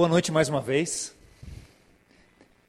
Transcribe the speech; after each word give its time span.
Boa 0.00 0.08
noite 0.08 0.32
mais 0.32 0.48
uma 0.48 0.62
vez. 0.62 1.14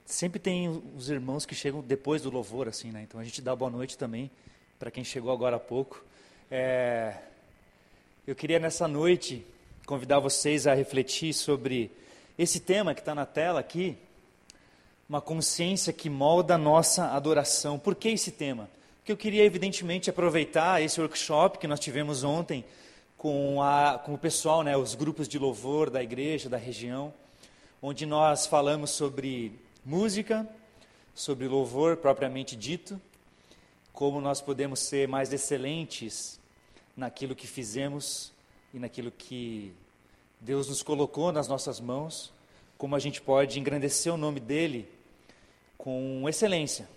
Sempre 0.05 0.37
tem 0.37 0.83
os 0.97 1.09
irmãos 1.09 1.45
que 1.45 1.55
chegam 1.55 1.79
depois 1.79 2.21
do 2.21 2.29
louvor, 2.29 2.67
assim, 2.67 2.91
né? 2.91 3.03
Então 3.03 3.21
a 3.21 3.23
gente 3.23 3.41
dá 3.41 3.55
boa 3.55 3.71
noite 3.71 3.97
também 3.97 4.29
para 4.77 4.91
quem 4.91 5.01
chegou 5.01 5.31
agora 5.31 5.55
há 5.55 5.59
pouco. 5.59 6.03
É... 6.51 7.15
Eu 8.27 8.35
queria 8.35 8.59
nessa 8.59 8.85
noite 8.85 9.45
convidar 9.85 10.19
vocês 10.19 10.67
a 10.67 10.73
refletir 10.73 11.33
sobre 11.33 11.89
esse 12.37 12.59
tema 12.59 12.93
que 12.93 12.99
está 12.99 13.15
na 13.15 13.25
tela 13.25 13.61
aqui, 13.61 13.95
uma 15.07 15.21
consciência 15.21 15.93
que 15.93 16.09
molda 16.09 16.55
a 16.55 16.57
nossa 16.57 17.13
adoração. 17.13 17.79
Por 17.79 17.95
que 17.95 18.09
esse 18.09 18.31
tema? 18.31 18.69
Porque 18.97 19.11
eu 19.13 19.17
queria, 19.17 19.45
evidentemente, 19.45 20.09
aproveitar 20.09 20.81
esse 20.81 20.99
workshop 20.99 21.59
que 21.59 21.67
nós 21.67 21.79
tivemos 21.79 22.25
ontem 22.25 22.65
com, 23.15 23.63
a, 23.63 24.01
com 24.03 24.15
o 24.15 24.17
pessoal, 24.17 24.63
né, 24.63 24.75
os 24.75 24.95
grupos 24.95 25.29
de 25.29 25.39
louvor 25.39 25.89
da 25.89 26.03
igreja, 26.03 26.49
da 26.49 26.57
região, 26.57 27.13
onde 27.81 28.05
nós 28.05 28.45
falamos 28.45 28.91
sobre 28.91 29.59
música, 29.83 30.47
sobre 31.15 31.47
louvor 31.47 31.97
propriamente 31.97 32.55
dito, 32.55 33.01
como 33.91 34.21
nós 34.21 34.39
podemos 34.39 34.79
ser 34.79 35.07
mais 35.07 35.33
excelentes 35.33 36.39
naquilo 36.95 37.35
que 37.35 37.47
fizemos 37.47 38.31
e 38.73 38.79
naquilo 38.79 39.11
que 39.11 39.73
Deus 40.39 40.69
nos 40.69 40.83
colocou 40.83 41.31
nas 41.31 41.47
nossas 41.47 41.79
mãos, 41.79 42.31
como 42.77 42.95
a 42.95 42.99
gente 42.99 43.21
pode 43.21 43.59
engrandecer 43.59 44.13
o 44.13 44.17
nome 44.17 44.39
dele 44.39 44.87
com 45.77 46.27
excelência 46.29 46.87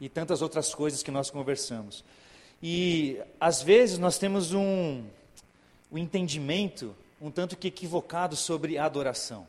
e 0.00 0.08
tantas 0.08 0.40
outras 0.40 0.74
coisas 0.74 1.02
que 1.02 1.10
nós 1.10 1.30
conversamos. 1.30 2.04
E 2.62 3.20
às 3.38 3.60
vezes 3.62 3.98
nós 3.98 4.18
temos 4.18 4.52
um, 4.52 5.04
um 5.90 5.98
entendimento 5.98 6.94
um 7.22 7.30
tanto 7.30 7.56
que 7.56 7.68
equivocado 7.68 8.34
sobre 8.34 8.76
adoração. 8.76 9.46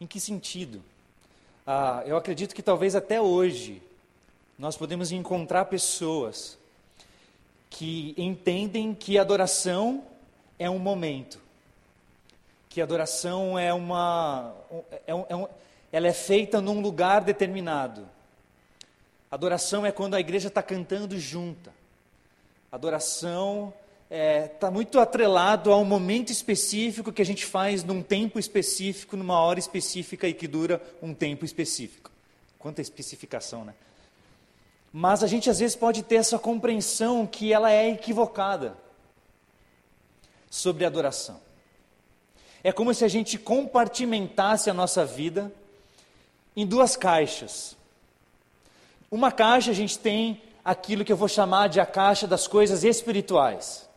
Em 0.00 0.06
que 0.06 0.20
sentido? 0.20 0.82
Ah, 1.66 2.02
eu 2.06 2.16
acredito 2.16 2.54
que 2.54 2.62
talvez 2.62 2.94
até 2.94 3.20
hoje 3.20 3.82
nós 4.58 4.76
podemos 4.76 5.12
encontrar 5.12 5.64
pessoas 5.64 6.56
que 7.68 8.14
entendem 8.16 8.94
que 8.94 9.18
adoração 9.18 10.04
é 10.58 10.70
um 10.70 10.78
momento, 10.78 11.40
que 12.68 12.80
adoração 12.80 13.58
é 13.58 13.72
uma, 13.72 14.54
é 15.06 15.14
um, 15.14 15.26
é 15.28 15.36
um, 15.36 15.48
ela 15.92 16.06
é 16.06 16.12
feita 16.12 16.60
num 16.60 16.80
lugar 16.80 17.22
determinado. 17.22 18.08
Adoração 19.30 19.84
é 19.84 19.92
quando 19.92 20.14
a 20.14 20.20
igreja 20.20 20.48
está 20.48 20.62
cantando 20.62 21.18
junta. 21.18 21.72
Adoração 22.70 23.72
está 24.10 24.16
é, 24.16 24.48
tá 24.48 24.70
muito 24.70 24.98
atrelado 24.98 25.70
a 25.70 25.76
um 25.76 25.84
momento 25.84 26.32
específico 26.32 27.12
que 27.12 27.20
a 27.20 27.26
gente 27.26 27.44
faz 27.44 27.84
num 27.84 28.02
tempo 28.02 28.38
específico, 28.38 29.18
numa 29.18 29.38
hora 29.38 29.58
específica 29.58 30.26
e 30.26 30.32
que 30.32 30.48
dura 30.48 30.82
um 31.02 31.12
tempo 31.12 31.44
específico. 31.44 32.10
Quanta 32.58 32.80
especificação, 32.80 33.66
né? 33.66 33.74
Mas 34.90 35.22
a 35.22 35.26
gente 35.26 35.50
às 35.50 35.58
vezes 35.58 35.76
pode 35.76 36.02
ter 36.02 36.16
essa 36.16 36.38
compreensão 36.38 37.26
que 37.26 37.52
ela 37.52 37.70
é 37.70 37.90
equivocada 37.90 38.74
sobre 40.48 40.86
adoração. 40.86 41.38
É 42.64 42.72
como 42.72 42.94
se 42.94 43.04
a 43.04 43.08
gente 43.08 43.36
compartimentasse 43.36 44.70
a 44.70 44.74
nossa 44.74 45.04
vida 45.04 45.52
em 46.56 46.66
duas 46.66 46.96
caixas. 46.96 47.76
Uma 49.10 49.30
caixa 49.30 49.70
a 49.70 49.74
gente 49.74 49.98
tem 49.98 50.42
aquilo 50.64 51.04
que 51.04 51.12
eu 51.12 51.16
vou 51.16 51.28
chamar 51.28 51.68
de 51.68 51.78
a 51.78 51.86
caixa 51.86 52.26
das 52.26 52.46
coisas 52.46 52.82
espirituais 52.82 53.87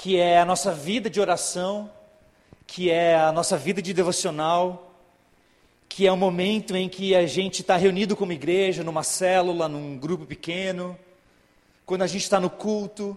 que 0.00 0.16
é 0.16 0.38
a 0.38 0.46
nossa 0.46 0.72
vida 0.72 1.10
de 1.10 1.20
oração, 1.20 1.90
que 2.66 2.90
é 2.90 3.14
a 3.14 3.30
nossa 3.30 3.58
vida 3.58 3.82
de 3.82 3.92
devocional, 3.92 4.94
que 5.90 6.06
é 6.06 6.10
o 6.10 6.16
momento 6.16 6.74
em 6.74 6.88
que 6.88 7.14
a 7.14 7.26
gente 7.26 7.60
está 7.60 7.76
reunido 7.76 8.16
como 8.16 8.32
igreja, 8.32 8.82
numa 8.82 9.02
célula, 9.02 9.68
num 9.68 9.98
grupo 9.98 10.24
pequeno, 10.24 10.98
quando 11.84 12.00
a 12.00 12.06
gente 12.06 12.22
está 12.22 12.40
no 12.40 12.48
culto, 12.48 13.14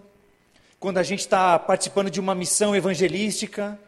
quando 0.78 0.98
a 0.98 1.02
gente 1.02 1.20
está 1.20 1.58
participando 1.58 2.10
de 2.10 2.20
uma 2.20 2.34
missão 2.34 2.76
evangelística. 2.76 3.80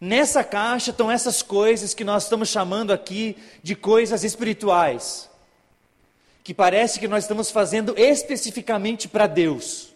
Nessa 0.00 0.44
caixa 0.44 0.92
estão 0.92 1.10
essas 1.10 1.42
coisas 1.42 1.94
que 1.94 2.04
nós 2.04 2.22
estamos 2.22 2.48
chamando 2.48 2.92
aqui 2.92 3.36
de 3.60 3.74
coisas 3.74 4.22
espirituais, 4.22 5.28
que 6.44 6.54
parece 6.54 7.00
que 7.00 7.08
nós 7.08 7.24
estamos 7.24 7.50
fazendo 7.50 7.92
especificamente 7.98 9.08
para 9.08 9.26
Deus. 9.26 9.87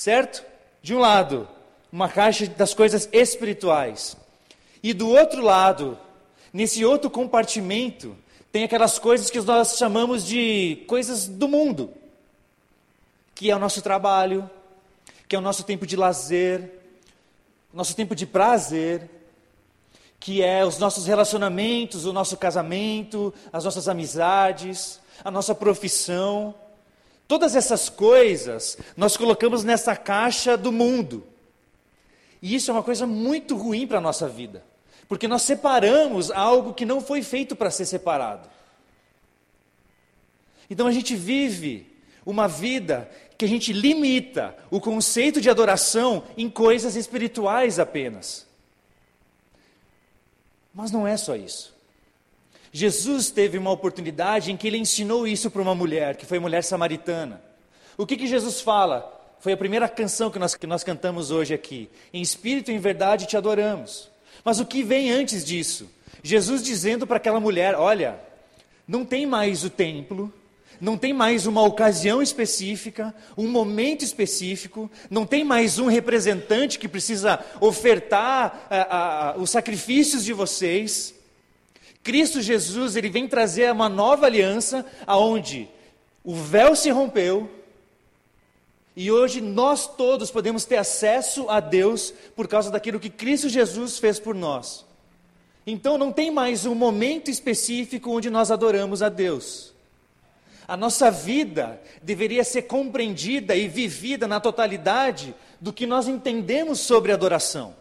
Certo? 0.00 0.42
De 0.80 0.94
um 0.94 0.98
lado, 0.98 1.46
uma 1.92 2.08
caixa 2.08 2.46
das 2.46 2.72
coisas 2.72 3.06
espirituais. 3.12 4.16
E 4.82 4.94
do 4.94 5.10
outro 5.10 5.42
lado, 5.42 5.98
nesse 6.54 6.86
outro 6.86 7.10
compartimento, 7.10 8.16
tem 8.50 8.64
aquelas 8.64 8.98
coisas 8.98 9.28
que 9.28 9.38
nós 9.42 9.76
chamamos 9.76 10.24
de 10.24 10.82
coisas 10.86 11.28
do 11.28 11.46
mundo, 11.46 11.92
que 13.34 13.50
é 13.50 13.54
o 13.54 13.58
nosso 13.58 13.82
trabalho, 13.82 14.48
que 15.28 15.36
é 15.36 15.38
o 15.38 15.42
nosso 15.42 15.64
tempo 15.64 15.86
de 15.86 15.96
lazer, 15.96 16.80
nosso 17.70 17.94
tempo 17.94 18.14
de 18.14 18.24
prazer, 18.24 19.06
que 20.18 20.42
é 20.42 20.64
os 20.64 20.78
nossos 20.78 21.06
relacionamentos, 21.06 22.06
o 22.06 22.12
nosso 22.14 22.38
casamento, 22.38 23.34
as 23.52 23.66
nossas 23.66 23.86
amizades, 23.86 24.98
a 25.22 25.30
nossa 25.30 25.54
profissão. 25.54 26.54
Todas 27.30 27.54
essas 27.54 27.88
coisas 27.88 28.76
nós 28.96 29.16
colocamos 29.16 29.62
nessa 29.62 29.94
caixa 29.94 30.56
do 30.56 30.72
mundo. 30.72 31.24
E 32.42 32.56
isso 32.56 32.72
é 32.72 32.74
uma 32.74 32.82
coisa 32.82 33.06
muito 33.06 33.56
ruim 33.56 33.86
para 33.86 33.98
a 33.98 34.00
nossa 34.00 34.28
vida, 34.28 34.64
porque 35.06 35.28
nós 35.28 35.42
separamos 35.42 36.32
algo 36.32 36.74
que 36.74 36.84
não 36.84 37.00
foi 37.00 37.22
feito 37.22 37.54
para 37.54 37.70
ser 37.70 37.86
separado. 37.86 38.48
Então 40.68 40.88
a 40.88 40.90
gente 40.90 41.14
vive 41.14 41.86
uma 42.26 42.48
vida 42.48 43.08
que 43.38 43.44
a 43.44 43.48
gente 43.48 43.72
limita 43.72 44.56
o 44.68 44.80
conceito 44.80 45.40
de 45.40 45.48
adoração 45.48 46.24
em 46.36 46.50
coisas 46.50 46.96
espirituais 46.96 47.78
apenas. 47.78 48.44
Mas 50.74 50.90
não 50.90 51.06
é 51.06 51.16
só 51.16 51.36
isso. 51.36 51.72
Jesus 52.72 53.30
teve 53.30 53.58
uma 53.58 53.70
oportunidade 53.70 54.52
em 54.52 54.56
que 54.56 54.66
ele 54.66 54.78
ensinou 54.78 55.26
isso 55.26 55.50
para 55.50 55.62
uma 55.62 55.74
mulher, 55.74 56.16
que 56.16 56.26
foi 56.26 56.38
mulher 56.38 56.62
samaritana. 56.62 57.42
O 57.96 58.06
que, 58.06 58.16
que 58.16 58.26
Jesus 58.26 58.60
fala? 58.60 59.18
Foi 59.40 59.52
a 59.52 59.56
primeira 59.56 59.88
canção 59.88 60.30
que 60.30 60.38
nós, 60.38 60.54
que 60.54 60.66
nós 60.66 60.84
cantamos 60.84 61.30
hoje 61.30 61.52
aqui. 61.52 61.88
Em 62.12 62.22
espírito 62.22 62.70
e 62.70 62.74
em 62.74 62.78
verdade 62.78 63.26
te 63.26 63.36
adoramos. 63.36 64.10
Mas 64.44 64.60
o 64.60 64.66
que 64.66 64.82
vem 64.82 65.10
antes 65.10 65.44
disso? 65.44 65.90
Jesus 66.22 66.62
dizendo 66.62 67.06
para 67.06 67.16
aquela 67.16 67.40
mulher: 67.40 67.74
Olha, 67.74 68.20
não 68.86 69.04
tem 69.04 69.26
mais 69.26 69.64
o 69.64 69.70
templo, 69.70 70.32
não 70.80 70.96
tem 70.96 71.12
mais 71.12 71.46
uma 71.46 71.62
ocasião 71.62 72.22
específica, 72.22 73.14
um 73.36 73.48
momento 73.48 74.04
específico, 74.04 74.90
não 75.10 75.26
tem 75.26 75.44
mais 75.44 75.78
um 75.78 75.86
representante 75.86 76.78
que 76.78 76.88
precisa 76.88 77.44
ofertar 77.60 78.66
a, 78.70 79.34
os 79.38 79.50
sacrifícios 79.50 80.24
de 80.24 80.32
vocês. 80.32 81.14
Cristo 82.02 82.40
Jesus, 82.40 82.96
ele 82.96 83.10
vem 83.10 83.28
trazer 83.28 83.70
uma 83.72 83.88
nova 83.88 84.26
aliança 84.26 84.86
aonde 85.06 85.68
o 86.24 86.34
véu 86.34 86.74
se 86.74 86.90
rompeu 86.90 87.50
e 88.96 89.10
hoje 89.10 89.40
nós 89.40 89.86
todos 89.86 90.30
podemos 90.30 90.64
ter 90.64 90.76
acesso 90.76 91.48
a 91.48 91.60
Deus 91.60 92.12
por 92.34 92.48
causa 92.48 92.70
daquilo 92.70 93.00
que 93.00 93.08
Cristo 93.08 93.48
Jesus 93.48 93.98
fez 93.98 94.18
por 94.18 94.34
nós. 94.34 94.84
Então 95.66 95.96
não 95.96 96.10
tem 96.10 96.30
mais 96.30 96.66
um 96.66 96.74
momento 96.74 97.30
específico 97.30 98.10
onde 98.10 98.28
nós 98.28 98.50
adoramos 98.50 99.02
a 99.02 99.08
Deus. 99.08 99.72
A 100.66 100.76
nossa 100.76 101.10
vida 101.10 101.80
deveria 102.02 102.44
ser 102.44 102.62
compreendida 102.62 103.54
e 103.56 103.68
vivida 103.68 104.26
na 104.26 104.40
totalidade 104.40 105.34
do 105.60 105.72
que 105.72 105.86
nós 105.86 106.08
entendemos 106.08 106.80
sobre 106.80 107.12
adoração. 107.12 107.74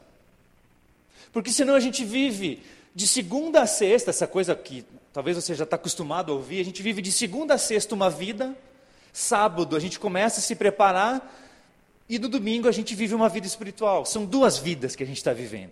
Porque 1.31 1.51
senão 1.51 1.75
a 1.75 1.79
gente 1.79 2.03
vive 2.03 2.61
de 2.99 3.07
segunda 3.07 3.61
a 3.61 3.65
sexta, 3.65 4.09
essa 4.09 4.27
coisa 4.27 4.53
que 4.53 4.83
talvez 5.13 5.37
você 5.37 5.55
já 5.55 5.63
está 5.63 5.77
acostumado 5.77 6.33
a 6.33 6.35
ouvir, 6.35 6.59
a 6.59 6.65
gente 6.65 6.83
vive 6.83 7.01
de 7.01 7.13
segunda 7.13 7.53
a 7.53 7.57
sexta 7.57 7.95
uma 7.95 8.09
vida, 8.09 8.53
sábado 9.13 9.73
a 9.77 9.79
gente 9.79 9.97
começa 9.97 10.41
a 10.41 10.43
se 10.43 10.53
preparar 10.53 11.33
e 12.09 12.19
no 12.19 12.27
domingo 12.27 12.67
a 12.67 12.73
gente 12.73 12.93
vive 12.95 13.15
uma 13.15 13.29
vida 13.29 13.47
espiritual. 13.47 14.03
São 14.03 14.25
duas 14.25 14.57
vidas 14.57 14.97
que 14.97 15.03
a 15.03 15.05
gente 15.05 15.15
está 15.15 15.31
vivendo. 15.31 15.71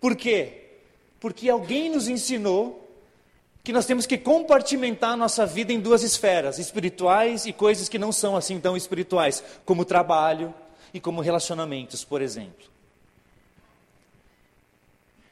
Por 0.00 0.14
quê? 0.14 0.76
Porque 1.18 1.50
alguém 1.50 1.90
nos 1.90 2.06
ensinou 2.06 2.88
que 3.64 3.72
nós 3.72 3.84
temos 3.84 4.06
que 4.06 4.16
compartimentar 4.16 5.14
a 5.14 5.16
nossa 5.16 5.44
vida 5.44 5.72
em 5.72 5.80
duas 5.80 6.04
esferas, 6.04 6.60
espirituais 6.60 7.46
e 7.46 7.52
coisas 7.52 7.88
que 7.88 7.98
não 7.98 8.12
são 8.12 8.36
assim 8.36 8.60
tão 8.60 8.76
espirituais, 8.76 9.42
como 9.64 9.84
trabalho 9.84 10.54
e 10.94 11.00
como 11.00 11.20
relacionamentos, 11.20 12.04
por 12.04 12.22
exemplo. 12.22 12.69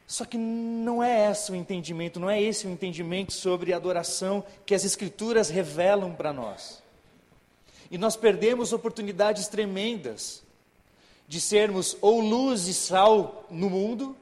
Só 0.08 0.24
que 0.24 0.38
não 0.38 1.02
é 1.02 1.30
esse 1.30 1.52
o 1.52 1.54
entendimento, 1.54 2.18
não 2.18 2.30
é 2.30 2.40
esse 2.40 2.66
o 2.66 2.70
entendimento 2.70 3.30
sobre 3.30 3.74
adoração 3.74 4.42
que 4.64 4.74
as 4.74 4.82
Escrituras 4.82 5.50
revelam 5.50 6.14
para 6.14 6.32
nós. 6.32 6.82
E 7.90 7.98
nós 7.98 8.16
perdemos 8.16 8.72
oportunidades 8.72 9.48
tremendas 9.48 10.42
de 11.28 11.38
sermos 11.42 11.94
ou 12.00 12.22
luz 12.22 12.68
e 12.68 12.72
sal 12.72 13.44
no 13.50 13.68
mundo, 13.68 14.16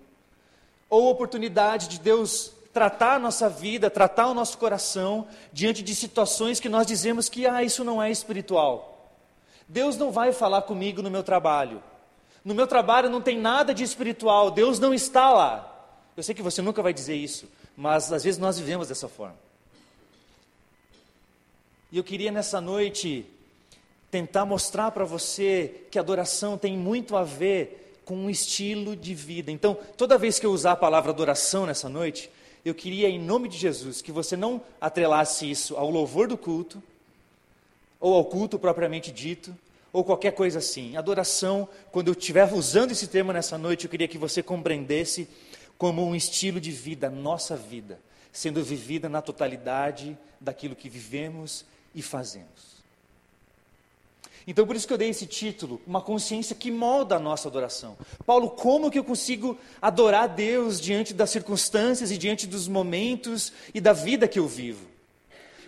ou 0.91 1.09
oportunidade 1.09 1.87
de 1.87 2.01
Deus 2.01 2.51
tratar 2.73 3.15
a 3.15 3.19
nossa 3.21 3.49
vida, 3.49 3.89
tratar 3.89 4.27
o 4.27 4.35
nosso 4.35 4.59
coração 4.59 5.29
diante 5.53 5.85
de 5.85 5.95
situações 5.95 6.59
que 6.59 6.69
nós 6.69 6.85
dizemos 6.85 7.29
que 7.29 7.47
ah, 7.47 7.63
isso 7.63 7.85
não 7.85 8.03
é 8.03 8.11
espiritual. 8.11 9.09
Deus 9.69 9.97
não 9.97 10.11
vai 10.11 10.33
falar 10.33 10.63
comigo 10.63 11.01
no 11.01 11.13
meu 11.13 11.23
trabalho. 11.23 11.81
No 12.45 12.57
meu 12.57 12.67
trabalho 12.67 13.09
não 13.09 13.21
tem 13.21 13.39
nada 13.39 13.73
de 13.73 13.85
espiritual, 13.85 14.51
Deus 14.51 14.81
não 14.81 14.93
está 14.93 15.31
lá. 15.31 15.76
Eu 16.17 16.23
sei 16.23 16.35
que 16.35 16.43
você 16.43 16.63
nunca 16.63 16.83
vai 16.83 16.95
dizer 16.95 17.15
isso, 17.15 17.47
mas 17.77 18.11
às 18.13 18.25
vezes 18.25 18.39
nós 18.39 18.59
vivemos 18.59 18.89
dessa 18.89 19.09
forma. 19.09 19.37
E 21.93 21.99
eu 21.99 22.05
queria 22.05 22.33
nessa 22.33 22.61
noite 22.61 23.27
tentar 24.11 24.47
mostrar 24.47 24.91
para 24.93 25.05
você 25.05 25.83
que 25.91 25.99
adoração 25.99 26.57
tem 26.57 26.77
muito 26.77 27.17
a 27.17 27.23
ver 27.23 28.01
com 28.05 28.17
um 28.17 28.31
estilo 28.31 28.97
de 28.97 29.15
vida. 29.15 29.51
Então, 29.51 29.77
toda 29.97 30.17
vez 30.17 30.39
que 30.39 30.47
eu 30.47 30.53
usar 30.53 30.73
a 30.73 30.77
palavra 30.77 31.11
adoração 31.11 31.67
nessa 31.67 31.89
noite, 31.89 32.31
eu 32.65 32.75
queria, 32.75 33.09
em 33.09 33.19
nome 33.19 33.49
de 33.49 33.59
Jesus, 33.59 34.01
que 34.01 34.11
você 34.11 34.37
não 34.37 34.63
atrelasse 34.81 35.51
isso 35.51 35.77
ao 35.77 35.91
louvor 35.91 36.29
do 36.29 36.39
culto, 36.39 36.83
ou 38.01 38.15
ao 38.15 38.25
culto 38.25 38.59
propriamente 38.59 39.13
dito, 39.13 39.57
ou 39.93 40.03
qualquer 40.05 40.33
coisa 40.33 40.59
assim. 40.59 40.97
Adoração, 40.97 41.69
quando 41.91 42.09
eu 42.09 42.13
estiver 42.13 42.53
usando 42.53 42.93
esse 42.93 43.07
termo 43.07 43.33
nessa 43.33 43.57
noite, 43.59 43.85
eu 43.85 43.91
queria 43.91 44.09
que 44.09 44.19
você 44.19 44.43
compreendesse 44.43 45.29
como 45.79 46.07
um 46.07 46.15
estilo 46.15 46.61
de 46.61 46.71
vida, 46.71 47.11
nossa 47.11 47.57
vida, 47.57 47.99
sendo 48.33 48.63
vivida 48.63 49.09
na 49.09 49.23
totalidade 49.23 50.17
daquilo 50.41 50.77
que 50.77 50.89
vivemos 50.89 51.65
e 51.95 52.03
fazemos. 52.03 52.77
Então, 54.47 54.65
por 54.65 54.77
isso 54.77 54.87
que 54.87 54.93
eu 54.93 54.99
dei 54.99 55.09
esse 55.09 55.27
título, 55.27 55.81
uma 55.85 56.01
consciência 56.01 56.55
que 56.55 56.71
molda 56.71 57.17
a 57.17 57.19
nossa 57.19 57.49
adoração. 57.49 57.97
Paulo, 58.25 58.51
como 58.51 58.91
que 58.91 58.99
eu 58.99 59.03
consigo 59.03 59.59
adorar 59.83 60.23
a 60.25 60.27
Deus 60.29 60.81
diante 60.81 61.13
das 61.13 61.31
circunstâncias 61.31 62.13
e 62.13 62.19
diante 62.19 62.47
dos 62.47 62.69
momentos 62.69 63.53
e 63.75 63.81
da 63.81 63.93
vida 63.93 64.29
que 64.29 64.39
eu 64.39 64.47
vivo? 64.47 64.87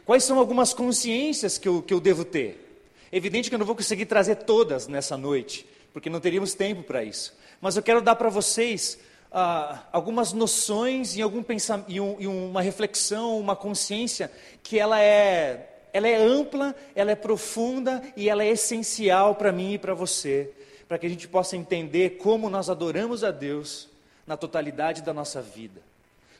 Quais 0.06 0.22
são 0.22 0.38
algumas 0.38 0.72
consciências 0.72 1.58
que 1.58 1.68
eu, 1.68 1.82
que 1.82 1.92
eu 1.92 1.98
devo 1.98 2.24
ter? 2.24 2.82
Evidente 3.10 3.48
que 3.48 3.54
eu 3.54 3.58
não 3.58 3.66
vou 3.66 3.74
conseguir 3.74 4.06
trazer 4.06 4.36
todas 4.36 4.86
nessa 4.86 5.16
noite, 5.16 5.66
porque 5.92 6.08
não 6.08 6.20
teríamos 6.20 6.54
tempo 6.54 6.84
para 6.84 7.02
isso. 7.02 7.34
Mas 7.60 7.76
eu 7.76 7.82
quero 7.82 8.00
dar 8.00 8.14
para 8.14 8.28
vocês 8.28 8.96
ah, 9.32 9.84
algumas 9.92 10.32
noções 10.32 11.16
e, 11.16 11.22
algum 11.22 11.42
pensamento, 11.42 11.90
e, 11.90 12.00
um, 12.00 12.16
e 12.18 12.26
uma 12.26 12.62
reflexão, 12.62 13.38
uma 13.38 13.54
consciência 13.54 14.30
que 14.62 14.78
ela 14.78 15.00
é, 15.00 15.68
ela 15.92 16.08
é 16.08 16.16
ampla, 16.16 16.74
ela 16.94 17.10
é 17.10 17.14
profunda 17.14 18.02
e 18.16 18.28
ela 18.28 18.42
é 18.42 18.48
essencial 18.48 19.34
para 19.34 19.52
mim 19.52 19.74
e 19.74 19.78
para 19.78 19.94
você, 19.94 20.50
para 20.86 20.98
que 20.98 21.06
a 21.06 21.10
gente 21.10 21.28
possa 21.28 21.56
entender 21.56 22.18
como 22.18 22.48
nós 22.48 22.70
adoramos 22.70 23.22
a 23.22 23.30
Deus 23.30 23.88
na 24.26 24.36
totalidade 24.36 25.02
da 25.02 25.12
nossa 25.12 25.42
vida. 25.42 25.80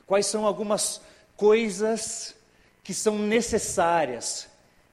Quais 0.05 0.25
são 0.25 0.45
algumas 0.45 1.01
coisas 1.35 2.35
que 2.83 2.93
são 2.93 3.17
necessárias 3.19 4.49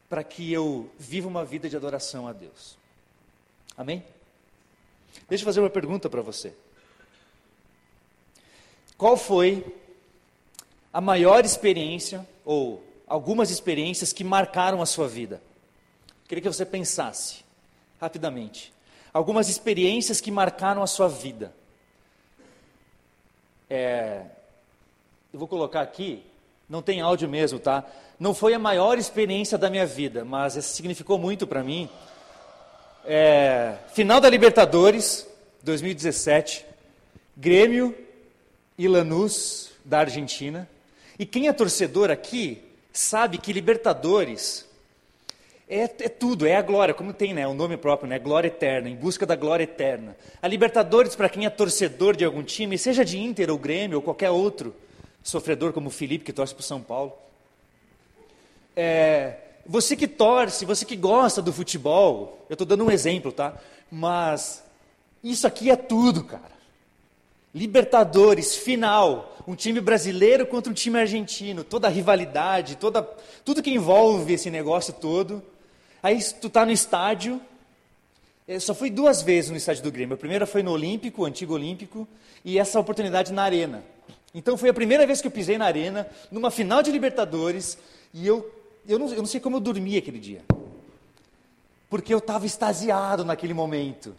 para 0.08 0.22
que 0.22 0.52
eu 0.52 0.90
viva 0.98 1.28
uma 1.28 1.44
vida 1.44 1.68
de 1.68 1.76
adoração 1.76 2.28
a 2.28 2.32
Deus. 2.32 2.76
Amém? 3.76 4.04
Deixa 5.28 5.42
eu 5.42 5.46
fazer 5.46 5.60
uma 5.60 5.70
pergunta 5.70 6.08
para 6.08 6.22
você. 6.22 6.52
Qual 8.98 9.16
foi 9.16 9.64
a 10.92 11.00
maior 11.00 11.44
experiência, 11.44 12.26
ou 12.44 12.82
algumas 13.06 13.50
experiências 13.50 14.12
que 14.12 14.24
marcaram 14.24 14.80
a 14.80 14.86
sua 14.86 15.06
vida? 15.06 15.42
Queria 16.26 16.42
que 16.42 16.48
você 16.48 16.64
pensasse, 16.64 17.44
rapidamente. 18.00 18.72
Algumas 19.12 19.48
experiências 19.48 20.20
que 20.20 20.30
marcaram 20.30 20.82
a 20.82 20.86
sua 20.86 21.08
vida. 21.08 21.54
É, 23.68 24.22
eu 25.32 25.38
vou 25.38 25.48
colocar 25.48 25.82
aqui, 25.82 26.22
não 26.68 26.82
tem 26.82 27.00
áudio 27.00 27.28
mesmo, 27.28 27.58
tá? 27.58 27.84
não 28.18 28.34
foi 28.34 28.54
a 28.54 28.58
maior 28.58 28.98
experiência 28.98 29.58
da 29.58 29.68
minha 29.68 29.86
vida, 29.86 30.24
mas 30.24 30.54
significou 30.64 31.18
muito 31.18 31.46
para 31.46 31.62
mim. 31.62 31.88
É, 33.04 33.76
final 33.92 34.20
da 34.20 34.28
Libertadores, 34.28 35.26
2017, 35.62 36.64
Grêmio 37.36 37.94
e 38.78 38.88
Lanús, 38.88 39.70
da 39.84 40.00
Argentina. 40.00 40.68
E 41.18 41.24
quem 41.24 41.48
é 41.48 41.52
torcedor 41.52 42.10
aqui 42.10 42.62
sabe 42.92 43.38
que 43.38 43.52
Libertadores 43.52 44.66
é, 45.68 45.82
é, 45.82 46.08
tudo, 46.08 46.46
é 46.46 46.56
a 46.56 46.62
glória, 46.62 46.94
como 46.94 47.12
tem 47.12 47.34
né, 47.34 47.46
o 47.46 47.54
nome 47.54 47.76
próprio, 47.76 48.08
né, 48.08 48.18
glória 48.18 48.48
eterna, 48.48 48.88
em 48.88 48.94
busca 48.94 49.26
da 49.26 49.34
glória 49.34 49.64
eterna. 49.64 50.16
A 50.40 50.46
Libertadores, 50.46 51.16
para 51.16 51.28
quem 51.28 51.44
é 51.44 51.50
torcedor 51.50 52.14
de 52.16 52.24
algum 52.24 52.42
time, 52.42 52.78
seja 52.78 53.04
de 53.04 53.18
Inter 53.18 53.50
ou 53.50 53.58
Grêmio 53.58 53.96
ou 53.96 54.02
qualquer 54.02 54.30
outro 54.30 54.74
sofredor 55.22 55.72
como 55.72 55.88
o 55.88 55.90
Felipe, 55.90 56.24
que 56.24 56.32
torce 56.32 56.54
para 56.54 56.62
São 56.62 56.80
Paulo, 56.80 57.12
é, 58.76 59.38
você 59.66 59.96
que 59.96 60.06
torce, 60.06 60.64
você 60.64 60.84
que 60.84 60.94
gosta 60.94 61.42
do 61.42 61.52
futebol, 61.52 62.44
eu 62.48 62.54
estou 62.54 62.66
dando 62.66 62.84
um 62.84 62.90
exemplo, 62.90 63.32
tá? 63.32 63.54
Mas 63.90 64.62
isso 65.24 65.46
aqui 65.46 65.70
é 65.70 65.76
tudo, 65.76 66.22
cara. 66.22 66.55
Libertadores, 67.56 68.54
final, 68.54 69.34
um 69.48 69.54
time 69.54 69.80
brasileiro 69.80 70.46
contra 70.46 70.70
um 70.70 70.74
time 70.74 70.98
argentino, 70.98 71.64
toda 71.64 71.88
a 71.88 71.90
rivalidade, 71.90 72.76
toda, 72.76 73.02
tudo 73.42 73.62
que 73.62 73.70
envolve 73.70 74.34
esse 74.34 74.50
negócio 74.50 74.92
todo. 74.92 75.42
Aí 76.02 76.22
tu 76.22 76.50
tá 76.50 76.66
no 76.66 76.70
estádio, 76.70 77.40
eu 78.46 78.60
só 78.60 78.74
fui 78.74 78.90
duas 78.90 79.22
vezes 79.22 79.50
no 79.50 79.56
estádio 79.56 79.82
do 79.82 79.90
Grêmio. 79.90 80.16
A 80.16 80.18
primeira 80.18 80.44
foi 80.44 80.62
no 80.62 80.70
Olímpico, 80.70 81.24
antigo 81.24 81.54
Olímpico, 81.54 82.06
e 82.44 82.58
essa 82.58 82.78
oportunidade 82.78 83.32
na 83.32 83.44
Arena. 83.44 83.82
Então 84.34 84.58
foi 84.58 84.68
a 84.68 84.74
primeira 84.74 85.06
vez 85.06 85.22
que 85.22 85.26
eu 85.26 85.30
pisei 85.30 85.56
na 85.56 85.64
Arena, 85.64 86.06
numa 86.30 86.50
final 86.50 86.82
de 86.82 86.90
Libertadores, 86.90 87.78
e 88.12 88.26
eu 88.26 88.52
eu 88.86 88.98
não, 88.98 89.08
eu 89.08 89.16
não 89.16 89.26
sei 89.26 89.40
como 89.40 89.56
eu 89.56 89.60
dormi 89.60 89.96
aquele 89.96 90.18
dia. 90.18 90.42
Porque 91.88 92.12
eu 92.12 92.18
estava 92.18 92.44
extasiado 92.44 93.24
naquele 93.24 93.54
momento. 93.54 94.14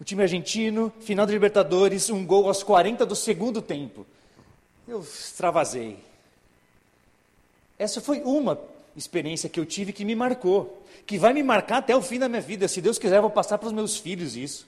O 0.00 0.04
time 0.04 0.22
argentino, 0.22 0.92
final 1.00 1.26
da 1.26 1.32
Libertadores, 1.32 2.08
um 2.08 2.24
gol 2.24 2.46
aos 2.46 2.62
40 2.62 3.04
do 3.04 3.16
segundo 3.16 3.60
tempo. 3.60 4.06
Eu 4.86 5.00
extravasei. 5.00 5.98
Essa 7.78 8.00
foi 8.00 8.20
uma 8.22 8.58
experiência 8.96 9.48
que 9.48 9.58
eu 9.58 9.66
tive 9.66 9.92
que 9.92 10.04
me 10.04 10.14
marcou, 10.14 10.82
que 11.06 11.18
vai 11.18 11.32
me 11.32 11.42
marcar 11.42 11.78
até 11.78 11.94
o 11.96 12.02
fim 12.02 12.18
da 12.18 12.28
minha 12.28 12.40
vida. 12.40 12.68
Se 12.68 12.80
Deus 12.80 12.98
quiser, 12.98 13.16
eu 13.16 13.22
vou 13.22 13.30
passar 13.30 13.58
para 13.58 13.66
os 13.66 13.72
meus 13.72 13.96
filhos 13.96 14.36
isso. 14.36 14.66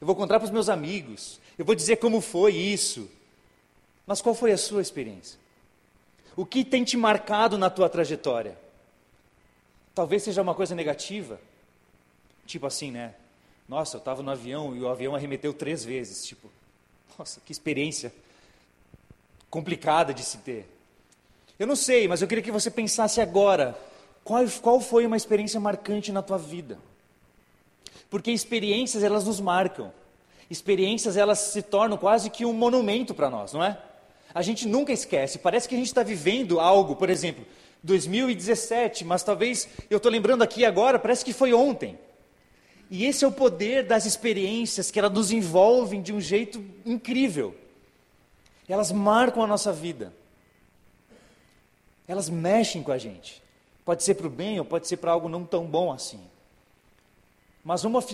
Eu 0.00 0.06
vou 0.06 0.16
contar 0.16 0.38
para 0.38 0.46
os 0.46 0.50
meus 0.50 0.68
amigos. 0.68 1.40
Eu 1.56 1.64
vou 1.64 1.74
dizer 1.74 1.96
como 1.96 2.20
foi 2.20 2.54
isso. 2.54 3.08
Mas 4.06 4.20
qual 4.20 4.34
foi 4.34 4.52
a 4.52 4.58
sua 4.58 4.82
experiência? 4.82 5.38
O 6.34 6.44
que 6.44 6.64
tem 6.64 6.82
te 6.82 6.96
marcado 6.96 7.56
na 7.56 7.70
tua 7.70 7.88
trajetória? 7.88 8.58
Talvez 9.94 10.22
seja 10.22 10.42
uma 10.42 10.54
coisa 10.54 10.74
negativa. 10.74 11.40
Tipo 12.46 12.66
assim, 12.66 12.90
né? 12.90 13.14
Nossa, 13.72 13.96
eu 13.96 14.00
estava 14.00 14.22
no 14.22 14.30
avião 14.30 14.76
e 14.76 14.82
o 14.82 14.88
avião 14.88 15.14
arremeteu 15.14 15.54
três 15.54 15.82
vezes. 15.82 16.26
Tipo, 16.26 16.50
nossa, 17.18 17.40
que 17.40 17.50
experiência 17.50 18.12
complicada 19.48 20.12
de 20.12 20.22
se 20.22 20.36
ter. 20.36 20.68
Eu 21.58 21.66
não 21.66 21.74
sei, 21.74 22.06
mas 22.06 22.20
eu 22.20 22.28
queria 22.28 22.44
que 22.44 22.50
você 22.50 22.70
pensasse 22.70 23.18
agora. 23.18 23.74
Qual, 24.22 24.44
qual 24.60 24.78
foi 24.78 25.06
uma 25.06 25.16
experiência 25.16 25.58
marcante 25.58 26.12
na 26.12 26.20
tua 26.20 26.36
vida? 26.36 26.78
Porque 28.10 28.30
experiências, 28.30 29.02
elas 29.02 29.24
nos 29.24 29.40
marcam. 29.40 29.90
Experiências, 30.50 31.16
elas 31.16 31.38
se 31.38 31.62
tornam 31.62 31.96
quase 31.96 32.28
que 32.28 32.44
um 32.44 32.52
monumento 32.52 33.14
para 33.14 33.30
nós, 33.30 33.54
não 33.54 33.64
é? 33.64 33.78
a 34.34 34.42
gente 34.42 34.68
nunca 34.68 34.92
esquece. 34.92 35.38
Parece 35.38 35.66
que 35.66 35.74
a 35.74 35.78
gente 35.78 35.86
está 35.86 36.02
vivendo 36.02 36.60
algo, 36.60 36.94
por 36.94 37.08
exemplo, 37.08 37.42
2017, 37.82 39.02
mas 39.02 39.22
talvez 39.22 39.66
eu 39.88 39.96
estou 39.96 40.12
lembrando 40.12 40.42
aqui 40.42 40.62
agora, 40.62 40.98
parece 40.98 41.24
que 41.24 41.32
foi 41.32 41.54
ontem. 41.54 41.98
E 42.92 43.06
esse 43.06 43.24
é 43.24 43.26
o 43.26 43.32
poder 43.32 43.86
das 43.86 44.04
experiências 44.04 44.90
que 44.90 44.98
elas 44.98 45.10
nos 45.10 45.32
envolvem 45.32 46.02
de 46.02 46.12
um 46.12 46.20
jeito 46.20 46.62
incrível. 46.84 47.56
Elas 48.68 48.92
marcam 48.92 49.42
a 49.42 49.46
nossa 49.46 49.72
vida. 49.72 50.12
Elas 52.06 52.28
mexem 52.28 52.82
com 52.82 52.92
a 52.92 52.98
gente. 52.98 53.42
Pode 53.82 54.02
ser 54.02 54.16
para 54.16 54.26
o 54.26 54.30
bem 54.30 54.58
ou 54.58 54.64
pode 54.66 54.86
ser 54.86 54.98
para 54.98 55.10
algo 55.10 55.26
não 55.26 55.42
tão 55.42 55.64
bom 55.64 55.90
assim. 55.90 56.20
Mas 57.64 57.82
vamos 57.82 58.04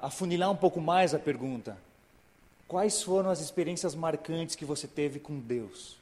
afunilar 0.00 0.48
um 0.48 0.56
pouco 0.56 0.80
mais 0.80 1.12
a 1.12 1.18
pergunta. 1.18 1.76
Quais 2.68 3.02
foram 3.02 3.30
as 3.30 3.40
experiências 3.40 3.96
marcantes 3.96 4.54
que 4.54 4.64
você 4.64 4.86
teve 4.86 5.18
com 5.18 5.40
Deus? 5.40 5.96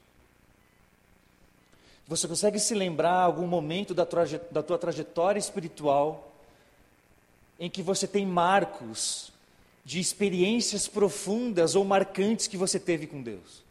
Você 2.06 2.28
consegue 2.28 2.58
se 2.58 2.74
lembrar 2.74 3.22
algum 3.22 3.46
momento 3.46 3.94
da, 3.94 4.06
da 4.50 4.62
tua 4.62 4.76
trajetória 4.76 5.38
espiritual 5.38 6.31
em 7.58 7.70
que 7.70 7.82
você 7.82 8.06
tem 8.06 8.26
marcos 8.26 9.32
de 9.84 10.00
experiências 10.00 10.86
profundas 10.88 11.74
ou 11.74 11.84
marcantes 11.84 12.46
que 12.46 12.56
você 12.56 12.78
teve 12.78 13.06
com 13.06 13.22
Deus? 13.22 13.62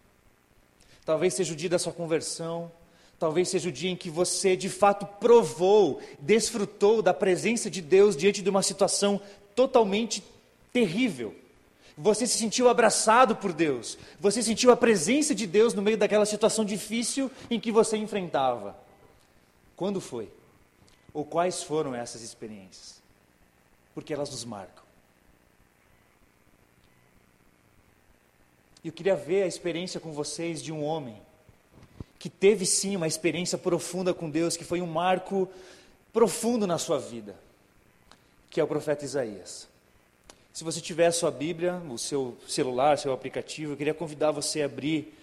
Talvez 1.06 1.34
seja 1.34 1.54
o 1.54 1.56
dia 1.56 1.70
da 1.70 1.80
sua 1.80 1.94
conversão, 1.94 2.72
talvez 3.20 3.50
seja 3.50 3.70
o 3.70 3.72
dia 3.72 3.90
em 3.90 3.96
que 3.96 4.10
você 4.10 4.56
de 4.56 4.70
fato 4.70 5.06
provou, 5.06 6.02
desfrutou 6.20 7.02
da 7.02 7.14
presença 7.14 7.70
de 7.70 7.82
Deus 7.82 8.16
diante 8.16 8.42
de 8.42 8.50
uma 8.50 8.64
situação 8.64 9.20
totalmente 9.56 10.24
terrível. 10.72 11.36
Você 11.98 12.26
se 12.26 12.38
sentiu 12.38 12.70
abraçado 12.70 13.36
por 13.36 13.52
Deus. 13.52 13.98
Você 14.20 14.42
sentiu 14.42 14.72
a 14.72 14.78
presença 14.78 15.36
de 15.36 15.46
Deus 15.46 15.74
no 15.74 15.82
meio 15.82 15.98
daquela 15.98 16.26
situação 16.26 16.64
difícil 16.64 17.30
em 17.50 17.60
que 17.60 17.72
você 17.72 17.98
enfrentava. 17.98 18.76
Quando 19.76 20.00
foi? 20.00 20.30
Ou 21.14 21.26
quais 21.26 21.64
foram 21.64 21.94
essas 21.94 22.22
experiências? 22.22 23.00
Porque 23.93 24.13
elas 24.13 24.29
nos 24.29 24.45
marcam. 24.45 24.83
Eu 28.83 28.91
queria 28.91 29.15
ver 29.15 29.43
a 29.43 29.48
experiência 29.48 30.00
com 30.00 30.12
vocês 30.12 30.62
de 30.62 30.71
um 30.71 30.83
homem 30.83 31.21
que 32.17 32.29
teve 32.29 32.65
sim 32.65 32.95
uma 32.95 33.07
experiência 33.07 33.57
profunda 33.57 34.13
com 34.13 34.29
Deus, 34.29 34.57
que 34.57 34.63
foi 34.63 34.81
um 34.81 34.88
marco 34.88 35.50
profundo 36.12 36.67
na 36.67 36.77
sua 36.77 37.00
vida, 37.00 37.36
que 38.50 38.60
é 38.60 38.63
o 38.63 38.67
profeta 38.67 39.05
Isaías. 39.05 39.67
Se 40.53 40.63
você 40.63 40.81
tiver 40.81 41.07
a 41.07 41.12
sua 41.12 41.31
Bíblia, 41.31 41.75
o 41.89 41.98
seu 41.98 42.38
celular, 42.48 42.98
seu 42.98 43.13
aplicativo, 43.13 43.74
eu 43.74 43.77
queria 43.77 43.93
convidar 43.93 44.31
você 44.31 44.62
a 44.62 44.65
abrir 44.65 45.17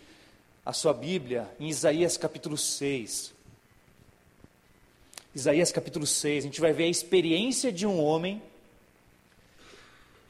a 0.64 0.72
sua 0.72 0.94
Bíblia 0.94 1.48
em 1.60 1.68
Isaías 1.68 2.16
capítulo 2.16 2.56
6. 2.56 3.32
Isaías 5.34 5.70
capítulo 5.70 6.06
6, 6.06 6.44
a 6.44 6.46
gente 6.46 6.60
vai 6.60 6.72
ver 6.72 6.84
a 6.84 6.88
experiência 6.88 7.70
de 7.70 7.86
um 7.86 8.02
homem 8.02 8.42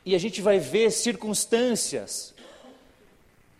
e 0.09 0.15
a 0.15 0.19
gente 0.19 0.41
vai 0.41 0.59
ver 0.59 0.91
circunstâncias, 0.91 2.33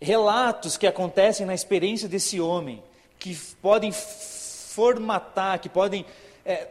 relatos 0.01 0.77
que 0.77 0.87
acontecem 0.87 1.45
na 1.45 1.53
experiência 1.53 2.09
desse 2.09 2.41
homem, 2.41 2.81
que 3.19 3.35
podem 3.61 3.91
formatar, 3.91 5.59
que 5.59 5.69
podem 5.69 6.03
é, 6.43 6.67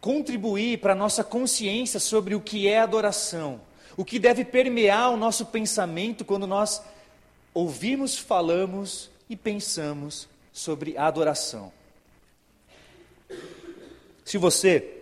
contribuir 0.00 0.80
para 0.80 0.92
a 0.92 0.96
nossa 0.96 1.22
consciência 1.22 2.00
sobre 2.00 2.34
o 2.34 2.40
que 2.40 2.66
é 2.66 2.80
adoração, 2.80 3.60
o 3.96 4.04
que 4.04 4.18
deve 4.18 4.44
permear 4.44 5.12
o 5.12 5.16
nosso 5.16 5.46
pensamento 5.46 6.24
quando 6.24 6.48
nós 6.48 6.82
ouvimos, 7.54 8.18
falamos 8.18 9.08
e 9.30 9.36
pensamos 9.36 10.28
sobre 10.52 10.98
adoração. 10.98 11.72
Se 14.24 14.36
você, 14.36 15.00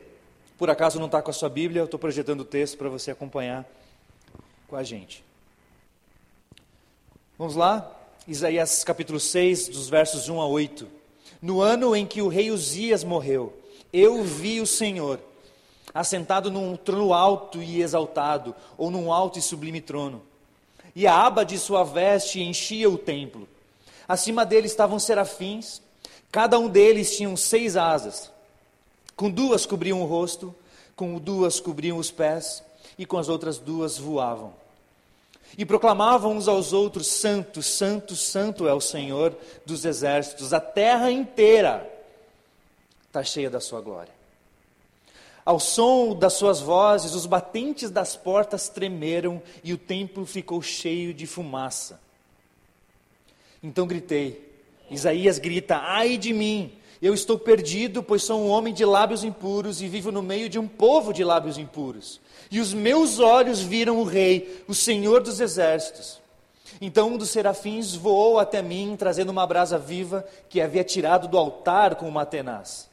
por 0.59 0.69
acaso, 0.69 0.99
não 0.99 1.07
está 1.07 1.23
com 1.23 1.31
a 1.31 1.33
sua 1.33 1.49
Bíblia, 1.49 1.81
eu 1.81 1.87
estou 1.87 1.99
projetando 1.99 2.41
o 2.41 2.45
texto 2.45 2.77
para 2.77 2.91
você 2.91 3.11
acompanhar 3.11 3.67
com 4.71 4.77
a 4.77 4.85
gente. 4.85 5.25
Vamos 7.37 7.57
lá? 7.57 7.91
Isaías 8.29 8.85
capítulo 8.85 9.19
6, 9.19 9.69
dos 9.69 9.89
versos 9.89 10.29
1 10.29 10.41
a 10.41 10.47
8. 10.47 10.87
No 11.43 11.61
ano 11.61 11.97
em 11.97 12.07
que 12.07 12.23
o 12.23 12.29
rei 12.29 12.53
Uzias 12.53 13.03
morreu, 13.03 13.53
eu 13.93 14.23
vi 14.23 14.61
o 14.61 14.67
Senhor 14.67 15.19
assentado 15.93 16.53
num 16.53 16.77
trono 16.77 17.13
alto 17.13 17.61
e 17.61 17.83
exaltado, 17.83 18.55
ou 18.79 18.93
num 18.93 19.13
alto 19.13 19.41
e 19.41 19.43
sublime 19.43 19.81
trono. 19.81 20.23
E 20.95 21.05
a 21.05 21.15
aba 21.15 21.45
de 21.45 21.59
sua 21.59 21.83
veste 21.83 22.41
enchia 22.41 22.89
o 22.89 22.97
templo. 22.97 23.49
Acima 24.07 24.47
dele 24.47 24.69
estavam 24.69 25.01
serafins, 25.01 25.83
cada 26.31 26.57
um 26.61 26.69
deles 26.69 27.17
tinha 27.17 27.37
seis 27.37 27.77
asas. 27.77 28.31
Com 29.17 29.29
duas 29.29 29.67
cobriam 29.67 30.01
o 30.01 30.07
rosto, 30.07 30.55
com 30.95 31.19
duas 31.19 31.59
cobriam 31.59 31.99
os 31.99 32.13
pés, 32.13 32.63
e 33.01 33.07
com 33.07 33.17
as 33.17 33.31
outras 33.31 33.59
duas 33.59 33.97
voavam. 33.97 34.53
E 35.57 35.65
proclamavam 35.65 36.37
uns 36.37 36.47
aos 36.47 36.75
outros: 36.75 37.07
Santo, 37.07 37.63
Santo, 37.63 38.15
Santo 38.15 38.69
é 38.69 38.75
o 38.75 38.81
Senhor 38.81 39.35
dos 39.65 39.87
exércitos, 39.87 40.53
a 40.53 40.61
terra 40.61 41.11
inteira 41.11 41.91
está 43.07 43.25
cheia 43.25 43.49
da 43.49 43.59
sua 43.59 43.81
glória. 43.81 44.13
Ao 45.47 45.59
som 45.59 46.15
das 46.15 46.35
suas 46.35 46.61
vozes, 46.61 47.15
os 47.15 47.25
batentes 47.25 47.91
das 47.91 48.15
portas 48.17 48.69
tremeram 48.69 49.43
e 49.65 49.73
o 49.73 49.79
templo 49.79 50.27
ficou 50.27 50.61
cheio 50.61 51.15
de 51.15 51.27
fumaça. 51.27 51.99
Então 53.63 53.87
gritei. 53.87 54.47
Isaías 54.91 55.39
grita: 55.39 55.79
Ai 55.79 56.19
de 56.19 56.35
mim! 56.35 56.71
Eu 57.01 57.15
estou 57.15 57.39
perdido, 57.39 58.03
pois 58.03 58.23
sou 58.23 58.39
um 58.43 58.51
homem 58.51 58.75
de 58.75 58.85
lábios 58.85 59.25
impuros 59.25 59.81
e 59.81 59.89
vivo 59.89 60.13
no 60.13 60.23
meio 60.23 60.51
de 60.51 60.59
um 60.59 60.69
povo 60.69 61.15
de 61.15 61.25
lábios 61.25 61.57
impuros. 61.57 62.21
E 62.51 62.59
os 62.59 62.75
meus 62.75 63.19
olhos 63.21 63.61
viram 63.61 63.99
o 63.99 64.05
Rei, 64.05 64.65
o 64.67 64.75
Senhor 64.75 65.23
dos 65.23 65.41
exércitos. 65.41 66.21
Então 66.81 67.11
um 67.11 67.17
dos 67.17 67.31
serafins 67.31 67.95
voou 67.95 68.39
até 68.39 68.61
mim, 68.63 68.97
trazendo 68.99 69.31
uma 69.31 69.47
brasa 69.47 69.79
viva 69.79 70.27
que 70.49 70.61
havia 70.61 70.83
tirado 70.83 71.29
do 71.29 71.39
altar 71.39 71.95
com 71.95 72.09
uma 72.09 72.27
tenaz. 72.27 72.89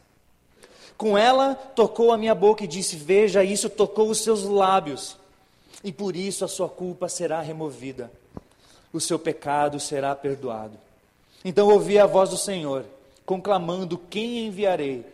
Com 0.97 1.17
ela 1.17 1.55
tocou 1.55 2.11
a 2.11 2.17
minha 2.17 2.35
boca 2.35 2.63
e 2.63 2.67
disse: 2.67 2.95
Veja, 2.95 3.43
isso 3.43 3.69
tocou 3.69 4.09
os 4.09 4.21
seus 4.21 4.43
lábios, 4.43 5.15
e 5.83 5.91
por 5.91 6.15
isso 6.15 6.43
a 6.43 6.47
sua 6.47 6.67
culpa 6.67 7.07
será 7.07 7.39
removida, 7.41 8.11
o 8.91 8.99
seu 8.99 9.17
pecado 9.17 9.79
será 9.79 10.15
perdoado. 10.15 10.77
Então 11.45 11.69
ouvi 11.69 11.99
a 11.99 12.05
voz 12.05 12.29
do 12.29 12.37
Senhor 12.37 12.83
conclamando: 13.25 13.97
Quem 14.09 14.47
enviarei? 14.47 15.05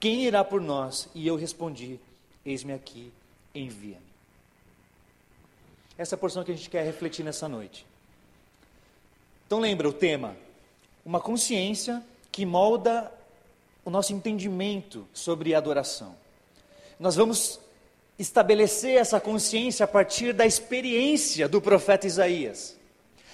Quem 0.00 0.24
irá 0.24 0.42
por 0.42 0.60
nós? 0.60 1.08
E 1.14 1.26
eu 1.26 1.36
respondi: 1.36 2.00
Eis-me 2.44 2.72
aqui, 2.72 3.12
envia-me. 3.58 4.08
Essa 5.96 6.14
é 6.14 6.16
a 6.16 6.18
porção 6.18 6.44
que 6.44 6.52
a 6.52 6.54
gente 6.54 6.70
quer 6.70 6.84
refletir 6.84 7.24
nessa 7.24 7.48
noite. 7.48 7.84
Então 9.46 9.58
lembra 9.58 9.88
o 9.88 9.92
tema: 9.92 10.36
uma 11.04 11.20
consciência 11.20 12.02
que 12.30 12.46
molda 12.46 13.12
o 13.84 13.90
nosso 13.90 14.12
entendimento 14.12 15.08
sobre 15.12 15.54
adoração. 15.54 16.14
Nós 17.00 17.16
vamos 17.16 17.58
estabelecer 18.18 18.96
essa 18.96 19.20
consciência 19.20 19.84
a 19.84 19.88
partir 19.88 20.32
da 20.32 20.44
experiência 20.44 21.48
do 21.48 21.60
profeta 21.60 22.06
Isaías. 22.06 22.76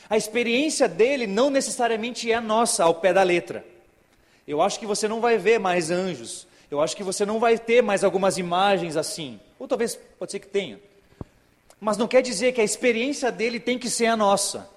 A 0.09 0.16
experiência 0.16 0.87
dele 0.87 1.26
não 1.26 1.49
necessariamente 1.50 2.31
é 2.31 2.35
a 2.35 2.40
nossa, 2.40 2.85
ao 2.85 2.95
pé 2.95 3.12
da 3.12 3.23
letra. 3.23 3.64
Eu 4.47 4.61
acho 4.61 4.78
que 4.78 4.87
você 4.87 5.09
não 5.09 5.21
vai 5.21 5.38
ver 5.38 5.59
mais 5.59 5.90
anjos. 5.90 6.47
Eu 6.75 6.81
acho 6.81 6.97
que 6.97 7.02
você 7.02 7.25
não 7.25 7.38
vai 7.38 7.57
ter 7.57 7.83
mais 7.83 8.02
algumas 8.02 8.37
imagens 8.37 8.97
assim. 8.97 9.40
Ou 9.59 9.69
talvez 9.69 9.97
pode 10.19 10.33
ser 10.33 10.40
que 10.40 10.49
tenha. 10.49 10.81
Mas 11.81 11.97
não 11.97 12.09
quer 12.09 12.21
dizer 12.21 12.52
que 12.52 12.61
a 12.61 12.64
experiência 12.64 13.31
dele 13.31 13.61
tem 13.61 13.78
que 13.78 13.88
ser 13.88 14.07
a 14.07 14.16
nossa. 14.16 14.69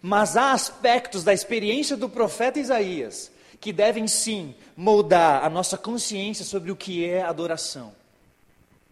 Mas 0.00 0.36
há 0.36 0.52
aspectos 0.52 1.22
da 1.22 1.32
experiência 1.32 1.96
do 1.96 2.08
profeta 2.08 2.58
Isaías 2.58 3.30
que 3.60 3.72
devem 3.72 4.08
sim 4.08 4.56
moldar 4.76 5.44
a 5.44 5.48
nossa 5.48 5.78
consciência 5.78 6.44
sobre 6.44 6.72
o 6.72 6.76
que 6.76 7.08
é 7.08 7.22
adoração. 7.22 7.92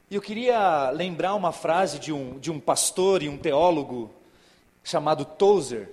E 0.09 0.14
eu 0.14 0.23
queria 0.23 0.90
lembrar 0.90 1.35
uma 1.35 1.50
frase 1.50 1.99
de 1.99 2.12
um, 2.12 2.38
de 2.38 2.52
um 2.52 2.61
pastor 2.61 3.20
e 3.20 3.28
um 3.28 3.37
teólogo 3.37 4.12
chamado 4.85 5.25
Tozer, 5.25 5.90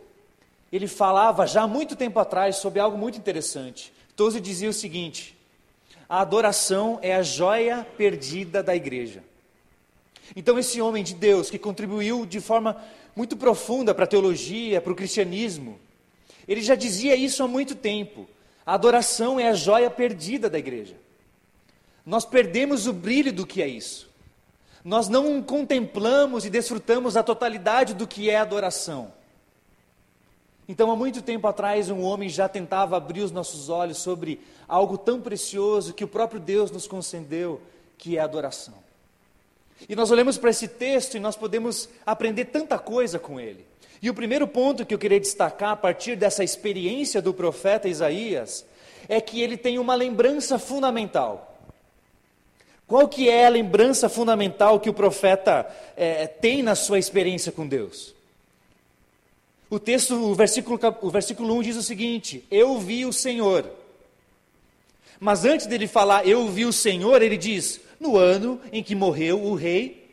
ele 0.71 0.87
falava 0.87 1.47
já 1.47 1.63
há 1.63 1.67
muito 1.67 1.95
tempo 1.95 2.19
atrás 2.19 2.57
sobre 2.57 2.79
algo 2.79 2.97
muito 2.97 3.17
interessante. 3.17 3.93
Tozer 4.15 4.41
dizia 4.41 4.69
o 4.69 4.73
seguinte: 4.73 5.36
a 6.09 6.21
adoração 6.21 6.99
é 7.01 7.15
a 7.15 7.21
joia 7.21 7.85
perdida 7.97 8.63
da 8.63 8.75
igreja. 8.75 9.23
Então, 10.35 10.57
esse 10.57 10.81
homem 10.81 11.03
de 11.03 11.13
Deus, 11.13 11.49
que 11.49 11.57
contribuiu 11.57 12.25
de 12.25 12.39
forma 12.39 12.81
muito 13.15 13.35
profunda 13.35 13.93
para 13.93 14.03
a 14.03 14.07
teologia, 14.07 14.81
para 14.81 14.91
o 14.91 14.95
cristianismo, 14.95 15.79
ele 16.47 16.61
já 16.61 16.75
dizia 16.75 17.15
isso 17.15 17.43
há 17.43 17.47
muito 17.47 17.75
tempo. 17.75 18.27
A 18.65 18.73
adoração 18.73 19.39
é 19.39 19.49
a 19.49 19.53
joia 19.53 19.89
perdida 19.89 20.49
da 20.49 20.59
igreja. 20.59 20.95
Nós 22.05 22.25
perdemos 22.25 22.87
o 22.87 22.93
brilho 22.93 23.33
do 23.33 23.45
que 23.45 23.61
é 23.61 23.67
isso. 23.67 24.09
Nós 24.83 25.09
não 25.09 25.41
contemplamos 25.41 26.45
e 26.45 26.49
desfrutamos 26.49 27.17
a 27.17 27.23
totalidade 27.23 27.93
do 27.93 28.07
que 28.07 28.29
é 28.29 28.37
adoração. 28.37 29.11
Então, 30.69 30.91
há 30.91 30.95
muito 30.95 31.21
tempo 31.21 31.47
atrás, 31.47 31.89
um 31.89 32.01
homem 32.01 32.27
já 32.27 32.49
tentava 32.49 32.97
abrir 32.97 33.21
os 33.21 33.31
nossos 33.31 33.69
olhos 33.69 33.97
sobre 33.99 34.41
algo 34.67 34.97
tão 34.97 35.21
precioso 35.21 35.93
que 35.93 36.03
o 36.03 36.07
próprio 36.07 36.41
Deus 36.41 36.69
nos 36.71 36.87
concedeu, 36.87 37.61
que 37.97 38.17
é 38.17 38.19
a 38.19 38.25
adoração. 38.25 38.73
E 39.87 39.95
nós 39.95 40.11
olhamos 40.11 40.37
para 40.37 40.49
esse 40.49 40.67
texto 40.67 41.15
e 41.15 41.19
nós 41.19 41.35
podemos 41.35 41.87
aprender 42.05 42.45
tanta 42.45 42.77
coisa 42.77 43.17
com 43.17 43.39
ele. 43.39 43.65
E 44.01 44.09
o 44.09 44.13
primeiro 44.13 44.47
ponto 44.47 44.85
que 44.85 44.93
eu 44.93 44.99
queria 44.99 45.19
destacar 45.19 45.71
a 45.71 45.75
partir 45.75 46.15
dessa 46.15 46.43
experiência 46.43 47.21
do 47.21 47.33
profeta 47.33 47.87
Isaías 47.87 48.65
é 49.07 49.21
que 49.21 49.41
ele 49.41 49.55
tem 49.55 49.79
uma 49.79 49.95
lembrança 49.95 50.59
fundamental. 50.59 51.55
Qual 52.85 53.07
que 53.07 53.29
é 53.29 53.45
a 53.45 53.49
lembrança 53.49 54.09
fundamental 54.09 54.79
que 54.79 54.89
o 54.89 54.93
profeta 54.93 55.67
é, 55.95 56.27
tem 56.27 56.61
na 56.61 56.75
sua 56.75 56.99
experiência 56.99 57.51
com 57.51 57.67
Deus? 57.67 58.16
O 59.69 59.79
texto, 59.79 60.15
o 60.15 60.33
versículo, 60.33 60.79
o 61.01 61.09
versículo 61.09 61.53
1 61.55 61.61
diz 61.61 61.75
o 61.75 61.83
seguinte: 61.83 62.45
Eu 62.49 62.79
vi 62.79 63.05
o 63.05 63.11
Senhor. 63.11 63.69
Mas 65.19 65.45
antes 65.45 65.65
dele 65.65 65.87
falar 65.87 66.27
eu 66.27 66.47
vi 66.47 66.65
o 66.65 66.73
Senhor, 66.73 67.21
ele 67.21 67.37
diz: 67.37 67.81
No 67.99 68.17
ano 68.17 68.61
em 68.71 68.83
que 68.83 68.95
morreu 68.95 69.43
o 69.43 69.55
rei 69.55 70.07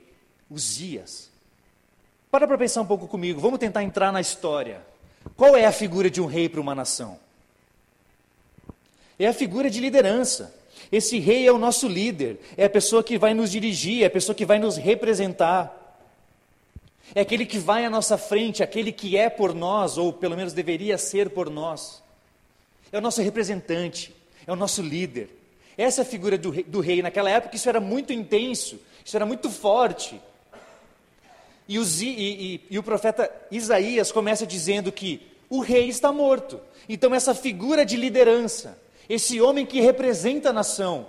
Uzias. 0.50 1.30
Para 2.30 2.48
para 2.48 2.58
pensar 2.58 2.80
um 2.80 2.86
pouco 2.86 3.06
comigo, 3.06 3.40
vamos 3.40 3.60
tentar 3.60 3.84
entrar 3.84 4.10
na 4.10 4.20
história. 4.20 4.82
Qual 5.36 5.56
é 5.56 5.64
a 5.64 5.72
figura 5.72 6.10
de 6.10 6.20
um 6.20 6.26
rei 6.26 6.48
para 6.48 6.60
uma 6.60 6.74
nação? 6.74 7.18
É 9.18 9.26
a 9.28 9.32
figura 9.32 9.70
de 9.70 9.80
liderança. 9.80 10.54
Esse 10.90 11.18
rei 11.18 11.46
é 11.46 11.52
o 11.52 11.58
nosso 11.58 11.88
líder, 11.88 12.40
é 12.56 12.64
a 12.64 12.70
pessoa 12.70 13.02
que 13.02 13.16
vai 13.16 13.32
nos 13.32 13.50
dirigir, 13.50 14.02
é 14.02 14.06
a 14.06 14.10
pessoa 14.10 14.34
que 14.34 14.44
vai 14.44 14.58
nos 14.58 14.76
representar. 14.76 15.83
É 17.12 17.20
aquele 17.20 17.44
que 17.44 17.58
vai 17.58 17.84
à 17.84 17.90
nossa 17.90 18.16
frente, 18.16 18.62
aquele 18.62 18.92
que 18.92 19.16
é 19.16 19.28
por 19.28 19.52
nós, 19.52 19.98
ou 19.98 20.12
pelo 20.12 20.36
menos 20.36 20.52
deveria 20.52 20.96
ser 20.96 21.30
por 21.30 21.50
nós. 21.50 22.02
É 22.92 22.98
o 22.98 23.00
nosso 23.00 23.20
representante, 23.20 24.14
é 24.46 24.52
o 24.52 24.56
nosso 24.56 24.80
líder. 24.80 25.28
Essa 25.76 26.02
é 26.02 26.04
figura 26.04 26.38
do 26.38 26.50
rei, 26.50 26.62
do 26.62 26.80
rei. 26.80 27.02
Naquela 27.02 27.30
época 27.30 27.56
isso 27.56 27.68
era 27.68 27.80
muito 27.80 28.12
intenso, 28.12 28.78
isso 29.04 29.16
era 29.16 29.26
muito 29.26 29.50
forte. 29.50 30.20
E, 31.68 31.76
e, 31.76 32.54
e, 32.54 32.60
e 32.70 32.78
o 32.78 32.82
profeta 32.82 33.30
Isaías 33.50 34.12
começa 34.12 34.46
dizendo 34.46 34.92
que 34.92 35.26
o 35.48 35.60
rei 35.60 35.88
está 35.88 36.12
morto. 36.12 36.60
Então, 36.88 37.14
essa 37.14 37.34
figura 37.34 37.84
de 37.84 37.96
liderança, 37.96 38.78
esse 39.08 39.40
homem 39.40 39.64
que 39.64 39.80
representa 39.80 40.50
a 40.50 40.52
nação, 40.52 41.06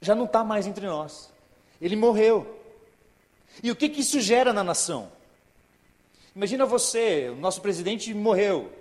já 0.00 0.14
não 0.14 0.24
está 0.24 0.44
mais 0.44 0.66
entre 0.66 0.86
nós. 0.86 1.30
Ele 1.80 1.96
morreu. 1.96 2.61
E 3.60 3.70
o 3.70 3.76
que, 3.76 3.88
que 3.88 4.00
isso 4.00 4.20
gera 4.20 4.52
na 4.52 4.62
nação? 4.62 5.10
Imagina 6.34 6.64
você, 6.64 7.28
o 7.30 7.36
nosso 7.36 7.60
presidente 7.60 8.14
morreu. 8.14 8.72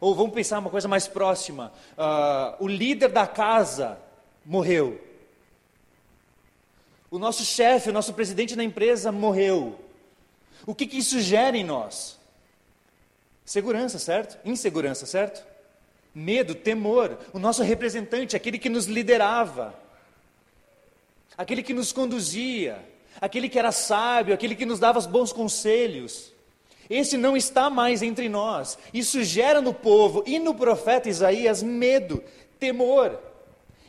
Ou 0.00 0.14
vamos 0.14 0.32
pensar 0.32 0.58
uma 0.58 0.70
coisa 0.70 0.88
mais 0.88 1.06
próxima: 1.06 1.72
uh, 1.92 2.64
o 2.64 2.66
líder 2.66 3.08
da 3.08 3.26
casa 3.26 3.98
morreu. 4.44 5.00
O 7.10 7.18
nosso 7.18 7.44
chefe, 7.44 7.90
o 7.90 7.92
nosso 7.92 8.14
presidente 8.14 8.56
da 8.56 8.64
empresa 8.64 9.12
morreu. 9.12 9.78
O 10.64 10.74
que, 10.74 10.86
que 10.86 10.98
isso 10.98 11.20
gera 11.20 11.56
em 11.56 11.64
nós? 11.64 12.18
Segurança, 13.44 13.98
certo? 13.98 14.38
Insegurança, 14.44 15.06
certo? 15.06 15.44
Medo, 16.14 16.54
temor. 16.54 17.18
O 17.32 17.38
nosso 17.38 17.62
representante, 17.62 18.36
aquele 18.36 18.58
que 18.58 18.68
nos 18.68 18.86
liderava, 18.86 19.74
aquele 21.36 21.62
que 21.62 21.74
nos 21.74 21.92
conduzia, 21.92 22.78
aquele 23.20 23.48
que 23.48 23.58
era 23.58 23.72
sábio, 23.72 24.34
aquele 24.34 24.54
que 24.54 24.66
nos 24.66 24.78
dava 24.78 24.98
os 24.98 25.06
bons 25.06 25.32
conselhos. 25.32 26.32
Esse 26.90 27.16
não 27.16 27.36
está 27.36 27.70
mais 27.70 28.02
entre 28.02 28.28
nós. 28.28 28.76
Isso 28.92 29.22
gera 29.22 29.60
no 29.60 29.72
povo 29.72 30.24
e 30.26 30.38
no 30.38 30.54
profeta 30.54 31.08
Isaías 31.08 31.62
medo, 31.62 32.22
temor, 32.58 33.18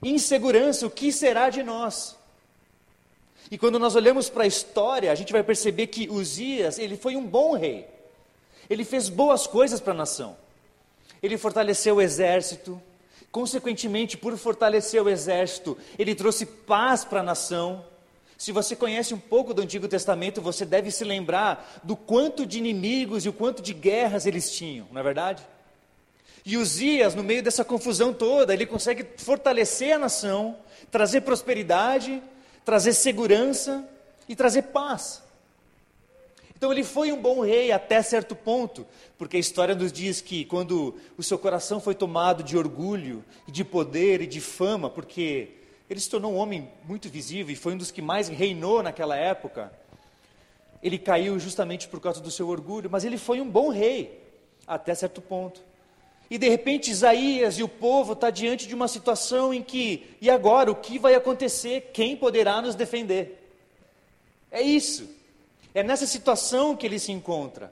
insegurança. 0.03 0.85
O 0.85 0.91
que 0.91 1.11
será 1.11 1.49
de 1.49 1.63
nós? 1.63 2.15
E 3.49 3.57
quando 3.57 3.79
nós 3.79 3.95
olhamos 3.95 4.29
para 4.29 4.43
a 4.43 4.47
história, 4.47 5.11
a 5.11 5.15
gente 5.15 5.33
vai 5.33 5.43
perceber 5.43 5.87
que 5.87 6.09
Uzias, 6.09 6.79
ele 6.79 6.95
foi 6.95 7.17
um 7.17 7.25
bom 7.25 7.57
rei. 7.57 7.85
Ele 8.69 8.85
fez 8.85 9.09
boas 9.09 9.45
coisas 9.45 9.81
para 9.81 9.91
a 9.91 9.97
nação. 9.97 10.37
Ele 11.21 11.37
fortaleceu 11.37 11.95
o 11.95 12.01
exército. 12.01 12.81
Consequentemente, 13.31 14.15
por 14.15 14.37
fortalecer 14.37 15.01
o 15.01 15.09
exército, 15.09 15.77
ele 15.97 16.15
trouxe 16.15 16.45
paz 16.45 17.03
para 17.03 17.19
a 17.19 17.23
nação. 17.23 17.83
Se 18.41 18.51
você 18.51 18.75
conhece 18.75 19.13
um 19.13 19.19
pouco 19.19 19.53
do 19.53 19.62
Antigo 19.62 19.88
Testamento, 19.88 20.41
você 20.41 20.65
deve 20.65 20.89
se 20.89 21.03
lembrar 21.03 21.79
do 21.83 21.95
quanto 21.95 22.43
de 22.43 22.57
inimigos 22.57 23.24
e 23.24 23.29
o 23.29 23.33
quanto 23.33 23.62
de 23.62 23.71
guerras 23.71 24.25
eles 24.25 24.51
tinham, 24.51 24.88
não 24.91 25.00
é 25.00 25.03
verdade? 25.03 25.45
E 26.43 26.57
Uzias, 26.57 27.13
no 27.13 27.21
meio 27.21 27.43
dessa 27.43 27.63
confusão 27.63 28.12
toda, 28.12 28.51
ele 28.51 28.65
consegue 28.65 29.05
fortalecer 29.15 29.93
a 29.93 30.00
nação, 30.00 30.57
trazer 30.89 31.21
prosperidade 31.21 32.19
trazer 32.65 32.93
segurança 32.93 33.88
e 34.27 34.36
trazer 34.36 34.63
paz. 34.63 35.21
Então 36.57 36.71
ele 36.71 36.83
foi 36.83 37.12
um 37.12 37.21
bom 37.21 37.41
rei 37.41 37.71
até 37.71 38.01
certo 38.01 38.36
ponto, 38.36 38.88
porque 39.19 39.38
a 39.38 39.39
história 39.39 39.75
nos 39.75 39.91
diz 39.91 40.19
que 40.19 40.45
quando 40.45 40.95
o 41.15 41.21
seu 41.21 41.38
coração 41.38 41.79
foi 41.79 41.93
tomado 41.93 42.41
de 42.41 42.57
orgulho, 42.57 43.24
de 43.48 43.63
poder 43.63 44.19
e 44.21 44.25
de 44.27 44.41
fama, 44.41 44.89
porque 44.89 45.60
ele 45.91 46.00
se 46.00 46.10
tornou 46.10 46.31
um 46.31 46.38
homem 46.38 46.69
muito 46.88 47.10
visível 47.10 47.51
e 47.51 47.55
foi 47.57 47.74
um 47.74 47.77
dos 47.77 47.91
que 47.91 48.01
mais 48.01 48.29
reinou 48.29 48.81
naquela 48.81 49.17
época, 49.17 49.74
ele 50.81 50.98
caiu 50.98 51.38
justamente 51.38 51.86
por 51.89 52.00
causa 52.00 52.21
do 52.21 52.31
seu 52.31 52.48
orgulho, 52.48 52.89
mas 52.89 53.03
ele 53.03 53.17
foi 53.17 53.41
um 53.41 53.50
bom 53.50 53.67
rei 53.67 54.24
até 54.65 54.95
certo 54.95 55.21
ponto. 55.21 55.62
E 56.29 56.38
de 56.38 56.48
repente 56.48 56.89
Isaías 56.89 57.60
e 57.60 57.63
o 57.63 57.67
povo 57.67 58.13
está 58.13 58.29
diante 58.29 58.69
de 58.69 58.74
uma 58.74 58.87
situação 58.87 59.53
em 59.53 59.61
que, 59.61 60.15
e 60.22 60.29
agora, 60.29 60.72
o 60.72 60.75
que 60.75 60.98
vai 60.98 61.13
acontecer? 61.13 61.89
Quem 61.92 62.15
poderá 62.15 62.61
nos 62.61 62.74
defender? 62.74 63.51
É 64.50 64.61
isso. 64.61 65.09
É 65.74 65.83
nessa 65.83 66.07
situação 66.07 66.74
que 66.74 66.85
ele 66.85 67.00
se 67.00 67.11
encontra. 67.11 67.70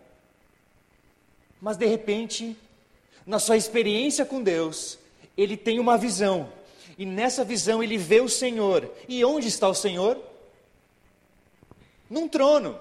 Mas 1.62 1.78
de 1.78 1.86
repente, 1.86 2.54
na 3.26 3.40
sua 3.40 3.56
experiência 3.56 4.26
com 4.26 4.44
Deus, 4.44 5.00
ele 5.38 5.56
tem 5.56 5.80
uma 5.80 5.98
visão. 5.98 6.59
E 7.00 7.06
nessa 7.06 7.46
visão 7.46 7.82
ele 7.82 7.98
vê 7.98 8.20
o 8.20 8.28
Senhor. 8.28 8.92
E 9.08 9.24
onde 9.24 9.48
está 9.48 9.70
o 9.70 9.74
Senhor? 9.74 10.22
Num 12.10 12.28
trono. 12.28 12.78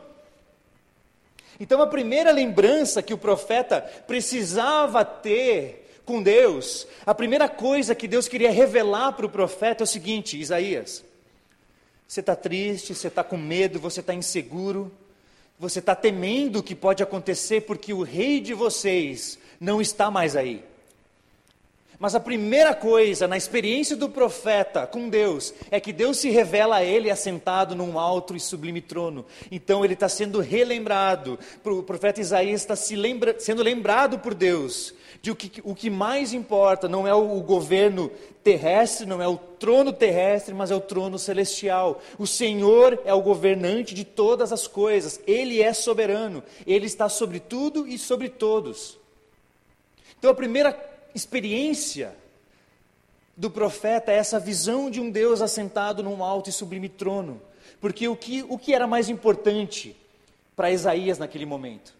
Então, 1.60 1.80
a 1.80 1.86
primeira 1.86 2.32
lembrança 2.32 3.00
que 3.00 3.14
o 3.14 3.18
profeta 3.18 3.80
precisava 4.08 5.04
ter 5.04 6.00
com 6.04 6.20
Deus, 6.20 6.88
a 7.06 7.14
primeira 7.14 7.48
coisa 7.48 7.94
que 7.94 8.08
Deus 8.08 8.26
queria 8.26 8.50
revelar 8.50 9.12
para 9.12 9.26
o 9.26 9.30
profeta 9.30 9.84
é 9.84 9.86
o 9.86 9.86
seguinte: 9.86 10.36
Isaías, 10.36 11.04
você 12.06 12.18
está 12.18 12.34
triste, 12.34 12.96
você 12.96 13.06
está 13.06 13.22
com 13.22 13.36
medo, 13.36 13.78
você 13.78 14.00
está 14.00 14.12
inseguro, 14.12 14.90
você 15.60 15.78
está 15.78 15.94
temendo 15.94 16.58
o 16.58 16.62
que 16.62 16.74
pode 16.74 17.04
acontecer 17.04 17.60
porque 17.60 17.92
o 17.92 18.02
rei 18.02 18.40
de 18.40 18.52
vocês 18.52 19.38
não 19.60 19.80
está 19.80 20.10
mais 20.10 20.34
aí. 20.34 20.64
Mas 21.98 22.14
a 22.14 22.20
primeira 22.20 22.74
coisa 22.74 23.26
na 23.26 23.36
experiência 23.36 23.96
do 23.96 24.08
profeta 24.08 24.86
com 24.86 25.08
Deus 25.08 25.52
é 25.68 25.80
que 25.80 25.92
Deus 25.92 26.18
se 26.18 26.30
revela 26.30 26.76
a 26.76 26.84
ele 26.84 27.10
assentado 27.10 27.74
num 27.74 27.98
alto 27.98 28.36
e 28.36 28.40
sublime 28.40 28.80
trono. 28.80 29.26
Então 29.50 29.84
ele 29.84 29.94
está 29.94 30.08
sendo 30.08 30.38
relembrado, 30.40 31.38
o 31.64 31.82
profeta 31.82 32.20
Isaías 32.20 32.60
está 32.60 32.76
se 32.76 32.94
lembra, 32.94 33.34
sendo 33.40 33.64
lembrado 33.64 34.20
por 34.20 34.32
Deus 34.32 34.94
de 35.20 35.32
o 35.32 35.34
que, 35.34 35.60
o 35.64 35.74
que 35.74 35.90
mais 35.90 36.32
importa 36.32 36.88
não 36.88 37.06
é 37.06 37.12
o, 37.12 37.36
o 37.36 37.42
governo 37.42 38.10
terrestre, 38.44 39.04
não 39.04 39.20
é 39.20 39.26
o 39.26 39.36
trono 39.36 39.92
terrestre, 39.92 40.54
mas 40.54 40.70
é 40.70 40.76
o 40.76 40.80
trono 40.80 41.18
celestial. 41.18 42.00
O 42.16 42.26
Senhor 42.26 43.00
é 43.04 43.12
o 43.12 43.20
governante 43.20 43.94
de 43.94 44.04
todas 44.04 44.52
as 44.52 44.68
coisas, 44.68 45.20
ele 45.26 45.60
é 45.60 45.72
soberano, 45.72 46.44
ele 46.64 46.86
está 46.86 47.08
sobre 47.08 47.40
tudo 47.40 47.88
e 47.88 47.98
sobre 47.98 48.28
todos. 48.28 48.96
Então 50.16 50.30
a 50.30 50.34
primeira 50.34 50.72
experiência 51.14 52.14
do 53.36 53.50
profeta 53.50 54.10
é 54.10 54.16
essa 54.16 54.40
visão 54.40 54.90
de 54.90 55.00
um 55.00 55.10
Deus 55.10 55.40
assentado 55.40 56.02
num 56.02 56.24
alto 56.24 56.50
e 56.50 56.52
sublime 56.52 56.88
trono. 56.88 57.40
Porque 57.80 58.08
o 58.08 58.16
que, 58.16 58.44
o 58.48 58.58
que 58.58 58.74
era 58.74 58.86
mais 58.86 59.08
importante 59.08 59.94
para 60.56 60.72
Isaías 60.72 61.18
naquele 61.18 61.46
momento? 61.46 61.94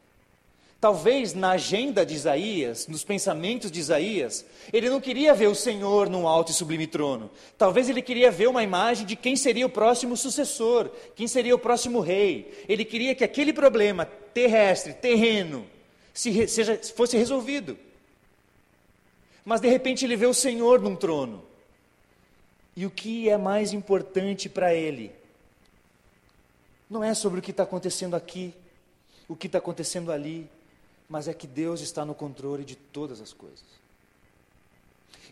Talvez 0.81 1.35
na 1.35 1.51
agenda 1.51 2.07
de 2.07 2.14
Isaías, 2.14 2.87
nos 2.87 3.03
pensamentos 3.03 3.71
de 3.71 3.81
Isaías, 3.81 4.44
ele 4.73 4.88
não 4.88 5.01
queria 5.01 5.35
ver 5.35 5.49
o 5.49 5.55
Senhor 5.55 6.09
num 6.09 6.27
alto 6.27 6.53
e 6.53 6.55
sublime 6.55 6.87
trono. 6.87 7.31
Talvez 7.57 7.88
ele 7.88 8.01
queria 8.01 8.31
ver 8.31 8.49
uma 8.49 8.62
imagem 8.62 9.05
de 9.05 9.16
quem 9.16 9.35
seria 9.35 9.66
o 9.66 9.71
próximo 9.71 10.16
sucessor, 10.16 10.88
quem 11.16 11.27
seria 11.27 11.55
o 11.55 11.59
próximo 11.59 11.99
rei. 11.99 12.64
Ele 12.68 12.85
queria 12.85 13.12
que 13.12 13.25
aquele 13.25 13.53
problema 13.53 14.07
terrestre, 14.33 14.92
terreno, 14.92 15.66
se, 16.14 16.47
seja, 16.47 16.81
fosse 16.97 17.16
resolvido. 17.16 17.77
Mas 19.49 19.63
de 19.63 19.69
repente 19.71 20.05
ele 20.05 20.15
vê 20.15 20.27
o 20.27 20.35
Senhor 20.35 20.79
num 20.79 20.95
trono. 20.95 21.43
E 22.77 22.85
o 22.85 22.91
que 22.91 23.31
é 23.31 23.39
mais 23.39 23.73
importante 23.73 24.47
para 24.47 24.75
ele? 24.75 25.11
Não 26.91 27.03
é 27.03 27.15
sobre 27.15 27.39
o 27.39 27.43
que 27.43 27.51
está 27.51 27.63
acontecendo 27.63 28.15
aqui, 28.15 28.53
o 29.27 29.35
que 29.35 29.47
está 29.47 29.57
acontecendo 29.57 30.13
ali, 30.13 30.47
mas 31.09 31.29
é 31.29 31.33
que 31.33 31.47
Deus 31.47 31.81
está 31.81 32.05
no 32.05 32.15
controle 32.15 32.63
de 32.63 32.77
todas 32.77 33.23
as 33.23 33.33
coisas. 33.33 33.65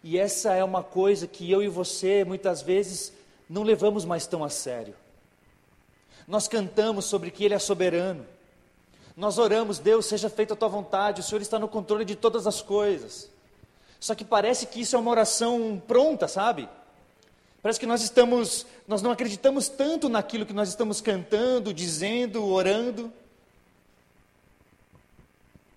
E 0.02 0.18
essa 0.18 0.54
é 0.54 0.64
uma 0.64 0.82
coisa 0.82 1.26
que 1.26 1.52
eu 1.52 1.62
e 1.62 1.68
você 1.68 2.24
muitas 2.24 2.62
vezes 2.62 3.12
não 3.46 3.64
levamos 3.64 4.06
mais 4.06 4.26
tão 4.26 4.42
a 4.42 4.48
sério. 4.48 4.94
Nós 6.26 6.48
cantamos 6.48 7.04
sobre 7.04 7.30
que 7.30 7.44
Ele 7.44 7.52
é 7.52 7.58
soberano. 7.58 8.24
Nós 9.14 9.36
oramos, 9.36 9.78
Deus, 9.78 10.06
seja 10.06 10.30
feita 10.30 10.54
a 10.54 10.56
tua 10.56 10.68
vontade, 10.68 11.20
o 11.20 11.22
Senhor 11.22 11.42
está 11.42 11.58
no 11.58 11.68
controle 11.68 12.06
de 12.06 12.16
todas 12.16 12.46
as 12.46 12.62
coisas. 12.62 13.35
Só 14.06 14.14
que 14.14 14.24
parece 14.24 14.66
que 14.66 14.82
isso 14.82 14.94
é 14.94 14.98
uma 15.00 15.10
oração 15.10 15.82
pronta, 15.84 16.28
sabe? 16.28 16.68
Parece 17.60 17.80
que 17.80 17.86
nós 17.86 18.02
estamos, 18.02 18.64
nós 18.86 19.02
não 19.02 19.10
acreditamos 19.10 19.68
tanto 19.68 20.08
naquilo 20.08 20.46
que 20.46 20.52
nós 20.52 20.68
estamos 20.68 21.00
cantando, 21.00 21.74
dizendo, 21.74 22.44
orando. 22.46 23.12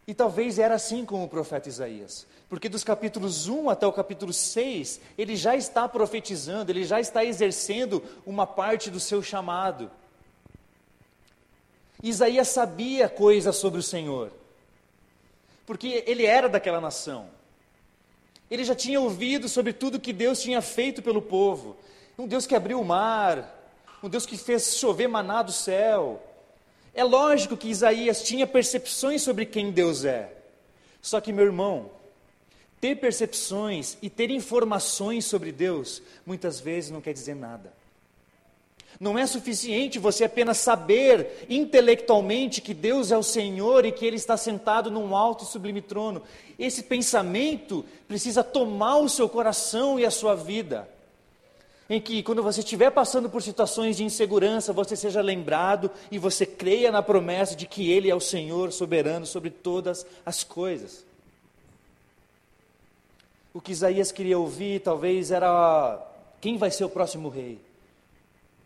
E 0.05 0.13
talvez 0.13 0.59
era 0.59 0.75
assim 0.75 1.03
com 1.05 1.23
o 1.23 1.27
profeta 1.27 1.69
Isaías, 1.69 2.27
porque 2.47 2.69
dos 2.69 2.83
capítulos 2.83 3.47
1 3.47 3.67
até 3.67 3.87
o 3.87 3.91
capítulo 3.91 4.31
6, 4.31 5.01
ele 5.17 5.35
já 5.35 5.55
está 5.55 5.89
profetizando, 5.89 6.71
ele 6.71 6.83
já 6.83 6.99
está 6.99 7.25
exercendo 7.25 8.03
uma 8.27 8.45
parte 8.45 8.91
do 8.91 8.99
seu 8.99 9.23
chamado. 9.23 9.89
Isaías 12.03 12.49
sabia 12.49 13.09
coisas 13.09 13.55
sobre 13.55 13.79
o 13.79 13.83
Senhor, 13.83 14.31
porque 15.65 16.03
ele 16.05 16.27
era 16.27 16.47
daquela 16.47 16.79
nação. 16.79 17.38
Ele 18.49 18.63
já 18.63 18.73
tinha 18.73 18.99
ouvido 18.99 19.47
sobre 19.47 19.73
tudo 19.73 19.99
que 19.99 20.11
Deus 20.11 20.41
tinha 20.41 20.61
feito 20.61 21.01
pelo 21.01 21.21
povo. 21.21 21.77
Um 22.17 22.27
Deus 22.27 22.45
que 22.45 22.55
abriu 22.55 22.81
o 22.81 22.85
mar, 22.85 23.55
um 24.01 24.09
Deus 24.09 24.25
que 24.25 24.37
fez 24.37 24.75
chover 24.77 25.07
maná 25.07 25.41
do 25.43 25.51
céu. 25.51 26.21
É 26.93 27.03
lógico 27.03 27.55
que 27.55 27.69
Isaías 27.69 28.23
tinha 28.23 28.47
percepções 28.47 29.21
sobre 29.21 29.45
quem 29.45 29.71
Deus 29.71 30.03
é. 30.03 30.33
Só 31.01 31.21
que, 31.21 31.31
meu 31.31 31.45
irmão, 31.45 31.91
ter 32.81 32.95
percepções 32.95 33.97
e 34.01 34.09
ter 34.09 34.31
informações 34.31 35.25
sobre 35.25 35.51
Deus 35.51 36.01
muitas 36.25 36.59
vezes 36.59 36.91
não 36.91 37.01
quer 37.01 37.13
dizer 37.13 37.35
nada. 37.35 37.78
Não 38.99 39.17
é 39.17 39.25
suficiente 39.25 39.97
você 39.97 40.25
apenas 40.25 40.57
saber 40.57 41.45
intelectualmente 41.49 42.59
que 42.59 42.73
Deus 42.73 43.11
é 43.11 43.17
o 43.17 43.23
Senhor 43.23 43.85
e 43.85 43.93
que 43.93 44.05
Ele 44.05 44.17
está 44.17 44.35
sentado 44.35 44.91
num 44.91 45.15
alto 45.15 45.45
e 45.45 45.47
sublime 45.47 45.81
trono. 45.81 46.21
Esse 46.57 46.83
pensamento 46.83 47.85
precisa 48.09 48.43
tomar 48.43 48.97
o 48.97 49.07
seu 49.07 49.29
coração 49.29 49.97
e 49.97 50.05
a 50.05 50.11
sua 50.11 50.35
vida. 50.35 50.89
Em 51.89 52.01
que, 52.01 52.21
quando 52.21 52.43
você 52.43 52.59
estiver 52.59 52.91
passando 52.91 53.29
por 53.29 53.41
situações 53.41 53.95
de 53.95 54.03
insegurança, 54.03 54.73
você 54.73 54.97
seja 54.97 55.21
lembrado 55.21 55.89
e 56.11 56.19
você 56.19 56.45
creia 56.45 56.91
na 56.91 57.01
promessa 57.01 57.55
de 57.55 57.65
que 57.65 57.89
Ele 57.89 58.09
é 58.09 58.15
o 58.15 58.19
Senhor 58.19 58.71
soberano 58.73 59.25
sobre 59.25 59.49
todas 59.49 60.05
as 60.25 60.43
coisas. 60.43 61.05
O 63.53 63.61
que 63.61 63.71
Isaías 63.71 64.11
queria 64.11 64.37
ouvir 64.37 64.81
talvez 64.81 65.31
era 65.31 66.05
quem 66.41 66.57
vai 66.57 66.69
ser 66.69 66.83
o 66.83 66.89
próximo 66.89 67.29
rei. 67.29 67.68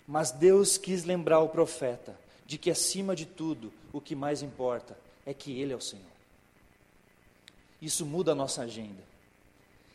Mas 0.08 0.32
Deus 0.32 0.78
quis 0.78 1.04
lembrar 1.04 1.40
o 1.40 1.50
profeta 1.50 2.18
de 2.46 2.58
que, 2.58 2.70
acima 2.70 3.16
de 3.16 3.26
tudo, 3.26 3.72
o 3.92 4.02
que 4.02 4.16
mais 4.16 4.42
importa 4.42 4.98
é 5.26 5.34
que 5.34 5.60
Ele 5.60 5.74
é 5.74 5.76
o 5.76 5.82
Senhor. 5.82 6.06
Isso 7.82 8.06
muda 8.06 8.34
a 8.34 8.36
nossa 8.36 8.62
agenda. 8.62 9.04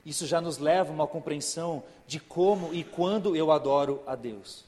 Isso 0.04 0.26
já 0.26 0.40
nos 0.40 0.58
leva 0.58 0.90
a 0.90 0.94
uma 0.94 1.06
compreensão 1.06 1.82
de 2.06 2.18
como 2.18 2.72
e 2.72 2.82
quando 2.82 3.36
eu 3.36 3.50
adoro 3.50 4.02
a 4.06 4.14
Deus. 4.14 4.64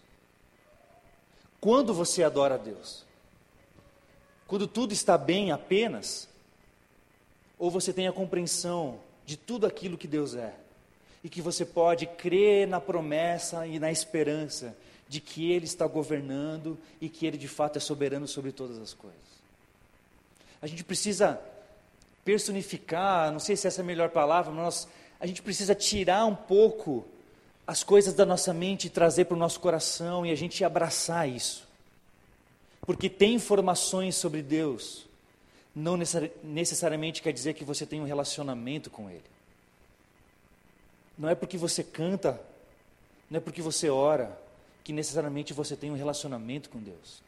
Quando 1.61 1.95
você 1.95 2.23
adora 2.23 2.55
a 2.55 2.59
Deus? 2.59 3.05
Quando 4.47 4.67
tudo 4.67 4.93
está 4.93 5.17
bem 5.17 5.53
apenas? 5.53 6.29
Ou 7.59 7.71
você 7.71 7.93
tem 7.93 8.09
a 8.09 8.13
compreensão 8.13 9.01
de 9.25 9.37
tudo 9.37 9.67
aquilo 9.67 9.99
que 9.99 10.09
Deus 10.09 10.35
é? 10.35 10.55
E 11.23 11.29
que 11.29 11.43
você 11.43 11.65
pode 11.65 12.07
crer 12.07 12.67
na 12.67 12.81
promessa 12.81 13.67
e 13.67 13.79
na 13.79 13.93
esperança 13.93 14.77
de 15.11 15.21
que 15.21 15.51
Ele 15.51 15.65
está 15.65 15.89
governando 15.89 16.79
e 17.01 17.09
que 17.09 17.27
Ele 17.27 17.37
de 17.37 17.49
fato 17.49 17.77
é 17.77 17.81
soberano 17.81 18.29
sobre 18.29 18.53
todas 18.53 18.79
as 18.79 18.95
coisas. 18.95 19.19
A 20.63 20.69
gente 20.69 20.85
precisa 20.85 21.41
personificar, 22.25 23.33
não 23.33 23.41
sei 23.41 23.57
se 23.57 23.67
essa 23.67 23.81
é 23.81 23.83
a 23.83 23.87
melhor 23.87 24.11
palavra, 24.11 24.53
mas 24.53 24.63
nós, 24.63 24.89
a 25.19 25.27
gente 25.27 25.43
precisa 25.43 25.75
tirar 25.75 26.25
um 26.27 26.37
pouco 26.37 27.05
as 27.67 27.83
coisas 27.83 28.15
da 28.15 28.25
nossa 28.25 28.55
mente 28.55 28.87
e 28.87 28.91
trazer 28.91 29.25
para 29.25 29.35
o 29.35 29.39
nosso 29.39 29.59
coração 29.59 30.25
e 30.25 30.31
a 30.31 30.37
gente 30.37 30.63
abraçar 30.63 31.29
isso. 31.29 31.67
Porque 32.83 33.11
tem 33.11 33.35
informações 33.35 34.15
sobre 34.15 34.43
Deus, 34.43 35.09
não 35.75 35.99
necessariamente 36.45 37.21
quer 37.21 37.33
dizer 37.33 37.55
que 37.55 37.65
você 37.65 37.85
tem 37.85 38.01
um 38.01 38.07
relacionamento 38.07 38.89
com 38.91 39.11
Ele. 39.11 39.25
Não 41.19 41.29
é 41.29 41.35
porque 41.35 41.59
você 41.59 41.83
canta, 41.83 42.41
não 43.29 43.39
é 43.39 43.41
porque 43.41 43.61
você 43.61 43.91
ora, 43.91 44.39
que 44.83 44.93
necessariamente 44.93 45.53
você 45.53 45.77
tem 45.77 45.91
um 45.91 45.97
relacionamento 45.97 46.71
com 46.71 46.79
Deus. 46.79 47.23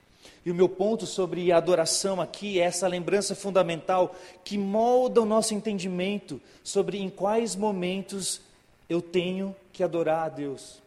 E 0.45 0.51
o 0.51 0.55
meu 0.55 0.69
ponto 0.69 1.07
sobre 1.07 1.53
a 1.53 1.57
adoração 1.57 2.21
aqui 2.21 2.61
é 2.61 2.65
essa 2.65 2.89
lembrança 2.89 3.35
fundamental 3.35 4.15
que 4.45 4.59
molda 4.59 5.21
o 5.21 5.27
nosso 5.27 5.55
entendimento 5.55 6.41
sobre 6.65 6.99
em 6.99 7.09
quais 7.09 7.55
momentos 7.55 8.41
eu 8.89 9.01
tenho 9.01 9.55
que 9.73 9.83
adorar 9.83 10.27
a 10.27 10.29
Deus. 10.29 10.81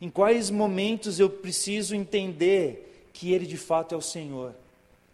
Em 0.00 0.08
quais 0.08 0.50
momentos 0.50 1.18
eu 1.18 1.28
preciso 1.28 1.94
entender 1.94 3.08
que 3.12 3.32
Ele 3.32 3.46
de 3.46 3.56
fato 3.56 3.94
é 3.94 3.98
o 3.98 4.02
Senhor 4.02 4.54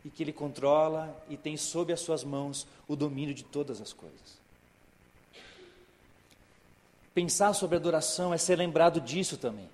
e 0.05 0.11
que 0.11 0.23
Ele 0.23 0.33
controla 0.33 1.15
e 1.29 1.37
tem 1.37 1.57
sob 1.57 1.93
as 1.93 2.01
suas 2.01 2.25
mãos 2.25 2.67
o 2.87 2.97
domínio 2.97 3.35
de 3.35 3.45
todas 3.45 3.81
as 3.81 3.93
coisas. 3.93 4.39
Pensar 7.15 7.53
sobre 7.53 7.77
adoração 7.77 8.33
é 8.33 8.39
ser 8.39 8.57
lembrado 8.57 9.01
disso 9.01 9.37
também 9.37 9.69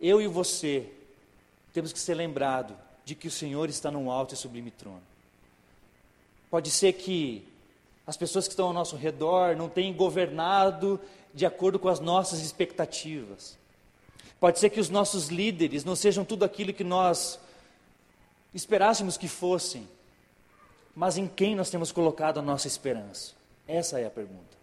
eu 0.00 0.20
e 0.20 0.26
você 0.26 0.90
temos 1.72 1.92
que 1.92 1.98
ser 1.98 2.14
lembrados 2.14 2.76
de 3.04 3.14
que 3.14 3.28
o 3.28 3.30
Senhor 3.30 3.68
está 3.68 3.90
num 3.90 4.10
alto 4.10 4.34
e 4.34 4.36
sublime 4.36 4.70
trono. 4.70 5.02
Pode 6.50 6.70
ser 6.70 6.92
que 6.92 7.46
as 8.06 8.16
pessoas 8.16 8.46
que 8.46 8.52
estão 8.52 8.66
ao 8.66 8.72
nosso 8.72 8.96
redor 8.96 9.56
não 9.56 9.68
tenham 9.68 9.94
governado 9.94 11.00
de 11.32 11.44
acordo 11.44 11.78
com 11.78 11.88
as 11.88 12.00
nossas 12.00 12.40
expectativas. 12.40 13.58
Pode 14.38 14.58
ser 14.58 14.70
que 14.70 14.80
os 14.80 14.88
nossos 14.88 15.28
líderes 15.28 15.84
não 15.84 15.96
sejam 15.96 16.24
tudo 16.24 16.44
aquilo 16.44 16.72
que 16.72 16.84
nós 16.84 17.38
esperássemos 18.54 19.16
que 19.16 19.26
fossem. 19.26 19.88
Mas 20.94 21.16
em 21.16 21.26
quem 21.26 21.56
nós 21.56 21.70
temos 21.70 21.90
colocado 21.90 22.38
a 22.38 22.42
nossa 22.42 22.68
esperança? 22.68 23.32
Essa 23.66 23.98
é 23.98 24.06
a 24.06 24.10
pergunta. 24.10 24.53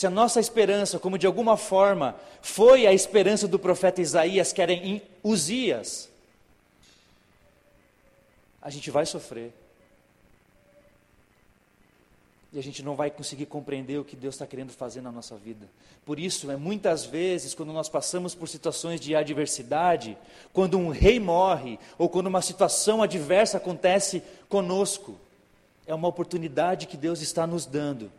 Se 0.00 0.06
a 0.06 0.10
nossa 0.10 0.40
esperança, 0.40 0.98
como 0.98 1.18
de 1.18 1.26
alguma 1.26 1.58
forma 1.58 2.16
foi 2.40 2.86
a 2.86 2.92
esperança 2.94 3.46
do 3.46 3.58
profeta 3.58 4.00
Isaías, 4.00 4.50
que 4.50 4.62
era 4.62 4.72
em 4.72 5.02
Uzias, 5.22 6.08
a 8.62 8.70
gente 8.70 8.90
vai 8.90 9.04
sofrer. 9.04 9.52
E 12.50 12.58
a 12.58 12.62
gente 12.62 12.82
não 12.82 12.96
vai 12.96 13.10
conseguir 13.10 13.44
compreender 13.44 13.98
o 13.98 14.04
que 14.04 14.16
Deus 14.16 14.36
está 14.36 14.46
querendo 14.46 14.72
fazer 14.72 15.02
na 15.02 15.12
nossa 15.12 15.36
vida. 15.36 15.68
Por 16.06 16.18
isso, 16.18 16.50
é 16.50 16.56
muitas 16.56 17.04
vezes, 17.04 17.52
quando 17.52 17.70
nós 17.70 17.90
passamos 17.90 18.34
por 18.34 18.48
situações 18.48 19.00
de 19.00 19.14
adversidade, 19.14 20.16
quando 20.50 20.78
um 20.78 20.88
rei 20.88 21.20
morre, 21.20 21.78
ou 21.98 22.08
quando 22.08 22.28
uma 22.28 22.40
situação 22.40 23.02
adversa 23.02 23.58
acontece 23.58 24.22
conosco, 24.48 25.20
é 25.86 25.94
uma 25.94 26.08
oportunidade 26.08 26.86
que 26.86 26.96
Deus 26.96 27.20
está 27.20 27.46
nos 27.46 27.66
dando 27.66 28.10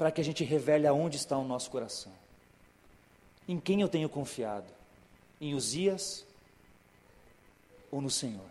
para 0.00 0.10
que 0.10 0.18
a 0.18 0.24
gente 0.24 0.42
revele 0.44 0.86
aonde 0.86 1.18
está 1.18 1.36
o 1.36 1.44
nosso 1.44 1.70
coração. 1.70 2.10
Em 3.46 3.60
quem 3.60 3.82
eu 3.82 3.88
tenho 3.88 4.08
confiado? 4.08 4.64
Em 5.38 5.54
Uzias 5.54 6.24
ou 7.92 8.00
no 8.00 8.08
Senhor? 8.08 8.46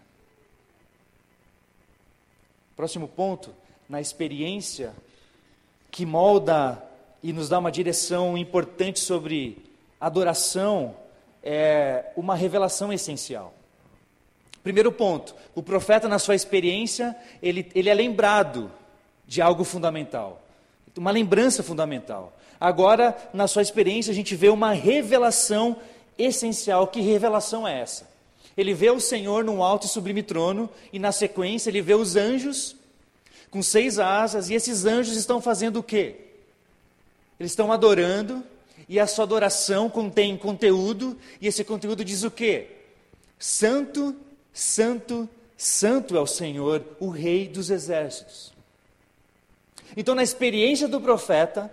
Próximo 2.76 3.08
ponto, 3.08 3.52
na 3.90 4.00
experiência 4.00 4.94
que 5.90 6.06
molda 6.06 6.84
e 7.24 7.34
nos 7.34 7.50
dá 7.50 7.58
uma 7.58 7.72
direção 7.72 8.38
importante 8.38 9.00
sobre 9.00 9.58
adoração, 10.00 10.96
é 11.42 12.12
uma 12.16 12.36
revelação 12.36 12.94
essencial. 12.94 13.56
Primeiro 14.62 14.92
ponto, 14.92 15.34
o 15.56 15.64
profeta, 15.64 16.08
na 16.08 16.20
sua 16.20 16.36
experiência, 16.36 17.18
ele, 17.42 17.72
ele 17.74 17.90
é 17.90 17.94
lembrado 17.96 18.72
de 19.26 19.42
algo 19.42 19.64
fundamental 19.64 20.44
uma 20.98 21.12
lembrança 21.12 21.64
fundamental. 21.64 22.38
Agora, 22.60 23.18
na 23.34 23.48
sua 23.48 23.62
experiência, 23.62 24.12
a 24.12 24.16
gente 24.16 24.36
vê 24.36 24.50
uma 24.50 24.72
revelação 24.74 25.78
essencial. 26.18 26.88
Que 26.88 27.02
revelação 27.02 27.68
é 27.68 27.80
essa? 27.80 28.10
Ele 28.58 28.74
vê 28.74 28.90
o 28.90 29.00
Senhor 29.00 29.44
num 29.44 29.64
alto 29.64 29.86
e 29.86 29.90
sublime 29.90 30.22
trono, 30.22 30.70
e 30.92 31.00
na 31.00 31.12
sequência 31.12 31.70
ele 31.70 31.82
vê 31.82 31.96
os 31.96 32.16
anjos 32.16 32.76
com 33.50 33.64
seis 33.64 33.98
asas, 33.98 34.50
e 34.50 34.54
esses 34.54 34.86
anjos 34.86 35.16
estão 35.16 35.42
fazendo 35.42 35.78
o 35.78 35.84
quê? 35.84 36.16
Eles 37.40 37.54
estão 37.54 37.72
adorando, 37.72 38.44
e 38.88 39.00
a 39.00 39.08
sua 39.08 39.24
adoração 39.24 39.90
contém 39.90 40.38
conteúdo, 40.38 41.18
e 41.40 41.48
esse 41.48 41.64
conteúdo 41.64 42.04
diz 42.04 42.24
o 42.24 42.30
quê? 42.30 42.68
Santo, 43.40 44.16
Santo, 44.52 45.28
Santo 45.58 46.18
é 46.18 46.20
o 46.20 46.28
Senhor, 46.28 46.84
o 47.00 47.10
Rei 47.10 47.48
dos 47.48 47.70
exércitos. 47.70 48.52
Então, 49.96 50.16
na 50.16 50.24
experiência 50.24 50.88
do 50.88 51.02
profeta, 51.02 51.72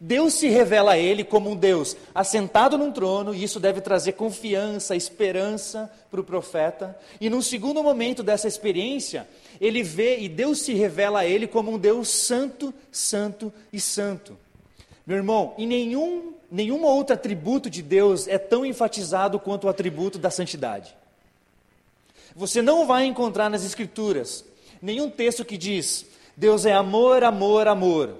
Deus 0.00 0.34
se 0.34 0.48
revela 0.48 0.92
a 0.92 0.98
ele 0.98 1.24
como 1.24 1.50
um 1.50 1.56
Deus 1.56 1.96
assentado 2.14 2.76
num 2.76 2.92
trono, 2.92 3.34
e 3.34 3.42
isso 3.42 3.60
deve 3.60 3.80
trazer 3.80 4.12
confiança, 4.12 4.96
esperança 4.96 5.90
para 6.10 6.20
o 6.20 6.24
profeta. 6.24 6.98
E 7.20 7.30
num 7.30 7.42
segundo 7.42 7.82
momento 7.82 8.22
dessa 8.22 8.48
experiência, 8.48 9.26
ele 9.60 9.82
vê 9.82 10.18
e 10.18 10.28
Deus 10.28 10.60
se 10.60 10.74
revela 10.74 11.20
a 11.20 11.26
ele 11.26 11.46
como 11.46 11.72
um 11.72 11.78
Deus 11.78 12.08
santo, 12.08 12.74
santo 12.90 13.52
e 13.72 13.80
santo. 13.80 14.36
Meu 15.06 15.16
irmão, 15.16 15.54
em 15.58 15.66
nenhum, 15.66 16.34
nenhum 16.50 16.82
outro 16.84 17.14
atributo 17.14 17.68
de 17.68 17.82
Deus 17.82 18.26
é 18.26 18.38
tão 18.38 18.64
enfatizado 18.64 19.38
quanto 19.38 19.64
o 19.66 19.70
atributo 19.70 20.18
da 20.18 20.30
santidade. 20.30 20.96
Você 22.34 22.60
não 22.60 22.86
vai 22.86 23.04
encontrar 23.04 23.48
nas 23.48 23.64
Escrituras 23.64 24.44
nenhum 24.82 25.08
texto 25.08 25.44
que 25.44 25.56
diz 25.56 26.06
Deus 26.36 26.66
é 26.66 26.72
amor, 26.72 27.22
amor, 27.22 27.68
amor. 27.68 28.16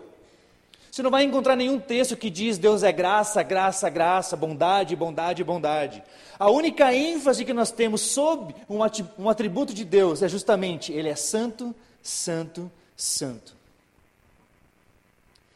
Você 0.90 1.02
não 1.02 1.10
vai 1.10 1.24
encontrar 1.24 1.56
nenhum 1.56 1.80
texto 1.80 2.16
que 2.16 2.30
diz 2.30 2.56
Deus 2.56 2.84
é 2.84 2.92
graça, 2.92 3.42
graça, 3.42 3.90
graça, 3.90 4.36
bondade, 4.36 4.94
bondade, 4.94 5.42
bondade. 5.42 6.04
A 6.38 6.48
única 6.48 6.94
ênfase 6.94 7.44
que 7.44 7.52
nós 7.52 7.72
temos 7.72 8.00
sobre 8.00 8.54
um 8.68 9.28
atributo 9.28 9.74
de 9.74 9.84
Deus 9.84 10.22
é 10.22 10.28
justamente 10.28 10.92
Ele 10.92 11.08
é 11.08 11.16
santo, 11.16 11.74
santo, 12.00 12.70
santo. 12.96 13.56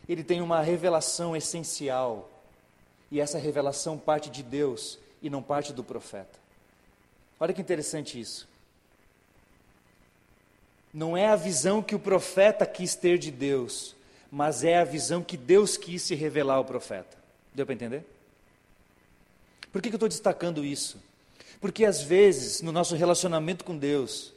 Ele 0.09 0.25
tem 0.25 0.41
uma 0.41 0.61
revelação 0.61 1.37
essencial, 1.37 2.29
e 3.11 3.21
essa 3.21 3.39
revelação 3.39 3.97
parte 3.97 4.31
de 4.31 4.43
Deus 4.43 4.99
e 5.23 5.31
não 5.31 5.43
parte 5.43 5.73
do 5.73 5.85
profeta. 5.85 6.39
Olha 7.39 7.55
que 7.55 7.61
interessante 7.61 8.19
isso. 8.19 8.48
Não 10.99 11.17
é 11.17 11.29
a 11.29 11.37
visão 11.37 11.81
que 11.81 11.95
o 11.95 11.99
profeta 11.99 12.67
quis 12.67 12.97
ter 12.97 13.19
de 13.19 13.31
Deus, 13.31 13.95
mas 14.33 14.65
é 14.65 14.79
a 14.79 14.85
visão 14.85 15.23
que 15.23 15.37
Deus 15.37 15.77
quis 15.77 16.03
se 16.03 16.17
revelar 16.17 16.57
ao 16.57 16.65
profeta. 16.65 17.17
Deu 17.55 17.65
para 17.65 17.77
entender? 17.77 18.05
Por 19.71 19.81
que, 19.81 19.91
que 19.91 19.95
eu 19.95 19.99
estou 19.99 20.09
destacando 20.09 20.65
isso? 20.65 21.01
Porque 21.61 21.85
às 21.85 22.03
vezes, 22.03 22.63
no 22.63 22.73
nosso 22.73 22.97
relacionamento 22.97 23.65
com 23.65 23.79
Deus, 23.79 24.33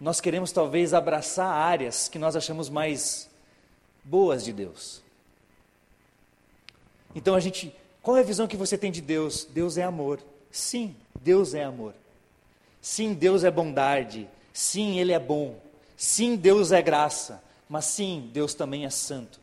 nós 0.00 0.18
queremos 0.18 0.50
talvez 0.50 0.94
abraçar 0.94 1.46
áreas 1.46 2.08
que 2.08 2.18
nós 2.18 2.36
achamos 2.36 2.70
mais 2.70 3.28
boas 4.02 4.42
de 4.42 4.52
Deus. 4.54 5.02
Então 7.14 7.34
a 7.34 7.40
gente, 7.40 7.70
qual 8.00 8.16
é 8.16 8.20
a 8.20 8.24
visão 8.24 8.48
que 8.48 8.56
você 8.56 8.78
tem 8.78 8.90
de 8.90 9.02
Deus? 9.02 9.44
Deus 9.44 9.76
é 9.76 9.82
amor. 9.82 10.20
Sim, 10.50 10.96
Deus 11.20 11.52
é 11.52 11.62
amor. 11.64 11.92
Sim, 12.80 13.12
Deus 13.12 13.44
é 13.44 13.50
bondade. 13.50 14.26
Sim, 14.54 14.98
Ele 14.98 15.12
é 15.12 15.18
bom. 15.18 15.60
Sim, 16.02 16.34
Deus 16.34 16.72
é 16.72 16.82
graça. 16.82 17.40
Mas 17.68 17.84
sim, 17.84 18.28
Deus 18.32 18.54
também 18.54 18.84
é 18.84 18.90
santo. 18.90 19.38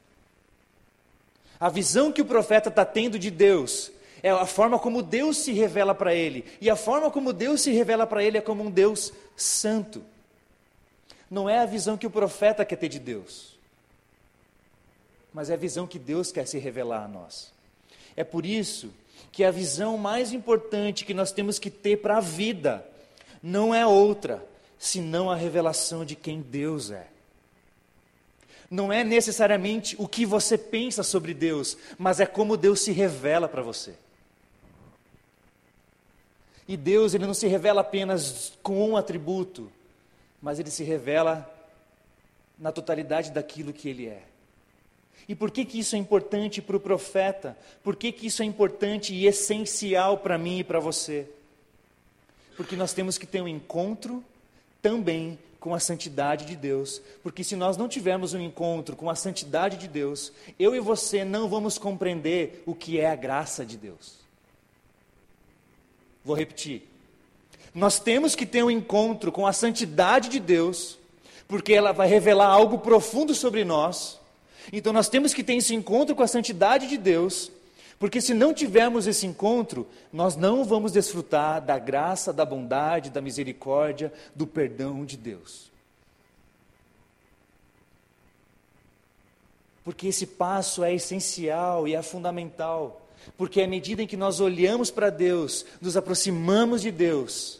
A 1.57 1.69
visão 1.69 2.11
que 2.11 2.21
o 2.21 2.25
profeta 2.25 2.67
está 2.67 2.83
tendo 2.83 3.17
de 3.17 3.31
Deus 3.31 3.89
é 4.21 4.29
a 4.29 4.45
forma 4.45 4.77
como 4.77 5.01
Deus 5.01 5.37
se 5.37 5.53
revela 5.53 5.95
para 5.95 6.13
ele. 6.13 6.43
E 6.59 6.69
a 6.69 6.75
forma 6.75 7.09
como 7.09 7.31
Deus 7.31 7.61
se 7.61 7.71
revela 7.71 8.05
para 8.05 8.21
ele 8.21 8.37
é 8.37 8.41
como 8.41 8.61
um 8.61 8.69
Deus 8.69 9.13
santo. 9.37 10.03
Não 11.31 11.49
é 11.49 11.59
a 11.59 11.65
visão 11.65 11.97
que 11.97 12.05
o 12.05 12.11
profeta 12.11 12.65
quer 12.65 12.75
ter 12.75 12.89
de 12.89 12.99
Deus, 12.99 13.57
mas 15.33 15.49
é 15.49 15.53
a 15.53 15.57
visão 15.57 15.87
que 15.87 15.97
Deus 15.97 16.29
quer 16.29 16.45
se 16.45 16.59
revelar 16.59 17.05
a 17.05 17.07
nós. 17.07 17.53
É 18.17 18.23
por 18.25 18.45
isso 18.45 18.91
que 19.31 19.45
a 19.45 19.51
visão 19.51 19.97
mais 19.97 20.33
importante 20.33 21.05
que 21.05 21.13
nós 21.13 21.31
temos 21.31 21.57
que 21.57 21.69
ter 21.69 22.01
para 22.01 22.17
a 22.17 22.21
vida 22.21 22.85
não 23.41 23.73
é 23.73 23.87
outra, 23.87 24.45
senão 24.79 25.29
a 25.29 25.35
revelação 25.35 26.05
de 26.05 26.15
quem 26.15 26.41
Deus 26.41 26.89
é. 26.89 27.05
Não 28.71 28.93
é 28.93 29.03
necessariamente 29.03 29.95
o 29.99 30.07
que 30.07 30.25
você 30.25 30.57
pensa 30.57 31.03
sobre 31.03 31.33
Deus, 31.33 31.77
mas 31.97 32.21
é 32.21 32.25
como 32.25 32.55
Deus 32.55 32.79
se 32.79 32.91
revela 32.91 33.49
para 33.49 33.61
você. 33.61 33.93
E 36.65 36.77
Deus, 36.77 37.13
ele 37.13 37.25
não 37.25 37.33
se 37.33 37.47
revela 37.47 37.81
apenas 37.81 38.53
com 38.63 38.91
um 38.91 38.95
atributo, 38.95 39.71
mas 40.41 40.59
ele 40.59 40.71
se 40.71 40.83
revela 40.83 41.51
na 42.57 42.71
totalidade 42.71 43.31
daquilo 43.31 43.73
que 43.73 43.89
ele 43.89 44.07
é. 44.07 44.23
E 45.27 45.35
por 45.35 45.51
que, 45.51 45.65
que 45.65 45.79
isso 45.79 45.95
é 45.95 45.99
importante 45.99 46.61
para 46.61 46.77
o 46.77 46.79
profeta? 46.79 47.57
Por 47.83 47.95
que, 47.95 48.11
que 48.11 48.27
isso 48.27 48.41
é 48.41 48.45
importante 48.45 49.13
e 49.13 49.25
essencial 49.25 50.19
para 50.19 50.37
mim 50.37 50.59
e 50.59 50.63
para 50.63 50.79
você? 50.79 51.27
Porque 52.55 52.75
nós 52.75 52.93
temos 52.93 53.17
que 53.17 53.27
ter 53.27 53.41
um 53.41 53.47
encontro 53.47 54.23
também 54.81 55.37
com 55.59 55.73
a 55.73 55.79
santidade 55.79 56.45
de 56.45 56.55
Deus. 56.55 57.01
Porque 57.21 57.43
se 57.43 57.55
nós 57.55 57.77
não 57.77 57.87
tivermos 57.87 58.33
um 58.33 58.39
encontro 58.39 58.95
com 58.95 59.09
a 59.09 59.15
santidade 59.15 59.77
de 59.77 59.87
Deus, 59.87 60.31
eu 60.57 60.75
e 60.75 60.79
você 60.79 61.23
não 61.25 61.49
vamos 61.49 61.77
compreender 61.77 62.63
o 62.65 62.73
que 62.73 62.99
é 62.99 63.09
a 63.09 63.15
graça 63.15 63.65
de 63.65 63.77
Deus. 63.77 64.19
Vou 66.23 66.35
repetir. 66.35 66.87
Nós 67.73 67.99
temos 67.99 68.35
que 68.35 68.45
ter 68.45 68.63
um 68.63 68.71
encontro 68.71 69.31
com 69.31 69.45
a 69.45 69.53
santidade 69.53 70.29
de 70.29 70.39
Deus, 70.39 70.97
porque 71.47 71.73
ela 71.73 71.91
vai 71.91 72.07
revelar 72.07 72.47
algo 72.47 72.79
profundo 72.79 73.35
sobre 73.35 73.63
nós. 73.63 74.19
Então 74.71 74.93
nós 74.93 75.09
temos 75.09 75.33
que 75.33 75.43
ter 75.43 75.55
esse 75.55 75.73
encontro 75.73 76.15
com 76.15 76.23
a 76.23 76.27
santidade 76.27 76.87
de 76.87 76.97
Deus, 76.97 77.51
porque 77.99 78.21
se 78.21 78.33
não 78.33 78.53
tivermos 78.53 79.05
esse 79.07 79.27
encontro, 79.27 79.85
nós 80.11 80.37
não 80.37 80.63
vamos 80.63 80.93
desfrutar 80.93 81.61
da 81.61 81.77
graça, 81.77 82.31
da 82.31 82.45
bondade, 82.45 83.09
da 83.09 83.19
misericórdia, 83.19 84.11
do 84.33 84.47
perdão 84.47 85.03
de 85.03 85.17
Deus. 85.17 85.69
Porque 89.83 90.07
esse 90.07 90.25
passo 90.25 90.81
é 90.81 90.93
essencial 90.93 91.85
e 91.87 91.93
é 91.93 92.01
fundamental. 92.01 93.05
Porque 93.37 93.61
à 93.61 93.67
medida 93.67 94.01
em 94.01 94.07
que 94.07 94.15
nós 94.15 94.39
olhamos 94.39 94.89
para 94.89 95.09
Deus, 95.09 95.65
nos 95.81 95.97
aproximamos 95.97 96.81
de 96.81 96.91
Deus, 96.91 97.59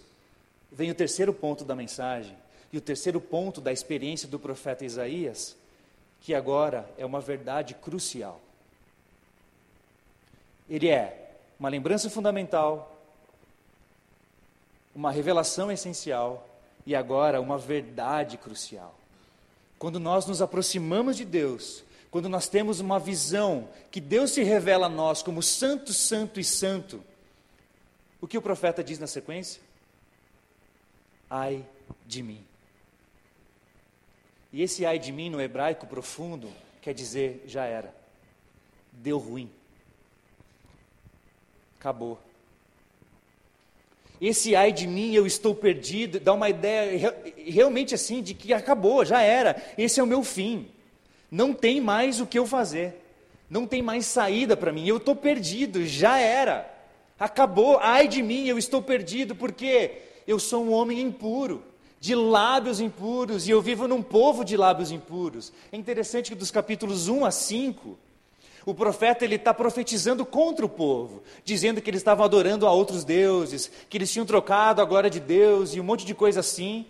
vem 0.72 0.90
o 0.90 0.96
terceiro 0.96 1.34
ponto 1.34 1.66
da 1.66 1.76
mensagem, 1.76 2.38
e 2.72 2.78
o 2.78 2.82
terceiro 2.82 3.20
ponto 3.20 3.60
da 3.60 3.74
experiência 3.74 4.28
do 4.28 4.40
profeta 4.40 4.86
Isaías, 4.86 5.58
que 6.22 6.34
agora 6.34 6.90
é 6.98 7.06
uma 7.06 7.20
verdade 7.20 7.74
crucial. 7.74 8.40
Ele 10.70 10.88
é 10.88 11.36
uma 11.60 11.68
lembrança 11.68 12.10
fundamental, 12.10 12.96
uma 14.96 15.12
revelação 15.12 15.72
essencial 15.72 16.48
e 16.86 16.96
agora 16.96 17.42
uma 17.42 17.58
verdade 17.58 18.38
crucial. 18.38 18.96
Quando 19.78 20.00
nós 20.00 20.26
nos 20.26 20.42
aproximamos 20.42 21.18
de 21.18 21.26
Deus, 21.26 21.84
quando 22.12 22.28
nós 22.28 22.48
temos 22.48 22.80
uma 22.80 23.00
visão 23.00 23.70
que 23.92 24.02
Deus 24.02 24.32
se 24.32 24.44
revela 24.44 24.88
a 24.88 24.90
nós 24.90 25.22
como 25.22 25.42
santo, 25.42 25.94
santo 25.94 26.40
e 26.40 26.44
santo, 26.44 27.04
o 28.22 28.28
que 28.28 28.38
o 28.38 28.42
profeta 28.42 28.84
diz 28.84 29.00
na 29.00 29.08
sequência? 29.08 29.62
Ai 31.30 31.66
de 32.06 32.22
mim. 32.22 32.44
E 34.52 34.62
esse 34.62 34.86
ai 34.86 34.98
de 34.98 35.12
mim 35.12 35.30
no 35.30 35.40
hebraico 35.40 35.86
profundo 35.86 36.52
quer 36.82 36.94
dizer 36.94 37.44
já 37.46 37.66
era, 37.66 37.94
deu 38.92 39.18
ruim, 39.18 39.50
acabou. 41.80 42.20
Esse 44.20 44.54
ai 44.54 44.74
de 44.74 44.86
mim, 44.86 45.14
eu 45.14 45.26
estou 45.26 45.56
perdido, 45.56 46.20
dá 46.20 46.34
uma 46.34 46.50
ideia 46.50 47.16
realmente 47.38 47.96
assim 47.96 48.22
de 48.22 48.34
que 48.34 48.54
acabou, 48.54 49.06
já 49.06 49.22
era, 49.22 49.56
esse 49.78 50.00
é 50.00 50.04
o 50.04 50.08
meu 50.08 50.22
fim. 50.22 50.68
Não 51.32 51.54
tem 51.54 51.80
mais 51.80 52.20
o 52.20 52.26
que 52.26 52.38
eu 52.38 52.46
fazer. 52.46 53.02
Não 53.50 53.66
tem 53.66 53.82
mais 53.82 54.06
saída 54.06 54.58
para 54.58 54.74
mim. 54.74 54.86
Eu 54.86 54.98
estou 54.98 55.16
perdido, 55.16 55.86
já 55.86 56.20
era. 56.20 56.70
Acabou. 57.18 57.80
Ai 57.80 58.08
de 58.08 58.22
mim, 58.22 58.46
eu 58.48 58.58
estou 58.58 58.82
perdido 58.82 59.36
porque 59.36 60.02
eu 60.28 60.38
sou 60.38 60.66
um 60.66 60.74
homem 60.74 61.00
impuro, 61.00 61.64
de 62.00 62.14
lábios 62.14 62.80
impuros, 62.80 63.48
e 63.48 63.52
eu 63.52 63.62
vivo 63.62 63.88
num 63.88 64.04
povo 64.04 64.44
de 64.44 64.58
lábios 64.58 64.92
impuros. 64.92 65.54
É 65.72 65.78
interessante 65.78 66.30
que 66.30 66.36
dos 66.36 66.52
capítulos 66.52 67.08
1 67.08 67.26
a 67.26 67.32
5, 67.32 67.98
o 68.70 68.76
profeta 68.76 69.26
ele 69.26 69.36
está 69.36 69.54
profetizando 69.54 70.26
contra 70.26 70.66
o 70.66 70.70
povo, 70.70 71.24
dizendo 71.44 71.82
que 71.82 71.90
eles 71.90 72.02
estavam 72.02 72.24
adorando 72.24 72.68
a 72.68 72.72
outros 72.72 73.04
deuses, 73.04 73.72
que 73.90 73.98
eles 73.98 74.12
tinham 74.12 74.26
trocado 74.26 74.82
a 74.82 74.86
glória 74.86 75.10
de 75.10 75.20
Deus 75.20 75.74
e 75.74 75.80
um 75.80 75.84
monte 75.84 76.06
de 76.06 76.14
coisa 76.14 76.40
assim. 76.42 76.86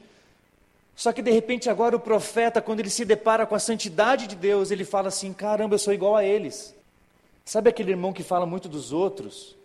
Só 0.95 1.13
que 1.13 1.21
de 1.21 1.31
repente 1.31 1.69
agora 1.69 1.95
o 1.95 1.99
profeta, 1.99 2.61
quando 2.61 2.81
ele 2.81 2.89
se 2.89 3.05
depara 3.05 3.45
com 3.45 3.55
a 3.55 3.59
santidade 3.59 4.27
de 4.27 4.35
Deus, 4.35 4.71
ele 4.71 4.83
fala 4.83 5.07
assim: 5.07 5.31
caramba, 5.31 5.75
eu 5.75 5.79
sou 5.79 5.93
igual 5.93 6.15
a 6.15 6.25
eles. 6.25 6.75
Sabe 7.45 7.69
aquele 7.69 7.91
irmão 7.91 8.11
que 8.11 8.23
fala 8.23 8.45
muito 8.45 8.67
dos 8.67 8.91
outros? 8.91 9.55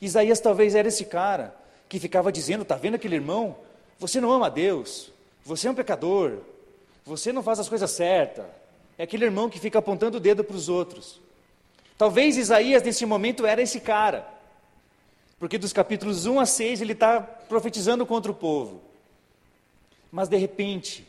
Isaías 0.00 0.40
talvez 0.40 0.74
era 0.74 0.88
esse 0.88 1.04
cara 1.04 1.54
que 1.88 2.00
ficava 2.00 2.32
dizendo: 2.32 2.62
está 2.62 2.76
vendo 2.76 2.94
aquele 2.94 3.16
irmão? 3.16 3.56
Você 3.98 4.20
não 4.20 4.32
ama 4.32 4.46
a 4.46 4.50
Deus, 4.50 5.12
você 5.44 5.68
é 5.68 5.70
um 5.70 5.74
pecador, 5.74 6.38
você 7.04 7.32
não 7.32 7.42
faz 7.42 7.60
as 7.60 7.68
coisas 7.68 7.90
certas. 7.90 8.46
É 8.96 9.02
aquele 9.02 9.24
irmão 9.24 9.50
que 9.50 9.58
fica 9.58 9.78
apontando 9.78 10.16
o 10.16 10.20
dedo 10.20 10.44
para 10.44 10.56
os 10.56 10.68
outros. 10.68 11.20
Talvez 11.96 12.36
Isaías 12.36 12.82
nesse 12.82 13.06
momento 13.06 13.46
era 13.46 13.62
esse 13.62 13.80
cara, 13.80 14.26
porque 15.38 15.58
dos 15.58 15.72
capítulos 15.72 16.26
1 16.26 16.40
a 16.40 16.46
6 16.46 16.80
ele 16.80 16.92
está 16.92 17.20
profetizando 17.20 18.04
contra 18.04 18.32
o 18.32 18.34
povo. 18.34 18.80
Mas 20.10 20.28
de 20.28 20.36
repente, 20.36 21.06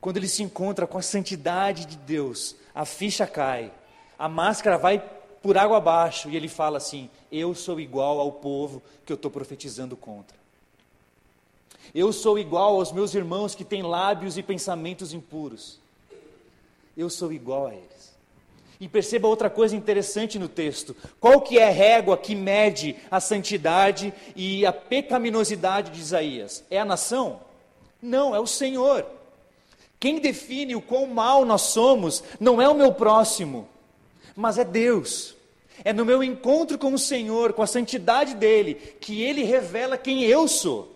quando 0.00 0.16
ele 0.16 0.28
se 0.28 0.42
encontra 0.42 0.86
com 0.86 0.98
a 0.98 1.02
santidade 1.02 1.86
de 1.86 1.96
Deus, 1.96 2.56
a 2.74 2.84
ficha 2.84 3.26
cai, 3.26 3.72
a 4.18 4.28
máscara 4.28 4.78
vai 4.78 5.02
por 5.42 5.58
água 5.58 5.76
abaixo 5.76 6.30
e 6.30 6.36
ele 6.36 6.48
fala 6.48 6.78
assim: 6.78 7.10
Eu 7.30 7.54
sou 7.54 7.80
igual 7.80 8.20
ao 8.20 8.32
povo 8.32 8.82
que 9.04 9.12
eu 9.12 9.16
estou 9.16 9.30
profetizando 9.30 9.96
contra. 9.96 10.36
Eu 11.94 12.12
sou 12.12 12.38
igual 12.38 12.76
aos 12.76 12.90
meus 12.90 13.14
irmãos 13.14 13.54
que 13.54 13.64
têm 13.64 13.82
lábios 13.82 14.38
e 14.38 14.42
pensamentos 14.42 15.12
impuros. 15.12 15.78
Eu 16.96 17.10
sou 17.10 17.32
igual 17.32 17.66
a 17.66 17.74
eles. 17.74 17.91
E 18.82 18.88
perceba 18.88 19.28
outra 19.28 19.48
coisa 19.48 19.76
interessante 19.76 20.40
no 20.40 20.48
texto. 20.48 20.96
Qual 21.20 21.40
que 21.40 21.56
é 21.56 21.68
a 21.68 21.70
régua 21.70 22.18
que 22.18 22.34
mede 22.34 22.96
a 23.08 23.20
santidade 23.20 24.12
e 24.34 24.66
a 24.66 24.72
pecaminosidade 24.72 25.92
de 25.92 26.00
Isaías? 26.00 26.64
É 26.68 26.80
a 26.80 26.84
nação? 26.84 27.42
Não, 28.02 28.34
é 28.34 28.40
o 28.40 28.46
Senhor. 28.46 29.06
Quem 30.00 30.18
define 30.18 30.74
o 30.74 30.82
quão 30.82 31.06
mal 31.06 31.44
nós 31.44 31.62
somos 31.62 32.24
não 32.40 32.60
é 32.60 32.68
o 32.68 32.74
meu 32.74 32.92
próximo, 32.92 33.68
mas 34.34 34.58
é 34.58 34.64
Deus. 34.64 35.36
É 35.84 35.92
no 35.92 36.04
meu 36.04 36.20
encontro 36.20 36.76
com 36.76 36.92
o 36.92 36.98
Senhor, 36.98 37.52
com 37.52 37.62
a 37.62 37.68
santidade 37.68 38.34
dele, 38.34 38.74
que 38.74 39.22
ele 39.22 39.44
revela 39.44 39.96
quem 39.96 40.24
eu 40.24 40.48
sou. 40.48 40.92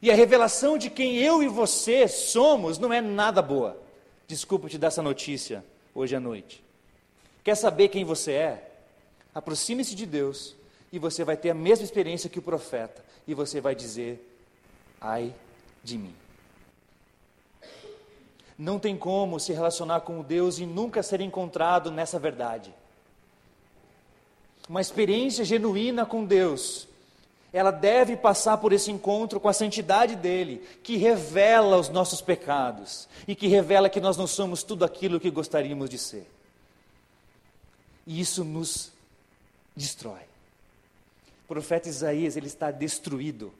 E 0.00 0.08
a 0.08 0.14
revelação 0.14 0.78
de 0.78 0.88
quem 0.88 1.16
eu 1.16 1.42
e 1.42 1.48
você 1.48 2.06
somos 2.06 2.78
não 2.78 2.92
é 2.92 3.00
nada 3.00 3.42
boa. 3.42 3.76
Desculpa 4.28 4.68
te 4.68 4.78
dar 4.78 4.86
essa 4.86 5.02
notícia 5.02 5.64
hoje 5.96 6.14
à 6.14 6.20
noite. 6.20 6.62
Quer 7.42 7.54
saber 7.54 7.88
quem 7.88 8.04
você 8.04 8.32
é? 8.32 8.70
Aproxime-se 9.34 9.94
de 9.94 10.04
Deus 10.04 10.54
e 10.92 10.98
você 10.98 11.24
vai 11.24 11.36
ter 11.36 11.50
a 11.50 11.54
mesma 11.54 11.84
experiência 11.84 12.28
que 12.28 12.38
o 12.38 12.42
profeta. 12.42 13.02
E 13.26 13.34
você 13.34 13.60
vai 13.60 13.74
dizer: 13.74 14.20
ai 15.00 15.34
de 15.82 15.96
mim. 15.96 16.14
Não 18.58 18.78
tem 18.78 18.96
como 18.96 19.40
se 19.40 19.52
relacionar 19.52 20.00
com 20.00 20.22
Deus 20.22 20.58
e 20.58 20.66
nunca 20.66 21.02
ser 21.02 21.20
encontrado 21.20 21.90
nessa 21.90 22.18
verdade. 22.18 22.72
Uma 24.68 24.80
experiência 24.80 25.44
genuína 25.44 26.04
com 26.04 26.24
Deus, 26.24 26.88
ela 27.52 27.70
deve 27.70 28.16
passar 28.16 28.58
por 28.58 28.72
esse 28.72 28.90
encontro 28.90 29.40
com 29.40 29.48
a 29.48 29.52
santidade 29.52 30.16
dele, 30.16 30.62
que 30.82 30.96
revela 30.96 31.78
os 31.78 31.88
nossos 31.88 32.20
pecados 32.20 33.08
e 33.26 33.34
que 33.34 33.46
revela 33.46 33.88
que 33.88 34.00
nós 34.00 34.16
não 34.16 34.26
somos 34.26 34.62
tudo 34.62 34.84
aquilo 34.84 35.20
que 35.20 35.30
gostaríamos 35.30 35.88
de 35.88 35.98
ser. 35.98 36.26
E 38.06 38.20
isso 38.20 38.44
nos 38.44 38.92
destrói. 39.74 40.22
O 41.44 41.48
profeta 41.48 41.88
Isaías, 41.88 42.36
ele 42.36 42.46
está 42.46 42.70
destruído. 42.70 43.52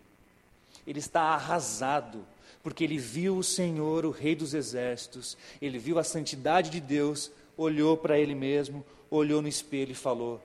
Ele 0.86 0.98
está 0.98 1.22
arrasado, 1.22 2.24
porque 2.62 2.84
ele 2.84 2.98
viu 2.98 3.38
o 3.38 3.42
Senhor, 3.42 4.04
o 4.04 4.10
Rei 4.10 4.36
dos 4.36 4.54
exércitos, 4.54 5.36
ele 5.60 5.78
viu 5.78 5.98
a 5.98 6.04
santidade 6.04 6.70
de 6.70 6.80
Deus, 6.80 7.30
olhou 7.56 7.96
para 7.96 8.18
ele 8.18 8.34
mesmo, 8.34 8.84
olhou 9.10 9.42
no 9.42 9.48
espelho 9.48 9.92
e 9.92 9.96
falou: 9.96 10.40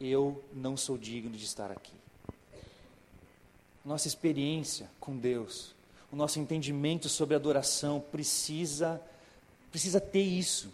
Eu 0.00 0.42
não 0.52 0.76
sou 0.76 0.96
digno 0.96 1.36
de 1.36 1.44
estar 1.44 1.72
aqui. 1.72 2.03
Nossa 3.84 4.08
experiência 4.08 4.88
com 4.98 5.16
Deus, 5.16 5.74
o 6.10 6.16
nosso 6.16 6.38
entendimento 6.38 7.08
sobre 7.08 7.34
adoração 7.34 8.02
precisa 8.12 9.00
precisa 9.70 10.00
ter 10.00 10.22
isso. 10.22 10.70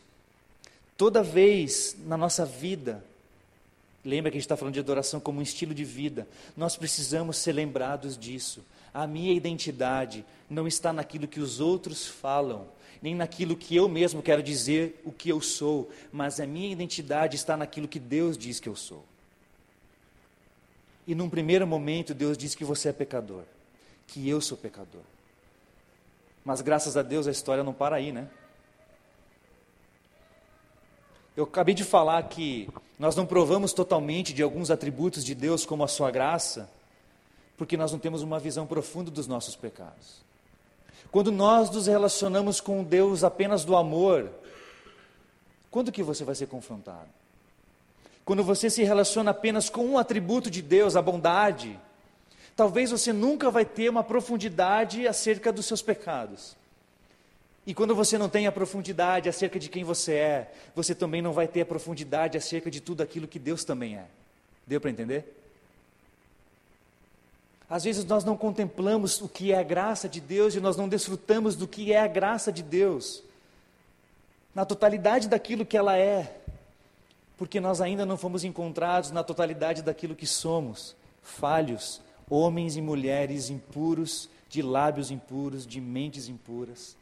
Toda 0.97 1.23
vez 1.23 1.97
na 2.05 2.17
nossa 2.17 2.45
vida 2.45 3.03
Lembra 4.05 4.31
que 4.31 4.37
a 4.37 4.39
gente 4.39 4.47
está 4.47 4.57
falando 4.57 4.75
de 4.75 4.81
adoração 4.81 5.21
como 5.21 5.41
um 5.41 5.43
estilo 5.43 5.75
de 5.75 5.85
vida. 5.85 6.27
Nós 6.57 6.77
precisamos 6.77 7.37
ser 7.37 7.53
lembrados 7.53 8.17
disso. 8.17 8.65
A 8.95 9.07
minha 9.07 9.33
identidade 9.33 10.25
não 10.49 10.67
está 10.67 10.93
naquilo 10.93 11.29
que 11.29 11.39
os 11.39 11.61
outros 11.61 12.07
falam, 12.07 12.67
nem 13.03 13.15
naquilo 13.15 13.57
que 13.57 13.77
eu 13.77 13.89
mesmo 13.89 14.23
quero 14.23 14.43
dizer 14.43 15.01
o 15.05 15.13
que 15.13 15.29
eu 15.29 15.41
sou, 15.41 15.91
mas 16.11 16.41
a 16.41 16.47
minha 16.47 16.73
identidade 16.73 17.37
está 17.37 17.57
naquilo 17.57 17.87
que 17.87 17.99
Deus 17.99 18.39
diz 18.39 18.59
que 18.59 18.69
eu 18.69 18.77
sou. 18.77 19.05
E 21.07 21.15
num 21.15 21.31
primeiro 21.31 21.67
momento, 21.67 22.15
Deus 22.15 22.37
diz 22.37 22.55
que 22.55 22.65
você 22.65 22.91
é 22.91 22.93
pecador, 22.93 23.43
que 24.07 24.29
eu 24.29 24.41
sou 24.41 24.57
pecador. 24.57 25.03
Mas 26.45 26.61
graças 26.61 26.97
a 26.97 27.03
Deus 27.03 27.27
a 27.27 27.31
história 27.31 27.65
não 27.65 27.73
para 27.73 27.97
aí, 27.97 28.13
né? 28.13 28.29
Eu 31.37 31.45
acabei 31.45 31.75
de 31.75 31.85
falar 31.85 32.23
que 32.25 32.69
nós 32.99 33.17
não 33.17 33.25
provamos 33.25 33.73
totalmente 33.73 34.33
de 34.33 34.43
alguns 34.43 34.71
atributos 34.71 35.25
de 35.25 35.35
Deus, 35.35 35.65
como 35.65 35.85
a 35.85 35.89
sua 35.89 36.11
graça, 36.11 36.69
porque 37.57 37.77
nós 37.77 37.93
não 37.93 37.99
temos 37.99 38.23
uma 38.23 38.39
visão 38.39 38.67
profunda 38.67 39.11
dos 39.11 39.27
nossos 39.27 39.57
pecados. 39.57 40.21
Quando 41.11 41.33
nós 41.33 41.71
nos 41.71 41.87
relacionamos 41.87 42.61
com 42.61 42.85
Deus 42.85 43.25
apenas 43.25 43.65
do 43.65 43.77
amor, 43.77 44.31
quando 45.71 45.93
que 45.93 46.03
você 46.03 46.25
vai 46.25 46.35
ser 46.35 46.47
confrontado? 46.47 47.09
Quando 48.25 48.45
você 48.45 48.71
se 48.71 48.83
relaciona 48.83 49.31
apenas 49.31 49.69
com 49.69 49.85
um 49.85 49.99
atributo 49.99 50.51
de 50.51 50.63
Deus, 50.63 50.97
a 50.97 51.03
bondade, 51.03 51.79
talvez 52.55 52.91
você 52.91 53.13
nunca 53.13 53.51
vai 53.51 53.65
ter 53.65 53.89
uma 53.89 54.05
profundidade 54.05 55.07
acerca 55.07 55.53
dos 55.53 55.67
seus 55.67 55.83
pecados. 55.83 56.57
E 57.67 57.75
quando 57.75 57.95
você 57.95 58.17
não 58.17 58.29
tem 58.29 58.47
a 58.47 58.53
profundidade 58.53 59.29
acerca 59.29 59.59
de 59.59 59.69
quem 59.69 59.85
você 59.85 60.15
é, 60.15 60.53
você 60.75 60.95
também 60.95 61.21
não 61.21 61.33
vai 61.33 61.47
ter 61.47 61.61
a 61.61 61.67
profundidade 61.67 62.37
acerca 62.37 62.71
de 62.71 62.81
tudo 62.81 63.03
aquilo 63.03 63.29
que 63.29 63.39
Deus 63.39 63.65
também 63.65 63.97
é. 63.97 64.07
Deu 64.67 64.81
para 64.81 64.91
entender? 64.91 65.37
Às 67.71 67.85
vezes 67.85 68.05
nós 68.05 68.25
não 68.25 68.37
contemplamos 68.37 69.21
o 69.21 69.29
que 69.29 69.53
é 69.53 69.59
a 69.59 69.63
graça 69.63 70.09
de 70.09 70.21
Deus 70.21 70.57
e 70.57 70.61
nós 70.61 70.77
não 70.77 70.89
desfrutamos 70.89 71.55
do 71.55 71.69
que 71.69 71.93
é 71.93 72.01
a 72.01 72.09
graça 72.09 72.51
de 72.51 72.65
Deus, 72.65 73.23
na 74.53 74.65
totalidade 74.65 75.29
daquilo 75.29 75.65
que 75.65 75.77
ela 75.77 75.97
é, 75.97 76.40
porque 77.41 77.59
nós 77.59 77.81
ainda 77.81 78.05
não 78.05 78.19
fomos 78.19 78.45
encontrados 78.45 79.11
na 79.11 79.25
totalidade 79.25 79.81
daquilo 79.81 80.15
que 80.15 80.27
somos, 80.27 80.95
falhos, 81.23 82.03
homens 82.29 82.77
e 82.77 82.83
mulheres 82.83 83.49
impuros, 83.49 84.29
de 84.51 84.61
lábios 84.61 85.11
impuros, 85.11 85.67
de 85.67 85.81
mentes 85.81 86.29
impuras. 86.29 86.99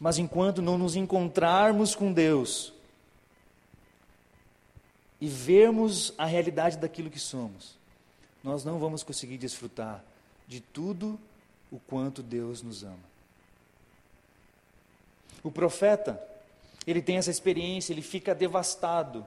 Mas 0.00 0.16
enquanto 0.16 0.62
não 0.62 0.78
nos 0.78 0.96
encontrarmos 0.96 1.94
com 1.94 2.10
Deus 2.10 2.72
e 5.20 5.28
vermos 5.28 6.14
a 6.16 6.24
realidade 6.24 6.78
daquilo 6.78 7.10
que 7.10 7.20
somos, 7.20 7.76
nós 8.42 8.64
não 8.64 8.78
vamos 8.78 9.02
conseguir 9.02 9.36
desfrutar 9.36 10.02
de 10.48 10.60
tudo 10.60 11.20
o 11.70 11.78
quanto 11.78 12.22
Deus 12.22 12.62
nos 12.62 12.82
ama. 12.82 13.10
O 15.42 15.50
profeta, 15.50 16.18
ele 16.86 17.02
tem 17.02 17.16
essa 17.16 17.30
experiência, 17.30 17.92
ele 17.92 18.02
fica 18.02 18.34
devastado. 18.34 19.24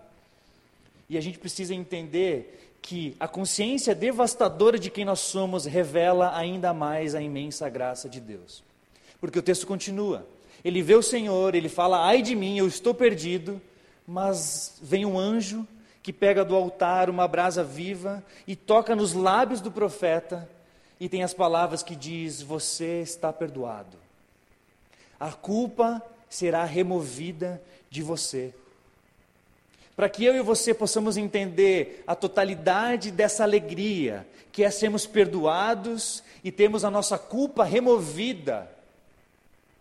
E 1.09 1.17
a 1.17 1.21
gente 1.21 1.37
precisa 1.37 1.73
entender 1.73 2.77
que 2.81 3.15
a 3.19 3.27
consciência 3.27 3.95
devastadora 3.95 4.77
de 4.77 4.89
quem 4.89 5.05
nós 5.05 5.19
somos 5.19 5.65
revela 5.65 6.35
ainda 6.37 6.73
mais 6.73 7.15
a 7.15 7.21
imensa 7.21 7.69
graça 7.69 8.09
de 8.09 8.19
Deus. 8.19 8.63
Porque 9.19 9.39
o 9.39 9.43
texto 9.43 9.65
continua: 9.65 10.27
ele 10.63 10.81
vê 10.81 10.95
o 10.95 11.01
Senhor, 11.01 11.55
ele 11.55 11.69
fala: 11.69 12.05
ai 12.05 12.21
de 12.21 12.35
mim, 12.35 12.57
eu 12.57 12.67
estou 12.67 12.93
perdido. 12.93 13.61
Mas 14.05 14.77
vem 14.81 15.05
um 15.05 15.17
anjo 15.17 15.65
que 16.01 16.11
pega 16.11 16.43
do 16.43 16.55
altar 16.55 17.09
uma 17.09 17.25
brasa 17.25 17.63
viva 17.63 18.21
e 18.45 18.53
toca 18.53 18.93
nos 18.93 19.13
lábios 19.13 19.61
do 19.61 19.71
profeta 19.71 20.49
e 20.99 21.07
tem 21.07 21.23
as 21.23 21.33
palavras 21.33 21.81
que 21.81 21.95
diz: 21.95 22.41
Você 22.41 23.01
está 23.01 23.31
perdoado. 23.31 23.97
A 25.17 25.31
culpa 25.31 26.01
será 26.33 26.63
removida 26.65 27.61
de 27.89 28.01
você. 28.01 28.53
Para 29.95 30.09
que 30.09 30.25
eu 30.25 30.35
e 30.35 30.41
você 30.41 30.73
possamos 30.73 31.17
entender 31.17 32.03
a 32.07 32.15
totalidade 32.15 33.11
dessa 33.11 33.43
alegria, 33.43 34.27
que 34.51 34.63
é 34.63 34.71
sermos 34.71 35.05
perdoados 35.05 36.23
e 36.43 36.51
termos 36.51 36.83
a 36.83 36.89
nossa 36.89 37.17
culpa 37.17 37.63
removida 37.63 38.69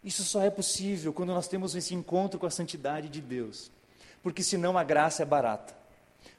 isso 0.04 0.24
só 0.24 0.42
é 0.42 0.50
possível 0.50 1.12
quando 1.12 1.32
nós 1.32 1.46
temos 1.46 1.74
esse 1.74 1.94
encontro 1.94 2.38
com 2.38 2.46
a 2.46 2.50
santidade 2.50 3.08
de 3.08 3.20
Deus. 3.20 3.70
Porque 4.22 4.42
senão 4.42 4.76
a 4.76 4.82
graça 4.82 5.22
é 5.22 5.26
barata. 5.26 5.74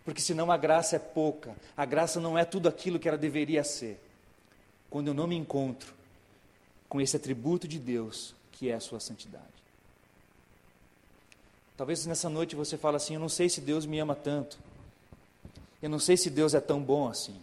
Porque 0.04 0.22
senão 0.22 0.52
a 0.52 0.58
graça 0.58 0.98
é 0.98 1.00
pouca. 1.00 1.56
A 1.76 1.86
graça 1.86 2.20
não 2.20 2.38
é 2.38 2.44
tudo 2.44 2.68
aquilo 2.68 3.00
que 3.00 3.08
ela 3.08 3.18
deveria 3.18 3.64
ser. 3.64 4.00
Quando 4.90 5.08
eu 5.08 5.14
não 5.14 5.28
me 5.28 5.36
encontro 5.36 5.94
com 6.90 7.00
esse 7.00 7.16
atributo 7.16 7.68
de 7.68 7.80
Deus, 7.80 8.36
que 8.52 8.70
é 8.70 8.74
a 8.74 8.80
sua 8.80 9.00
santidade. 9.00 9.53
Talvez 11.76 12.06
nessa 12.06 12.30
noite 12.30 12.56
você 12.56 12.78
fale 12.78 12.98
assim: 12.98 13.16
Eu 13.16 13.20
não 13.20 13.30
sei 13.30 13.50
se 13.50 13.62
Deus 13.62 13.86
me 13.86 14.00
ama 14.00 14.16
tanto. 14.16 14.58
Eu 15.82 15.90
não 15.90 16.00
sei 16.00 16.16
se 16.16 16.30
Deus 16.30 16.54
é 16.54 16.62
tão 16.62 16.82
bom 16.82 17.08
assim. 17.08 17.40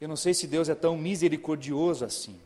Eu 0.00 0.08
não 0.08 0.16
sei 0.16 0.34
se 0.34 0.46
Deus 0.46 0.68
é 0.68 0.74
tão 0.74 0.96
misericordioso 0.96 2.04
assim. 2.04 2.38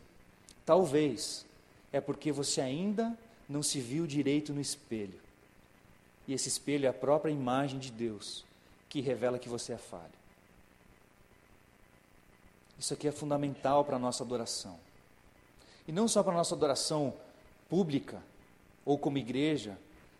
Talvez 0.65 1.45
é 1.91 1.99
porque 1.99 2.31
você 2.31 2.61
ainda 2.61 3.17
não 3.47 3.63
se 3.63 3.79
viu 3.79 4.05
direito 4.05 4.53
no 4.53 4.61
espelho. 4.61 5.19
E 6.27 6.33
esse 6.33 6.47
espelho 6.47 6.85
é 6.85 6.89
a 6.89 6.93
própria 6.93 7.31
imagem 7.31 7.79
de 7.79 7.91
Deus, 7.91 8.45
que 8.87 9.01
revela 9.01 9.39
que 9.39 9.49
você 9.49 9.73
é 9.73 9.77
falho. 9.77 10.19
Isso 12.77 12.93
aqui 12.93 13.07
é 13.07 13.11
fundamental 13.11 13.83
para 13.83 13.95
a 13.95 13.99
nossa 13.99 14.23
adoração. 14.23 14.79
E 15.87 15.91
não 15.91 16.07
só 16.07 16.21
para 16.21 16.33
a 16.33 16.37
nossa 16.37 16.53
adoração 16.53 17.13
pública, 17.67 18.21
ou 18.85 18.97
como 18.97 19.17
igreja, 19.17 19.75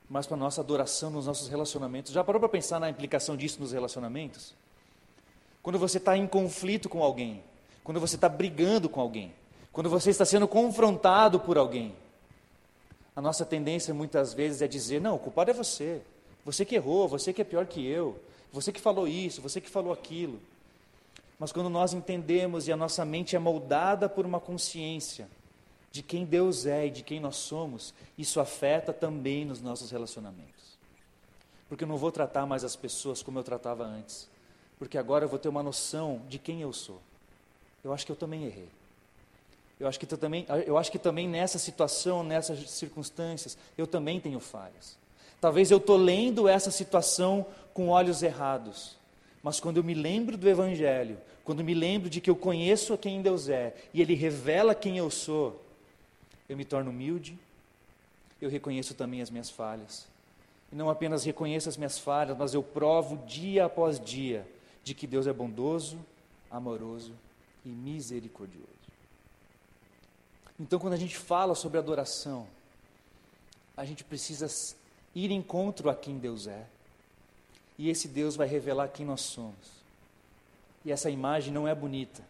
mas 0.09 0.25
para 0.25 0.35
a 0.35 0.39
nossa 0.39 0.61
adoração 0.61 1.11
nos 1.11 1.27
nossos 1.27 1.47
relacionamentos. 1.47 2.11
Já 2.11 2.23
parou 2.23 2.39
para 2.39 2.49
pensar 2.49 2.79
na 2.79 2.89
implicação 2.89 3.37
disso 3.37 3.61
nos 3.61 3.71
relacionamentos? 3.71 4.55
Quando 5.61 5.77
você 5.77 5.97
está 5.97 6.17
em 6.17 6.25
conflito 6.25 6.89
com 6.89 7.03
alguém, 7.03 7.43
quando 7.83 7.99
você 7.99 8.15
está 8.15 8.27
brigando 8.27 8.89
com 8.89 8.99
alguém, 8.99 9.33
quando 9.71 9.89
você 9.89 10.09
está 10.09 10.25
sendo 10.25 10.47
confrontado 10.47 11.39
por 11.39 11.57
alguém, 11.57 11.93
a 13.15 13.21
nossa 13.21 13.45
tendência 13.45 13.93
muitas 13.93 14.33
vezes 14.33 14.61
é 14.61 14.67
dizer: 14.67 14.99
não, 14.99 15.15
o 15.15 15.19
culpado 15.19 15.51
é 15.51 15.53
você. 15.53 16.01
Você 16.43 16.65
que 16.65 16.75
errou, 16.75 17.07
você 17.07 17.31
que 17.31 17.41
é 17.41 17.45
pior 17.45 17.67
que 17.67 17.85
eu, 17.85 18.19
você 18.51 18.71
que 18.71 18.79
falou 18.79 19.07
isso, 19.07 19.41
você 19.41 19.61
que 19.61 19.69
falou 19.69 19.93
aquilo. 19.93 20.39
Mas 21.37 21.51
quando 21.51 21.69
nós 21.69 21.93
entendemos 21.93 22.67
e 22.67 22.71
a 22.71 22.77
nossa 22.77 23.05
mente 23.05 23.35
é 23.35 23.39
moldada 23.39 24.09
por 24.09 24.25
uma 24.25 24.39
consciência 24.39 25.27
de 25.91 26.03
quem 26.03 26.25
Deus 26.25 26.65
é 26.65 26.87
e 26.87 26.91
de 26.91 27.03
quem 27.03 27.19
nós 27.19 27.35
somos, 27.35 27.93
isso 28.17 28.39
afeta 28.39 28.93
também 28.93 29.45
nos 29.45 29.61
nossos 29.61 29.89
relacionamentos. 29.91 30.77
Porque 31.67 31.83
eu 31.83 31.87
não 31.87 31.97
vou 31.97 32.11
tratar 32.11 32.45
mais 32.45 32.63
as 32.63 32.75
pessoas 32.75 33.23
como 33.23 33.39
eu 33.39 33.43
tratava 33.43 33.83
antes, 33.83 34.29
porque 34.77 34.97
agora 34.97 35.25
eu 35.25 35.29
vou 35.29 35.39
ter 35.39 35.49
uma 35.49 35.63
noção 35.63 36.21
de 36.27 36.39
quem 36.39 36.61
eu 36.61 36.71
sou. 36.71 37.01
Eu 37.83 37.93
acho 37.93 38.05
que 38.05 38.11
eu 38.11 38.15
também 38.15 38.45
errei. 38.45 38.69
Eu 39.79 39.87
acho 39.87 39.99
que 39.99 40.05
também, 40.05 40.45
eu 40.65 40.77
acho 40.77 40.91
que 40.91 40.99
também 40.99 41.27
nessa 41.27 41.57
situação, 41.57 42.23
nessas 42.23 42.69
circunstâncias, 42.69 43.57
eu 43.77 43.87
também 43.87 44.19
tenho 44.19 44.39
falhas. 44.39 44.97
Talvez 45.39 45.71
eu 45.71 45.77
estou 45.77 45.95
lendo 45.95 46.49
essa 46.49 46.69
situação 46.69 47.45
com 47.73 47.87
olhos 47.87 48.21
errados. 48.21 48.97
Mas 49.41 49.59
quando 49.59 49.77
eu 49.77 49.83
me 49.83 49.93
lembro 49.93 50.37
do 50.37 50.49
Evangelho, 50.49 51.17
quando 51.45 51.63
me 51.63 51.73
lembro 51.73 52.09
de 52.09 52.19
que 52.19 52.29
eu 52.29 52.35
conheço 52.35 52.97
quem 52.97 53.21
Deus 53.21 53.47
é 53.47 53.73
e 53.93 54.01
Ele 54.01 54.15
revela 54.15 54.75
quem 54.75 54.97
eu 54.97 55.09
sou, 55.09 55.63
eu 56.49 56.57
me 56.57 56.65
torno 56.65 56.89
humilde, 56.89 57.37
eu 58.41 58.49
reconheço 58.49 58.95
também 58.95 59.21
as 59.21 59.29
minhas 59.29 59.51
falhas. 59.51 60.07
E 60.71 60.75
não 60.75 60.89
apenas 60.89 61.23
reconheço 61.23 61.69
as 61.69 61.77
minhas 61.77 61.99
falhas, 61.99 62.35
mas 62.35 62.53
eu 62.55 62.63
provo 62.63 63.17
dia 63.27 63.65
após 63.65 63.99
dia 63.99 64.47
de 64.83 64.95
que 64.95 65.05
Deus 65.05 65.27
é 65.27 65.33
bondoso, 65.33 65.99
amoroso 66.49 67.13
e 67.63 67.69
misericordioso. 67.69 68.67
Então, 70.59 70.79
quando 70.79 70.93
a 70.93 70.97
gente 70.97 71.17
fala 71.17 71.53
sobre 71.53 71.77
adoração, 71.77 72.47
a 73.77 73.85
gente 73.85 74.03
precisa 74.03 74.47
ir 75.15 75.31
encontro 75.31 75.89
a 75.89 75.95
quem 75.95 76.17
Deus 76.17 76.47
é. 76.47 76.65
E 77.77 77.89
esse 77.89 78.07
Deus 78.07 78.35
vai 78.35 78.47
revelar 78.47 78.89
quem 78.89 79.05
nós 79.05 79.21
somos. 79.21 79.79
E 80.83 80.91
essa 80.91 81.09
imagem 81.09 81.53
não 81.53 81.67
é 81.67 81.73
bonita, 81.73 82.21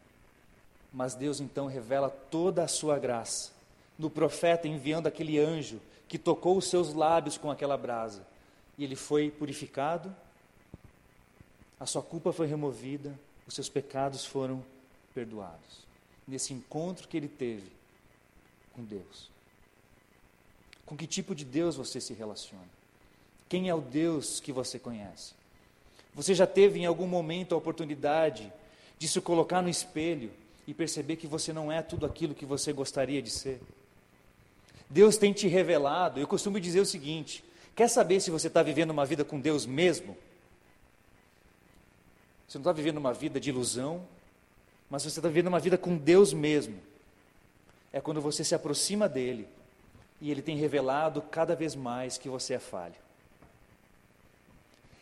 mas 0.93 1.15
Deus 1.15 1.39
então 1.39 1.67
revela 1.67 2.09
toda 2.09 2.63
a 2.63 2.67
sua 2.67 2.99
graça 2.99 3.59
no 4.00 4.10
profeta 4.10 4.66
enviando 4.68 5.08
aquele 5.08 5.38
anjo 5.38 5.82
que 6.08 6.18
tocou 6.18 6.58
os 6.58 6.66
seus 6.66 6.93
lábios 6.93 7.38
com 7.38 7.52
aquela 7.52 7.78
brasa. 7.78 8.26
E 8.78 8.84
ele 8.86 8.95
foi 8.95 9.30
purificado, 9.30 10.16
a 11.78 11.86
sua 11.86 12.02
culpa 12.02 12.32
foi 12.32 12.47
removida, 12.47 13.14
os 13.45 13.54
seus 13.54 13.68
pecados 13.68 14.26
foram 14.26 14.64
perdoados. 15.14 15.86
Nesse 16.26 16.54
encontro 16.54 17.08
que 17.10 17.18
ele 17.18 17.28
teve 17.28 17.70
com 18.74 18.84
Deus. 18.84 19.30
Com 20.86 20.95
que 20.95 21.06
tipo 21.06 21.36
de 21.36 21.43
Deus 21.43 21.76
você 21.76 22.00
se 22.00 22.14
relaciona? 22.14 22.80
Quem 23.50 23.68
é 23.68 23.76
o 23.76 23.82
Deus 23.82 24.39
que 24.39 24.54
você 24.54 24.80
conhece? 24.80 25.34
Você 26.16 26.34
já 26.34 26.47
teve 26.47 26.80
em 26.80 26.86
algum 26.86 27.08
momento 27.08 27.54
a 27.54 27.58
oportunidade 27.58 28.52
de 28.97 29.08
se 29.08 29.20
colocar 29.20 29.62
no 29.62 29.70
espelho 29.70 30.32
e 30.66 30.74
perceber 30.74 31.18
que 31.18 31.28
você 31.28 31.52
não 31.52 31.72
é 31.72 31.82
tudo 31.82 32.06
aquilo 32.06 32.36
que 32.36 32.45
você 32.45 32.72
gostaria 32.72 33.22
de 33.22 33.30
ser? 33.30 33.60
Deus 34.89 35.17
tem 35.17 35.31
te 35.31 35.47
revelado. 35.47 36.19
Eu 36.19 36.27
costumo 36.27 36.59
dizer 36.59 36.79
o 36.79 36.85
seguinte: 36.85 37.43
quer 37.75 37.87
saber 37.87 38.19
se 38.19 38.31
você 38.31 38.47
está 38.47 38.63
vivendo 38.63 38.89
uma 38.89 39.05
vida 39.05 39.23
com 39.23 39.39
Deus 39.39 39.65
mesmo? 39.65 40.17
Você 42.47 42.57
não 42.57 42.63
está 42.63 42.71
vivendo 42.71 42.97
uma 42.97 43.13
vida 43.13 43.39
de 43.39 43.49
ilusão, 43.49 44.03
mas 44.89 45.03
você 45.03 45.19
está 45.19 45.27
vivendo 45.27 45.47
uma 45.47 45.59
vida 45.59 45.77
com 45.77 45.95
Deus 45.95 46.33
mesmo. 46.33 46.79
É 47.93 48.01
quando 48.01 48.19
você 48.19 48.43
se 48.43 48.55
aproxima 48.55 49.07
dele 49.07 49.47
e 50.19 50.31
ele 50.31 50.41
tem 50.41 50.57
revelado 50.57 51.21
cada 51.21 51.55
vez 51.55 51.75
mais 51.75 52.17
que 52.17 52.27
você 52.27 52.55
é 52.55 52.59
falho. 52.59 52.95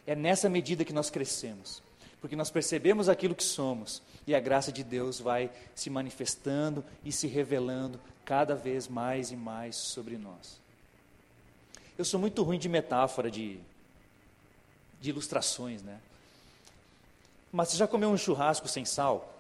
É 0.05 0.15
nessa 0.15 0.49
medida 0.49 0.83
que 0.85 0.93
nós 0.93 1.09
crescemos, 1.09 1.81
porque 2.27 2.35
nós 2.35 2.51
percebemos 2.51 3.07
aquilo 3.07 3.33
que 3.33 3.43
somos 3.43 4.03
e 4.27 4.35
a 4.35 4.39
graça 4.41 4.69
de 4.69 4.83
Deus 4.83 5.17
vai 5.17 5.49
se 5.73 5.89
manifestando 5.89 6.83
e 7.01 7.09
se 7.09 7.25
revelando 7.25 8.01
cada 8.25 8.53
vez 8.53 8.85
mais 8.85 9.31
e 9.31 9.35
mais 9.37 9.77
sobre 9.77 10.17
nós. 10.17 10.59
Eu 11.97 12.03
sou 12.03 12.19
muito 12.19 12.43
ruim 12.43 12.59
de 12.59 12.67
metáfora, 12.67 13.31
de, 13.31 13.61
de 14.99 15.09
ilustrações, 15.09 15.81
né? 15.81 16.01
Mas 17.49 17.69
você 17.69 17.77
já 17.77 17.87
comeu 17.87 18.09
um 18.09 18.17
churrasco 18.17 18.67
sem 18.67 18.83
sal? 18.83 19.33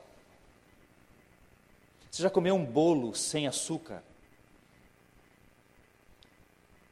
Você 2.09 2.23
já 2.23 2.29
comeu 2.29 2.55
um 2.55 2.63
bolo 2.63 3.13
sem 3.13 3.47
açúcar? 3.47 4.01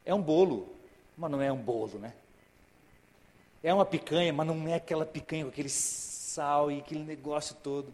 É 0.04 0.14
um 0.14 0.20
bolo, 0.20 0.76
mas 1.16 1.30
não 1.30 1.40
é 1.40 1.50
um 1.50 1.56
bolo, 1.56 1.98
né? 1.98 2.12
É 3.66 3.74
uma 3.74 3.84
picanha, 3.84 4.32
mas 4.32 4.46
não 4.46 4.68
é 4.68 4.74
aquela 4.74 5.04
picanha 5.04 5.42
com 5.42 5.50
aquele 5.50 5.68
sal 5.68 6.70
e 6.70 6.78
aquele 6.78 7.02
negócio 7.02 7.56
todo. 7.64 7.92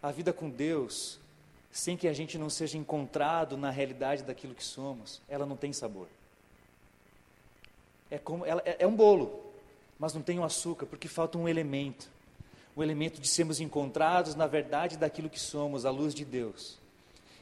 A 0.00 0.12
vida 0.12 0.32
com 0.32 0.48
Deus, 0.48 1.18
sem 1.72 1.96
que 1.96 2.06
a 2.06 2.12
gente 2.12 2.38
não 2.38 2.48
seja 2.48 2.78
encontrado 2.78 3.56
na 3.56 3.70
realidade 3.70 4.22
daquilo 4.22 4.54
que 4.54 4.62
somos, 4.62 5.20
ela 5.28 5.44
não 5.44 5.56
tem 5.56 5.72
sabor. 5.72 6.06
É, 8.08 8.18
como, 8.18 8.46
ela, 8.46 8.62
é, 8.64 8.76
é 8.78 8.86
um 8.86 8.94
bolo, 8.94 9.52
mas 9.98 10.14
não 10.14 10.22
tem 10.22 10.38
o 10.38 10.44
açúcar, 10.44 10.86
porque 10.86 11.08
falta 11.08 11.36
um 11.36 11.48
elemento. 11.48 12.08
O 12.76 12.80
elemento 12.80 13.20
de 13.20 13.26
sermos 13.26 13.58
encontrados 13.58 14.36
na 14.36 14.46
verdade 14.46 14.96
daquilo 14.96 15.28
que 15.28 15.40
somos, 15.40 15.84
a 15.84 15.90
luz 15.90 16.14
de 16.14 16.24
Deus. 16.24 16.77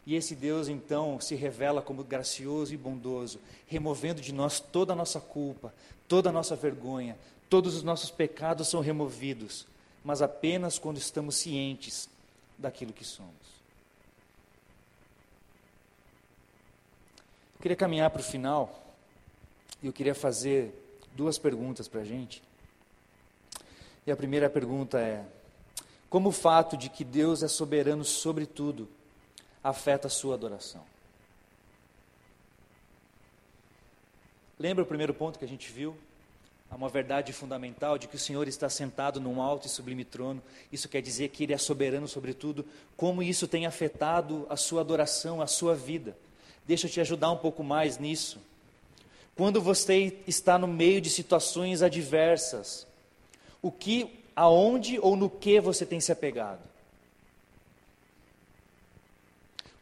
E 0.06 0.14
esse 0.14 0.36
Deus 0.36 0.68
então 0.68 1.20
se 1.20 1.34
revela 1.34 1.82
como 1.82 2.04
gracioso 2.04 2.72
e 2.72 2.76
bondoso, 2.76 3.40
removendo 3.66 4.20
de 4.20 4.32
nós 4.32 4.60
toda 4.60 4.92
a 4.92 4.96
nossa 4.96 5.20
culpa, 5.20 5.74
toda 6.06 6.28
a 6.28 6.32
nossa 6.32 6.54
vergonha, 6.54 7.18
todos 7.50 7.74
os 7.74 7.82
nossos 7.82 8.08
pecados 8.08 8.68
são 8.68 8.80
removidos, 8.80 9.66
mas 10.04 10.22
apenas 10.22 10.78
quando 10.78 10.98
estamos 10.98 11.34
cientes 11.34 12.08
daquilo 12.56 12.92
que 12.92 13.04
somos. 13.04 13.34
Eu 17.56 17.62
queria 17.62 17.76
caminhar 17.76 18.10
para 18.10 18.20
o 18.20 18.24
final 18.24 18.94
e 19.82 19.88
eu 19.88 19.92
queria 19.92 20.14
fazer 20.14 20.72
duas 21.16 21.36
perguntas 21.36 21.88
para 21.88 22.02
a 22.02 22.04
gente. 22.04 22.40
E 24.06 24.12
a 24.12 24.16
primeira 24.16 24.48
pergunta 24.48 25.00
é: 25.00 25.24
como 26.08 26.28
o 26.28 26.32
fato 26.32 26.76
de 26.76 26.88
que 26.88 27.02
Deus 27.02 27.42
é 27.42 27.48
soberano 27.48 28.04
sobre 28.04 28.46
tudo 28.46 28.88
afeta 29.68 30.06
a 30.06 30.10
sua 30.10 30.34
adoração? 30.34 30.82
Lembra 34.58 34.84
o 34.84 34.86
primeiro 34.86 35.12
ponto 35.12 35.38
que 35.38 35.44
a 35.44 35.48
gente 35.48 35.70
viu? 35.70 35.96
Há 36.70 36.76
uma 36.76 36.88
verdade 36.88 37.32
fundamental 37.32 37.98
de 37.98 38.08
que 38.08 38.16
o 38.16 38.18
Senhor 38.18 38.48
está 38.48 38.68
sentado 38.68 39.20
num 39.20 39.40
alto 39.40 39.66
e 39.66 39.70
sublime 39.70 40.04
trono. 40.04 40.42
Isso 40.72 40.88
quer 40.88 41.02
dizer 41.02 41.28
que 41.28 41.44
Ele 41.44 41.52
é 41.52 41.58
soberano 41.58 42.08
sobre 42.08 42.32
tudo. 42.32 42.64
Como 42.96 43.22
isso 43.22 43.46
tem 43.46 43.66
afetado 43.66 44.46
a 44.48 44.56
sua 44.56 44.80
adoração, 44.80 45.42
a 45.42 45.46
sua 45.46 45.74
vida? 45.74 46.16
Deixa 46.66 46.86
eu 46.86 46.90
te 46.90 47.00
ajudar 47.00 47.30
um 47.30 47.36
pouco 47.36 47.62
mais 47.62 47.98
nisso. 47.98 48.40
Quando 49.36 49.60
você 49.60 50.16
está 50.26 50.58
no 50.58 50.66
meio 50.66 51.00
de 51.00 51.10
situações 51.10 51.82
adversas, 51.82 52.86
o 53.60 53.70
que, 53.70 54.24
aonde 54.34 54.98
ou 54.98 55.14
no 55.14 55.28
que 55.28 55.60
você 55.60 55.84
tem 55.84 56.00
se 56.00 56.10
apegado? 56.10 56.75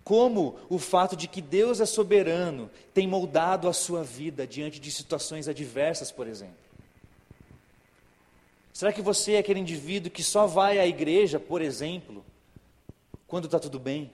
Como 0.04 0.58
o 0.68 0.78
fato 0.78 1.16
de 1.16 1.26
que 1.26 1.40
Deus 1.40 1.80
é 1.80 1.86
soberano 1.86 2.70
tem 2.92 3.08
moldado 3.08 3.66
a 3.66 3.72
sua 3.72 4.04
vida 4.04 4.46
diante 4.46 4.78
de 4.78 4.92
situações 4.92 5.48
adversas, 5.48 6.12
por 6.12 6.26
exemplo? 6.26 6.62
Será 8.70 8.92
que 8.92 9.00
você 9.00 9.32
é 9.32 9.38
aquele 9.38 9.60
indivíduo 9.60 10.10
que 10.10 10.22
só 10.22 10.46
vai 10.46 10.78
à 10.78 10.86
igreja, 10.86 11.40
por 11.40 11.62
exemplo, 11.62 12.22
quando 13.26 13.46
está 13.46 13.58
tudo 13.58 13.78
bem? 13.78 14.10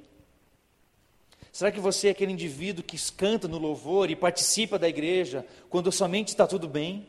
Será 1.51 1.73
que 1.73 1.81
você 1.81 2.09
é 2.09 2.11
aquele 2.13 2.31
indivíduo 2.31 2.85
que 2.85 2.97
canta 3.13 3.49
no 3.49 3.59
louvor 3.59 4.11
e 4.11 4.15
participa 4.15 4.79
da 4.79 4.89
igreja 4.89 5.45
quando 5.69 5.91
somente 5.91 6.29
está 6.29 6.47
tudo 6.47 6.69
bem? 6.69 7.09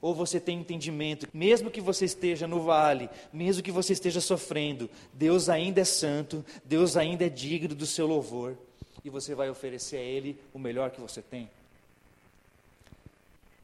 Ou 0.00 0.14
você 0.14 0.38
tem 0.38 0.58
entendimento, 0.58 1.28
mesmo 1.32 1.70
que 1.70 1.80
você 1.80 2.04
esteja 2.04 2.46
no 2.46 2.62
vale, 2.62 3.10
mesmo 3.32 3.62
que 3.62 3.72
você 3.72 3.92
esteja 3.92 4.20
sofrendo, 4.20 4.88
Deus 5.12 5.48
ainda 5.48 5.80
é 5.80 5.84
santo, 5.84 6.44
Deus 6.64 6.96
ainda 6.96 7.26
é 7.26 7.28
digno 7.28 7.74
do 7.74 7.86
seu 7.86 8.06
louvor, 8.06 8.56
e 9.04 9.10
você 9.10 9.34
vai 9.34 9.50
oferecer 9.50 9.96
a 9.96 10.02
Ele 10.02 10.38
o 10.52 10.58
melhor 10.58 10.90
que 10.90 11.00
você 11.00 11.20
tem? 11.20 11.50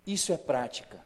Isso 0.07 0.32
é 0.32 0.37
prática. 0.37 1.01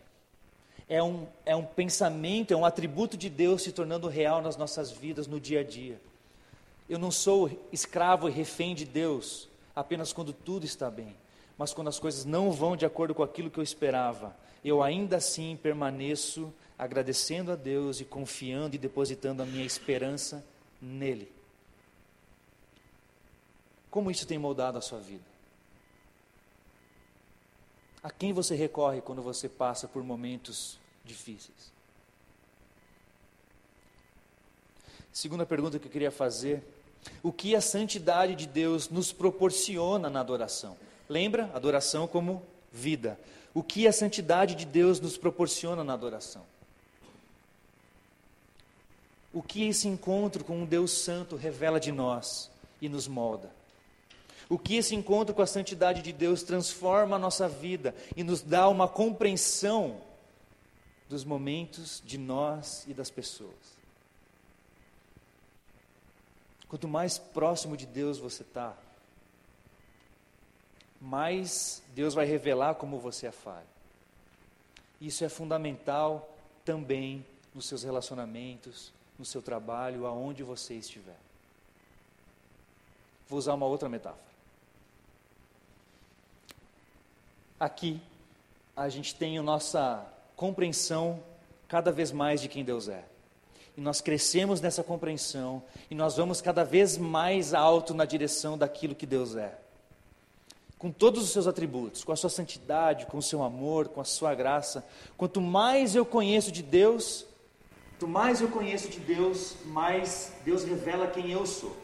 É 0.88 1.02
um, 1.02 1.26
é 1.44 1.54
um 1.54 1.64
pensamento, 1.64 2.52
é 2.52 2.56
um 2.56 2.64
atributo 2.64 3.16
de 3.16 3.28
Deus 3.28 3.62
se 3.62 3.72
tornando 3.72 4.08
real 4.08 4.40
nas 4.40 4.56
nossas 4.56 4.90
vidas 4.90 5.26
no 5.26 5.38
dia 5.38 5.60
a 5.60 5.64
dia. 5.64 6.00
Eu 6.88 6.98
não 6.98 7.10
sou 7.10 7.50
escravo 7.70 8.28
e 8.28 8.32
refém 8.32 8.74
de 8.74 8.86
Deus 8.86 9.48
apenas 9.76 10.12
quando 10.12 10.32
tudo 10.32 10.64
está 10.64 10.90
bem, 10.90 11.14
mas 11.58 11.74
quando 11.74 11.88
as 11.88 11.98
coisas 11.98 12.24
não 12.24 12.52
vão 12.52 12.76
de 12.76 12.86
acordo 12.86 13.14
com 13.14 13.22
aquilo 13.22 13.50
que 13.50 13.58
eu 13.58 13.64
esperava 13.64 14.34
eu 14.64 14.82
ainda 14.82 15.16
assim 15.16 15.56
permaneço 15.56 16.52
agradecendo 16.78 17.52
a 17.52 17.56
Deus 17.56 18.00
e 18.00 18.04
confiando 18.04 18.76
e 18.76 18.78
depositando 18.78 19.42
a 19.42 19.46
minha 19.46 19.64
esperança 19.64 20.44
nele. 20.80 21.30
Como 23.90 24.10
isso 24.10 24.26
tem 24.26 24.38
moldado 24.38 24.78
a 24.78 24.80
sua 24.80 25.00
vida? 25.00 25.24
A 28.02 28.10
quem 28.10 28.32
você 28.32 28.54
recorre 28.54 29.00
quando 29.00 29.22
você 29.22 29.48
passa 29.48 29.88
por 29.88 30.04
momentos 30.04 30.78
difíceis? 31.04 31.72
Segunda 35.12 35.44
pergunta 35.44 35.78
que 35.78 35.86
eu 35.86 35.90
queria 35.90 36.12
fazer: 36.12 36.62
o 37.22 37.32
que 37.32 37.56
a 37.56 37.60
santidade 37.60 38.36
de 38.36 38.46
Deus 38.46 38.88
nos 38.88 39.12
proporciona 39.12 40.08
na 40.08 40.20
adoração? 40.20 40.76
Lembra? 41.08 41.50
Adoração 41.54 42.06
como 42.06 42.42
vida 42.72 43.18
o 43.58 43.62
que 43.62 43.88
a 43.88 43.92
santidade 43.92 44.54
de 44.54 44.64
Deus 44.64 45.00
nos 45.00 45.16
proporciona 45.16 45.82
na 45.82 45.94
adoração. 45.94 46.44
O 49.32 49.42
que 49.42 49.66
esse 49.66 49.88
encontro 49.88 50.44
com 50.44 50.58
um 50.58 50.64
Deus 50.64 50.92
Santo 50.92 51.34
revela 51.34 51.80
de 51.80 51.90
nós 51.90 52.50
e 52.80 52.88
nos 52.88 53.08
molda. 53.08 53.50
O 54.48 54.58
que 54.58 54.76
esse 54.76 54.94
encontro 54.94 55.34
com 55.34 55.42
a 55.42 55.46
santidade 55.46 56.02
de 56.02 56.12
Deus 56.12 56.44
transforma 56.44 57.16
a 57.16 57.18
nossa 57.18 57.48
vida 57.48 57.94
e 58.16 58.22
nos 58.22 58.40
dá 58.40 58.68
uma 58.68 58.86
compreensão 58.86 60.00
dos 61.08 61.24
momentos 61.24 62.00
de 62.06 62.16
nós 62.16 62.84
e 62.86 62.94
das 62.94 63.10
pessoas. 63.10 63.76
Quanto 66.68 66.86
mais 66.86 67.18
próximo 67.18 67.76
de 67.76 67.86
Deus 67.86 68.18
você 68.18 68.42
está, 68.42 68.76
mais 71.00 71.82
Deus 71.94 72.14
vai 72.14 72.26
revelar 72.26 72.74
como 72.74 72.98
você 72.98 73.26
é 73.26 73.32
falho. 73.32 73.66
Isso 75.00 75.24
é 75.24 75.28
fundamental 75.28 76.28
também 76.64 77.24
nos 77.54 77.66
seus 77.66 77.82
relacionamentos, 77.82 78.92
no 79.18 79.24
seu 79.24 79.40
trabalho, 79.40 80.06
aonde 80.06 80.42
você 80.42 80.74
estiver. 80.74 81.16
Vou 83.28 83.38
usar 83.38 83.54
uma 83.54 83.66
outra 83.66 83.88
metáfora. 83.88 84.28
Aqui, 87.60 88.00
a 88.76 88.88
gente 88.88 89.14
tem 89.14 89.38
a 89.38 89.42
nossa 89.42 90.06
compreensão 90.36 91.20
cada 91.66 91.90
vez 91.90 92.12
mais 92.12 92.40
de 92.40 92.48
quem 92.48 92.64
Deus 92.64 92.88
é. 92.88 93.04
E 93.76 93.80
nós 93.80 94.00
crescemos 94.00 94.60
nessa 94.60 94.82
compreensão 94.82 95.62
e 95.90 95.94
nós 95.94 96.16
vamos 96.16 96.40
cada 96.40 96.64
vez 96.64 96.96
mais 96.96 97.54
alto 97.54 97.94
na 97.94 98.04
direção 98.04 98.56
daquilo 98.56 98.94
que 98.94 99.06
Deus 99.06 99.36
é. 99.36 99.56
Com 100.78 100.92
todos 100.92 101.22
os 101.22 101.30
seus 101.30 101.46
atributos, 101.46 102.04
com 102.04 102.12
a 102.12 102.16
sua 102.16 102.30
santidade, 102.30 103.06
com 103.06 103.18
o 103.18 103.22
seu 103.22 103.42
amor, 103.42 103.88
com 103.88 104.00
a 104.00 104.04
sua 104.04 104.34
graça. 104.34 104.86
Quanto 105.16 105.40
mais 105.40 105.94
eu 105.94 106.06
conheço 106.06 106.52
de 106.52 106.62
Deus, 106.62 107.26
quanto 107.90 108.06
mais 108.06 108.40
eu 108.40 108.48
conheço 108.48 108.88
de 108.88 109.00
Deus, 109.00 109.56
mais 109.66 110.32
Deus 110.44 110.62
revela 110.64 111.08
quem 111.08 111.32
eu 111.32 111.44
sou. 111.44 111.76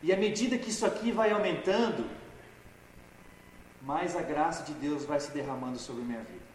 E 0.00 0.12
à 0.12 0.16
medida 0.16 0.56
que 0.56 0.70
isso 0.70 0.86
aqui 0.86 1.10
vai 1.10 1.32
aumentando, 1.32 2.08
mais 3.82 4.14
a 4.14 4.22
graça 4.22 4.62
de 4.62 4.72
Deus 4.74 5.04
vai 5.04 5.18
se 5.18 5.32
derramando 5.32 5.78
sobre 5.78 6.02
minha 6.02 6.22
vida. 6.22 6.46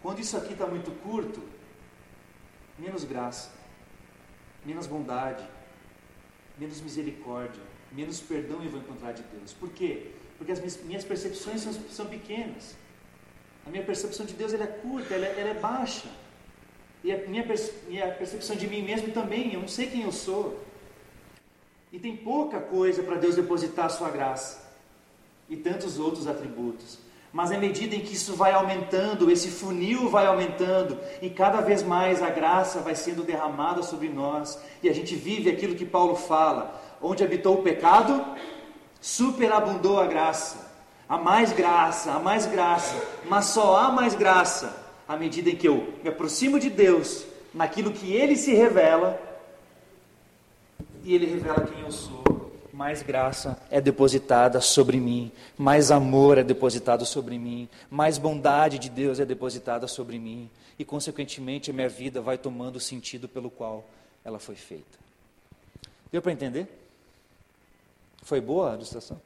Quando 0.00 0.20
isso 0.20 0.36
aqui 0.36 0.52
está 0.52 0.66
muito 0.66 0.90
curto, 1.02 1.42
menos 2.78 3.04
graça, 3.04 3.50
menos 4.64 4.86
bondade, 4.86 5.44
menos 6.56 6.80
misericórdia, 6.80 7.62
menos 7.92 8.20
perdão 8.20 8.62
eu 8.62 8.70
vou 8.70 8.80
encontrar 8.80 9.12
de 9.12 9.22
Deus. 9.22 9.52
Por 9.52 9.70
quê? 9.70 10.08
Porque 10.36 10.52
as 10.52 10.60
minhas 10.82 11.04
percepções 11.04 11.60
são, 11.62 11.72
são 11.90 12.06
pequenas. 12.06 12.76
A 13.66 13.70
minha 13.70 13.82
percepção 13.82 14.24
de 14.24 14.34
Deus 14.34 14.54
ela 14.54 14.64
é 14.64 14.66
curta, 14.66 15.14
ela, 15.14 15.26
é, 15.26 15.40
ela 15.40 15.50
é 15.50 15.54
baixa. 15.54 16.08
E 17.02 17.12
a 17.12 17.18
minha, 17.26 17.44
minha 17.86 18.08
percepção 18.12 18.56
de 18.56 18.66
mim 18.66 18.82
mesmo 18.82 19.12
também, 19.12 19.52
eu 19.52 19.60
não 19.60 19.68
sei 19.68 19.86
quem 19.88 20.02
eu 20.02 20.12
sou. 20.12 20.64
E 21.92 21.98
tem 21.98 22.16
pouca 22.16 22.60
coisa 22.60 23.02
para 23.02 23.16
Deus 23.16 23.34
depositar 23.34 23.86
a 23.86 23.90
sua 23.90 24.10
graça. 24.10 24.66
E 25.48 25.56
tantos 25.56 25.98
outros 25.98 26.26
atributos. 26.26 26.98
Mas 27.32 27.52
à 27.52 27.58
medida 27.58 27.94
em 27.94 28.00
que 28.00 28.14
isso 28.14 28.34
vai 28.34 28.52
aumentando, 28.52 29.30
esse 29.30 29.48
funil 29.48 30.08
vai 30.08 30.26
aumentando, 30.26 30.98
e 31.20 31.28
cada 31.28 31.60
vez 31.60 31.82
mais 31.82 32.22
a 32.22 32.30
graça 32.30 32.80
vai 32.80 32.94
sendo 32.94 33.22
derramada 33.22 33.82
sobre 33.82 34.08
nós, 34.08 34.58
e 34.82 34.88
a 34.88 34.94
gente 34.94 35.14
vive 35.14 35.50
aquilo 35.50 35.74
que 35.74 35.84
Paulo 35.84 36.16
fala: 36.16 36.80
onde 37.02 37.24
habitou 37.24 37.58
o 37.58 37.62
pecado, 37.62 38.24
superabundou 39.00 40.00
a 40.00 40.06
graça. 40.06 40.68
Há 41.08 41.16
mais 41.16 41.52
graça, 41.52 42.12
há 42.12 42.18
mais 42.18 42.46
graça, 42.46 42.94
mas 43.28 43.46
só 43.46 43.76
há 43.76 43.92
mais 43.92 44.14
graça 44.14 44.86
à 45.08 45.16
medida 45.16 45.48
em 45.48 45.56
que 45.56 45.66
eu 45.66 45.94
me 46.02 46.10
aproximo 46.10 46.60
de 46.60 46.68
Deus, 46.68 47.24
naquilo 47.54 47.92
que 47.92 48.12
Ele 48.12 48.36
se 48.36 48.54
revela, 48.54 49.18
e 51.02 51.14
Ele 51.14 51.24
revela 51.24 51.66
quem 51.66 51.80
eu 51.80 51.90
sou, 51.90 52.52
mais 52.78 53.02
graça 53.02 53.58
é 53.70 53.80
depositada 53.80 54.60
sobre 54.60 55.00
mim, 55.00 55.32
mais 55.56 55.90
amor 55.90 56.36
é 56.36 56.44
depositado 56.44 57.06
sobre 57.06 57.38
mim, 57.38 57.68
mais 57.90 58.18
bondade 58.18 58.78
de 58.78 58.90
Deus 58.90 59.18
é 59.18 59.24
depositada 59.24 59.88
sobre 59.88 60.18
mim, 60.18 60.50
e 60.78 60.84
consequentemente 60.84 61.70
a 61.70 61.74
minha 61.74 61.88
vida 61.88 62.20
vai 62.20 62.36
tomando 62.36 62.76
o 62.76 62.80
sentido 62.80 63.26
pelo 63.26 63.50
qual 63.50 63.84
ela 64.22 64.38
foi 64.38 64.54
feita. 64.54 64.98
Deu 66.12 66.20
para 66.20 66.32
entender? 66.32 66.68
Foi 68.28 68.42
boa 68.42 68.72
a 68.72 68.74
ilustração? 68.74 69.18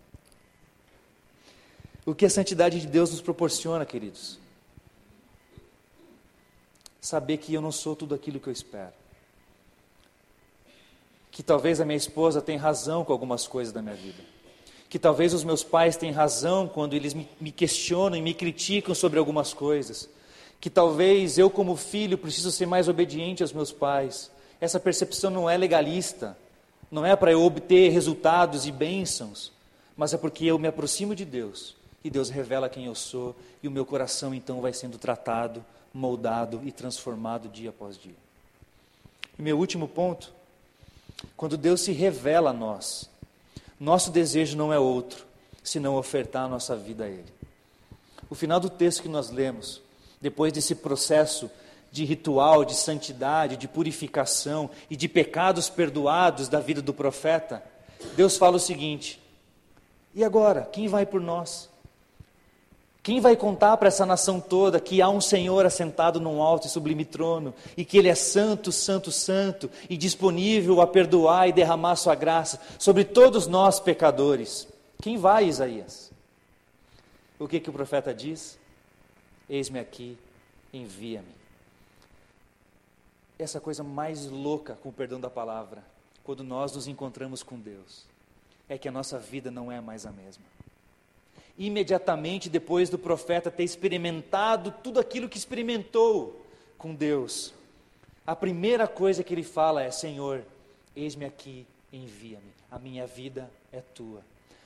O 2.07 2.15
que 2.15 2.25
a 2.25 2.31
santidade 2.31 2.81
de 2.81 2.87
Deus 2.87 3.11
nos 3.11 3.21
proporciona, 3.21 3.85
queridos? 3.85 4.39
saber 7.01 7.39
que 7.39 7.53
eu 7.53 7.61
não 7.61 7.73
sou 7.73 7.97
tudo 7.97 8.15
aquilo 8.15 8.39
que 8.39 8.47
eu 8.47 8.53
espero. 8.53 8.93
Que 11.33 11.43
talvez 11.43 11.81
a 11.81 11.85
minha 11.85 11.97
esposa 11.97 12.41
tenha 12.41 12.61
razão 12.61 13.05
com 13.05 13.13
algumas 13.13 13.49
coisas 13.49 13.75
da 13.75 13.83
minha 13.83 13.97
vida. 13.97 14.23
Que 14.89 15.01
talvez 15.01 15.35
os 15.35 15.43
meus 15.43 15.65
pais 15.65 15.97
tenham 15.97 16.15
razão 16.15 16.69
quando 16.69 16.95
eles 16.95 17.13
me, 17.13 17.51
questionam 17.51 18.17
e 18.17 18.23
me 18.23 18.33
criticam 18.33 18.95
sobre 18.95 19.19
algumas 19.19 19.53
coisas. 19.53 20.09
Que 20.61 20.71
talvez 20.71 21.39
eu, 21.39 21.51
como 21.51 21.75
filho, 21.75 22.17
preciso 22.17 22.53
ser 22.53 22.67
mais 22.67 22.87
obediente 22.87 23.43
aos 23.43 23.53
meus 23.53 23.73
pais. 23.73 24.31
Essa 24.61 24.79
percepção 24.79 25.29
não 25.29 25.51
é 25.51 25.57
legalista, 25.57 26.37
não 26.93 27.07
é 27.07 27.17
para 27.17 27.33
eu 27.33 27.43
obter 27.43 27.91
resultados 27.91 28.67
e 28.67 28.71
bênçãos, 28.71 29.51
mas 29.97 30.13
é 30.13 30.19
porque 30.19 30.45
eu 30.45 30.59
me 30.59 30.69
aproximo 30.69 31.15
de 31.15 31.25
Deus 31.25 31.75
e 32.05 32.11
Deus 32.11 32.29
revela 32.29 32.69
quem 32.69 32.85
eu 32.85 32.95
sou 32.95 33.35
e 33.63 33.67
o 33.67 33.71
meu 33.71 33.87
coração 33.87 34.35
então 34.35 34.61
vai 34.61 34.75
sendo 34.75 34.99
tratado 34.99 35.65
moldado 35.95 36.61
e 36.65 36.71
transformado 36.71 37.49
dia 37.49 37.71
após 37.71 37.99
dia. 37.99 38.15
E 39.39 39.43
meu 39.43 39.59
último 39.59 39.89
ponto, 39.89 40.33
quando 41.37 41.57
Deus 41.57 41.81
se 41.81 41.93
revela 41.93 42.51
a 42.51 42.53
nós, 42.53 43.09
nosso 43.81 44.11
desejo 44.11 44.57
não 44.57 44.73
é 44.73 44.79
outro, 44.79 45.25
senão 45.63 45.97
ofertar 45.97 46.45
a 46.45 46.49
nossa 46.49 46.77
vida 46.77 47.05
a 47.05 47.09
Ele. 47.09 47.33
O 48.29 48.35
final 48.35 48.61
do 48.61 48.71
texto 48.71 49.03
que 49.03 49.09
nós 49.09 49.31
lemos, 49.31 49.81
depois 50.21 50.53
desse 50.53 50.75
processo 50.75 51.51
de 51.93 52.05
ritual, 52.05 52.65
de 52.65 52.75
santidade, 52.75 53.59
de 53.59 53.69
purificação 53.69 54.71
e 54.89 54.97
de 54.97 55.07
pecados 55.07 55.69
perdoados 55.69 56.49
da 56.49 56.59
vida 56.59 56.81
do 56.81 56.95
profeta, 56.95 57.63
Deus 58.17 58.39
fala 58.39 58.57
o 58.57 58.61
seguinte: 58.61 59.23
e 60.15 60.25
agora, 60.25 60.63
quem 60.73 60.89
vai 60.89 61.05
por 61.05 61.21
nós? 61.21 61.71
Quem 63.03 63.21
vai 63.21 63.35
contar 63.35 63.77
para 63.77 63.89
essa 63.89 64.07
nação 64.07 64.41
toda 64.41 64.79
que 64.79 65.03
há 65.03 65.09
um 65.09 65.21
Senhor 65.21 65.67
assentado 65.67 66.21
num 66.21 66.41
alto 66.41 66.69
e 66.69 66.71
sublime 66.71 67.05
trono 67.05 67.53
e 67.77 67.85
que 67.85 67.99
Ele 67.99 68.09
é 68.09 68.15
santo, 68.15 68.71
santo, 68.71 69.11
santo 69.11 69.69
e 69.91 69.97
disponível 69.97 70.81
a 70.81 70.87
perdoar 70.87 71.49
e 71.49 71.53
derramar 71.53 71.97
Sua 71.97 72.15
graça 72.15 72.61
sobre 72.79 73.05
todos 73.05 73.47
nós 73.49 73.81
pecadores? 73.81 74.69
Quem 75.03 75.17
vai, 75.19 75.47
Isaías? 75.47 76.13
O 77.41 77.49
que, 77.49 77.59
que 77.59 77.71
o 77.71 77.73
profeta 77.73 78.15
diz? 78.15 78.57
Eis-me 79.51 79.81
aqui, 79.81 80.17
envia-me. 80.73 81.42
Essa 83.43 83.61
coisa 83.61 83.83
mais 83.83 84.27
louca, 84.27 84.75
com 84.83 84.89
o 84.89 84.93
perdão 84.93 85.21
da 85.21 85.31
palavra, 85.31 85.83
quando 86.23 86.45
nós 86.45 86.75
nos 86.75 86.87
encontramos 86.87 87.43
com 87.43 87.59
Deus, 87.59 88.05
é 88.69 88.79
que 88.79 88.89
a 88.89 88.93
nossa 88.93 89.19
vida 89.19 89.51
não 89.51 89.71
é 89.71 89.81
mais 89.81 90.07
a 90.07 90.13
mesma 90.13 90.45
imediatamente 91.59 92.49
depois 92.49 92.89
do 92.89 92.99
profeta 92.99 93.51
ter 93.51 93.65
experimentado 93.65 94.75
tudo 94.83 94.99
aquilo 94.99 95.29
que 95.29 95.39
experimentou 95.39 96.41
com 96.83 96.95
Deus, 96.95 97.55
a 98.27 98.35
primeira 98.35 98.89
coisa 98.89 99.23
que 99.23 99.33
ele 99.33 99.45
fala 99.45 99.83
é: 99.83 99.91
Senhor, 99.91 100.43
eis-me 100.97 101.25
aqui, 101.25 101.65
envia-me, 101.93 102.53
a 102.69 102.79
minha 102.79 103.07
vida 103.07 103.49
é 103.73 103.81
tua. 103.81 104.21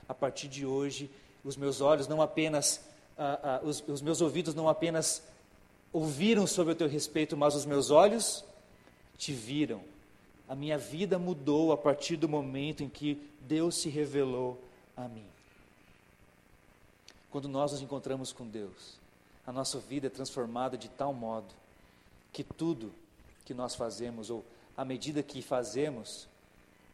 A 0.09 0.14
partir 0.14 0.49
de 0.49 0.64
hoje, 0.64 1.11
os 1.45 1.57
meus 1.57 1.83
olhos 1.83 2.09
não 2.09 2.22
apenas, 2.22 2.81
ah, 3.18 3.39
ah, 3.43 3.61
os, 3.62 3.83
os 3.87 4.01
meus 4.01 4.22
ouvidos 4.22 4.55
não 4.55 4.68
apenas 4.68 5.22
ouviram 5.93 6.47
sobre 6.47 6.72
o 6.72 6.77
teu 6.77 6.89
respeito, 6.89 7.37
mas 7.37 7.55
os 7.55 7.66
meus 7.66 7.91
olhos 7.91 8.45
te 9.17 9.33
viram. 9.33 9.83
A 10.49 10.55
minha 10.55 10.79
vida 10.79 11.19
mudou 11.19 11.73
a 11.73 11.77
partir 11.77 12.17
do 12.17 12.29
momento 12.29 12.83
em 12.83 12.89
que 12.89 13.21
Deus 13.41 13.77
se 13.77 13.89
revelou 13.89 14.62
a 14.97 15.09
mim. 15.09 15.27
Quando 17.31 17.49
nós 17.49 17.73
nos 17.73 17.83
encontramos 17.83 18.33
com 18.33 18.47
Deus, 18.47 18.99
a 19.47 19.53
nossa 19.53 19.79
vida 19.79 20.07
é 20.07 20.11
transformada 20.11 20.77
de 20.77 20.89
tal 20.89 21.12
modo 21.12 21.53
que 22.33 22.45
tudo 22.45 22.93
que 23.45 23.55
nós 23.55 23.75
fazemos, 23.75 24.31
ou 24.31 24.45
à 24.77 24.85
medida 24.85 25.23
que 25.23 25.41
fazemos, 25.43 26.29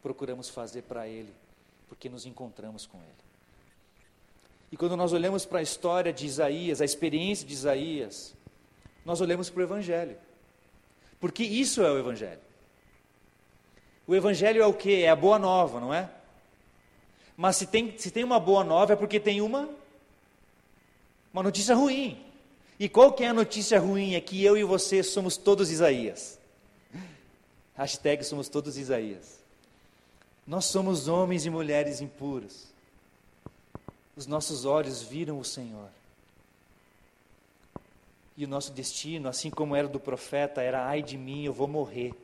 procuramos 0.02 0.48
fazer 0.48 0.82
para 0.82 1.06
Ele, 1.06 1.32
porque 1.88 2.08
nos 2.08 2.26
encontramos 2.26 2.86
com 2.86 2.98
Ele. 2.98 3.22
E 4.70 4.76
quando 4.76 4.96
nós 4.96 5.12
olhamos 5.12 5.44
para 5.44 5.58
a 5.58 5.62
história 5.62 6.12
de 6.12 6.26
Isaías, 6.26 6.80
a 6.80 6.84
experiência 6.84 7.46
de 7.46 7.52
Isaías, 7.52 8.34
nós 9.04 9.20
olhamos 9.20 9.50
para 9.50 9.60
o 9.60 9.64
Evangelho. 9.64 10.16
Porque 11.22 11.44
isso 11.44 11.80
é 11.82 11.88
o 11.88 11.96
Evangelho. 11.96 12.40
O 14.08 14.12
Evangelho 14.12 14.60
é 14.60 14.66
o 14.66 14.74
que? 14.74 15.04
É 15.04 15.08
a 15.08 15.14
boa 15.14 15.38
nova, 15.38 15.78
não 15.78 15.94
é? 15.94 16.10
Mas 17.36 17.54
se 17.58 17.66
tem, 17.68 17.96
se 17.96 18.10
tem 18.10 18.24
uma 18.24 18.40
boa 18.40 18.64
nova 18.64 18.94
é 18.94 18.96
porque 18.96 19.20
tem 19.20 19.40
uma 19.40 19.70
uma 21.32 21.44
notícia 21.44 21.76
ruim. 21.76 22.20
E 22.76 22.88
qual 22.88 23.12
que 23.12 23.22
é 23.22 23.28
a 23.28 23.32
notícia 23.32 23.78
ruim? 23.78 24.16
É 24.16 24.20
que 24.20 24.42
eu 24.42 24.56
e 24.56 24.64
você 24.64 25.00
somos 25.00 25.36
todos 25.36 25.70
Isaías. 25.70 26.40
Hashtag 27.76 28.24
somos 28.24 28.48
todos 28.48 28.76
Isaías. 28.76 29.38
Nós 30.44 30.64
somos 30.64 31.06
homens 31.06 31.46
e 31.46 31.50
mulheres 31.50 32.00
impuros. 32.00 32.66
Os 34.16 34.26
nossos 34.26 34.64
olhos 34.64 35.02
viram 35.02 35.38
o 35.38 35.44
Senhor. 35.44 35.88
E 38.36 38.44
o 38.44 38.48
nosso 38.48 38.72
destino, 38.72 39.28
assim 39.28 39.50
como 39.50 39.76
era 39.76 39.88
do 39.88 40.00
profeta, 40.00 40.62
era 40.62 40.86
ai 40.86 41.02
de 41.02 41.18
mim, 41.18 41.44
eu 41.44 41.52
vou 41.52 41.68
morrer. 41.68 42.14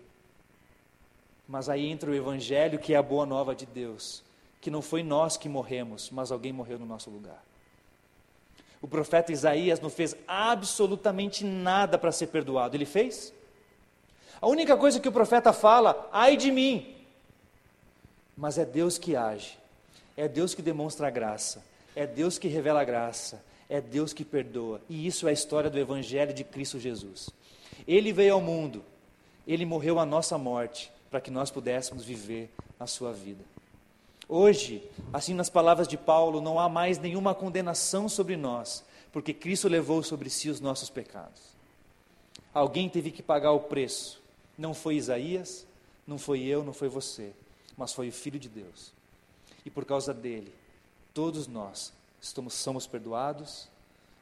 Mas 1.47 1.69
aí 1.69 1.87
entra 1.87 2.11
o 2.11 2.15
Evangelho, 2.15 2.79
que 2.79 2.95
é 2.95 2.97
a 2.97 3.03
boa 3.03 3.25
nova 3.25 3.55
de 3.55 3.67
Deus, 3.67 4.23
que 4.61 4.71
não 4.71 4.83
foi 4.83 5.03
nós 5.03 5.37
que 5.37 5.49
morremos, 5.49 6.11
mas 6.11 6.31
alguém 6.31 6.53
morreu 6.53 6.79
no 6.79 6.87
nosso 6.87 7.11
lugar. 7.11 7.43
O 8.81 8.87
profeta 8.87 9.33
Isaías 9.33 9.81
não 9.81 9.91
fez 9.91 10.17
absolutamente 10.27 11.45
nada 11.45 11.99
para 11.99 12.13
ser 12.13 12.29
perdoado. 12.29 12.77
Ele 12.77 12.85
fez? 12.85 13.33
A 14.41 14.47
única 14.47 14.77
coisa 14.77 15.01
que 15.01 15.09
o 15.09 15.13
profeta 15.13 15.53
fala, 15.53 16.09
ai 16.13 16.37
de 16.37 16.53
mim. 16.53 16.95
Mas 18.37 18.57
é 18.57 18.65
Deus 18.65 18.99
que 18.99 19.17
age, 19.17 19.59
é 20.17 20.29
Deus 20.29 20.55
que 20.55 20.63
demonstra 20.63 21.09
a 21.09 21.11
graça, 21.11 21.65
é 21.97 22.07
Deus 22.07 22.39
que 22.39 22.47
revela 22.47 22.83
a 22.83 22.85
graça, 22.85 23.43
é 23.69 23.81
Deus 23.81 24.12
que 24.12 24.25
perdoa. 24.25 24.81
E 24.89 25.07
isso 25.07 25.27
é 25.27 25.31
a 25.31 25.33
história 25.33 25.69
do 25.69 25.79
Evangelho 25.79 26.33
de 26.33 26.45
Cristo 26.45 26.79
Jesus. 26.79 27.31
Ele 27.87 28.12
veio 28.12 28.35
ao 28.35 28.41
mundo, 28.41 28.85
ele 29.47 29.66
morreu 29.66 29.99
a 29.99 30.07
nossa 30.07 30.39
morte, 30.39 30.91
para 31.11 31.21
que 31.21 31.31
nós 31.31 31.51
pudéssemos 31.51 32.05
viver 32.05 32.51
a 32.79 32.87
sua 32.87 33.12
vida. 33.12 33.45
Hoje, 34.29 34.87
assim 35.12 35.33
nas 35.33 35.49
palavras 35.49 35.89
de 35.89 35.97
Paulo, 35.97 36.41
não 36.41 36.61
há 36.61 36.69
mais 36.69 36.99
nenhuma 36.99 37.35
condenação 37.35 38.09
sobre 38.09 38.37
nós, 38.37 38.85
porque 39.11 39.33
Cristo 39.33 39.69
levou 39.69 40.03
sobre 40.03 40.29
si 40.29 40.51
os 40.51 40.61
nossos 40.61 40.91
pecados. 40.91 41.41
Alguém 42.53 42.89
teve 42.89 43.11
que 43.11 43.23
pagar 43.23 43.53
o 43.53 43.61
preço. 43.61 44.21
Não 44.57 44.75
foi 44.75 44.97
Isaías, 44.97 45.66
não 46.07 46.19
foi 46.19 46.43
eu, 46.43 46.62
não 46.62 46.73
foi 46.73 46.89
você, 46.89 47.33
mas 47.77 47.93
foi 47.93 48.09
o 48.09 48.12
Filho 48.12 48.39
de 48.39 48.49
Deus. 48.49 48.93
E 49.64 49.71
por 49.71 49.85
causa 49.85 50.12
dele, 50.12 50.53
todos 51.14 51.47
nós 51.47 51.93
estamos, 52.21 52.55
somos 52.55 52.87
perdoados, 52.87 53.69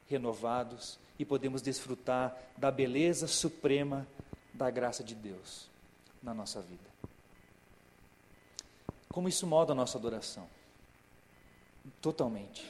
renovados 0.09 0.99
e 1.19 1.25
podemos 1.25 1.61
desfrutar 1.61 2.37
da 2.57 2.71
beleza 2.71 3.27
suprema 3.27 4.07
da 4.53 4.69
graça 4.69 5.03
de 5.03 5.15
Deus 5.15 5.67
na 6.21 6.33
nossa 6.33 6.61
vida. 6.61 6.87
Como 9.09 9.27
isso 9.27 9.47
molda 9.47 9.71
a 9.71 9.75
nossa 9.75 9.97
adoração? 9.97 10.47
Totalmente. 12.01 12.65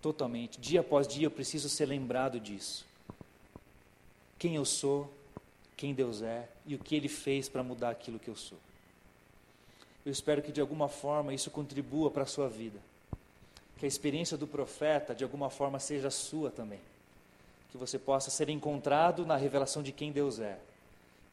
Totalmente. 0.00 0.60
Dia 0.60 0.80
após 0.80 1.06
dia 1.06 1.26
eu 1.26 1.30
preciso 1.30 1.68
ser 1.68 1.86
lembrado 1.86 2.40
disso. 2.40 2.84
Quem 4.38 4.56
eu 4.56 4.64
sou, 4.64 5.12
quem 5.76 5.94
Deus 5.94 6.22
é 6.22 6.48
e 6.66 6.74
o 6.74 6.78
que 6.78 6.94
Ele 6.94 7.08
fez 7.08 7.48
para 7.48 7.62
mudar 7.62 7.90
aquilo 7.90 8.18
que 8.18 8.28
eu 8.28 8.36
sou. 8.36 8.58
Eu 10.04 10.12
espero 10.12 10.42
que 10.42 10.52
de 10.52 10.60
alguma 10.60 10.88
forma 10.88 11.32
isso 11.32 11.50
contribua 11.50 12.10
para 12.10 12.24
a 12.24 12.26
sua 12.26 12.48
vida. 12.48 12.78
Que 13.84 13.86
a 13.86 13.88
experiência 13.88 14.36
do 14.36 14.46
profeta 14.46 15.14
de 15.14 15.24
alguma 15.24 15.50
forma 15.50 15.78
seja 15.78 16.10
sua 16.10 16.50
também. 16.50 16.80
Que 17.70 17.76
você 17.76 17.98
possa 17.98 18.30
ser 18.30 18.48
encontrado 18.48 19.26
na 19.26 19.36
revelação 19.36 19.82
de 19.82 19.92
quem 19.92 20.10
Deus 20.10 20.40
é. 20.40 20.58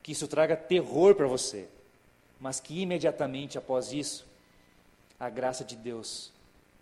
Que 0.04 0.12
isso 0.12 0.28
traga 0.28 0.58
terror 0.58 1.16
para 1.16 1.28
você 1.28 1.68
mas 2.42 2.60
que 2.60 2.82
imediatamente 2.82 3.60
após 3.60 3.94
isso, 3.94 4.26
a 5.20 5.30
graça 5.30 5.64
de 5.64 5.76
Deus 5.76 6.32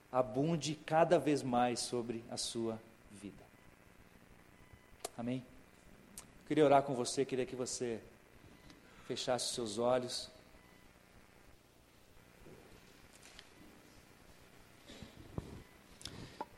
abunde 0.10 0.74
cada 0.74 1.20
vez 1.20 1.44
mais 1.44 1.82
sobre 1.82 2.24
a 2.32 2.38
sua 2.38 2.80
vida. 3.12 3.44
Amém? 5.18 5.44
Queria 6.48 6.64
orar 6.64 6.82
com 6.84 6.96
você, 6.96 7.26
queria 7.26 7.46
que 7.46 7.58
você 7.58 8.00
fechasse 9.06 9.48
os 9.48 9.52
seus 9.54 9.78
olhos. 9.78 10.32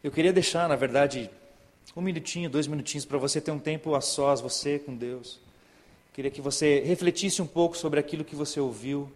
Eu 0.04 0.12
queria 0.12 0.34
deixar, 0.34 0.68
na 0.68 0.76
verdade, 0.76 1.30
um 1.96 2.02
minutinho, 2.02 2.50
dois 2.50 2.66
minutinhos 2.66 3.06
para 3.06 3.20
você 3.20 3.40
ter 3.40 3.52
um 3.52 3.60
tempo 3.60 3.94
a 3.94 4.02
sós, 4.02 4.42
você 4.42 4.80
com 4.80 4.96
Deus. 4.96 5.40
Queria 6.12 6.32
que 6.32 6.42
você 6.42 6.80
refletisse 6.80 7.40
um 7.40 7.46
pouco 7.46 7.78
sobre 7.78 8.00
aquilo 8.00 8.26
que 8.26 8.36
você 8.36 8.60
ouviu, 8.60 9.12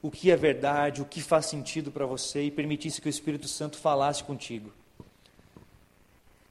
o 0.00 0.12
que 0.12 0.30
é 0.30 0.36
verdade, 0.36 1.02
o 1.02 1.04
que 1.04 1.20
faz 1.20 1.46
sentido 1.46 1.90
para 1.90 2.06
você 2.06 2.44
e 2.44 2.50
permitisse 2.50 3.00
que 3.00 3.08
o 3.08 3.10
Espírito 3.10 3.48
Santo 3.48 3.76
falasse 3.76 4.22
contigo. 4.22 4.72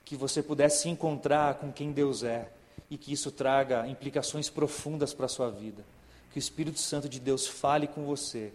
Que 0.03 0.17
você 0.17 0.43
pudesse 0.43 0.81
se 0.81 0.89
encontrar 0.89 1.55
com 1.55 1.71
quem 1.71 1.93
Deus 1.93 2.21
é 2.21 2.49
e 2.91 2.97
que 2.97 3.13
isso 3.13 3.31
traga 3.31 3.87
implicações 3.87 4.49
profundas 4.49 5.13
para 5.13 5.27
a 5.27 5.29
sua 5.29 5.49
vida. 5.49 5.85
Que 6.33 6.37
o 6.37 6.39
Espírito 6.39 6.79
Santo 6.79 7.07
de 7.07 7.19
Deus 7.19 7.47
fale 7.47 7.87
com 7.87 8.03
você, 8.03 8.51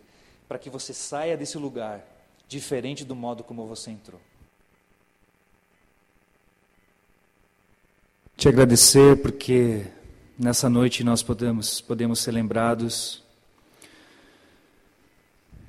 para 0.46 0.58
que 0.58 0.68
você 0.68 0.92
saia 0.92 1.34
desse 1.34 1.56
lugar 1.56 2.04
diferente 2.46 3.06
do 3.06 3.16
modo 3.16 3.42
como 3.42 3.66
você 3.66 3.90
entrou. 3.90 4.20
Te 8.38 8.48
agradecer 8.48 9.20
porque 9.20 9.84
Nessa 10.38 10.70
noite 10.70 11.02
nós 11.02 11.20
podemos, 11.20 11.80
podemos 11.80 12.20
ser 12.20 12.30
lembrados 12.30 13.20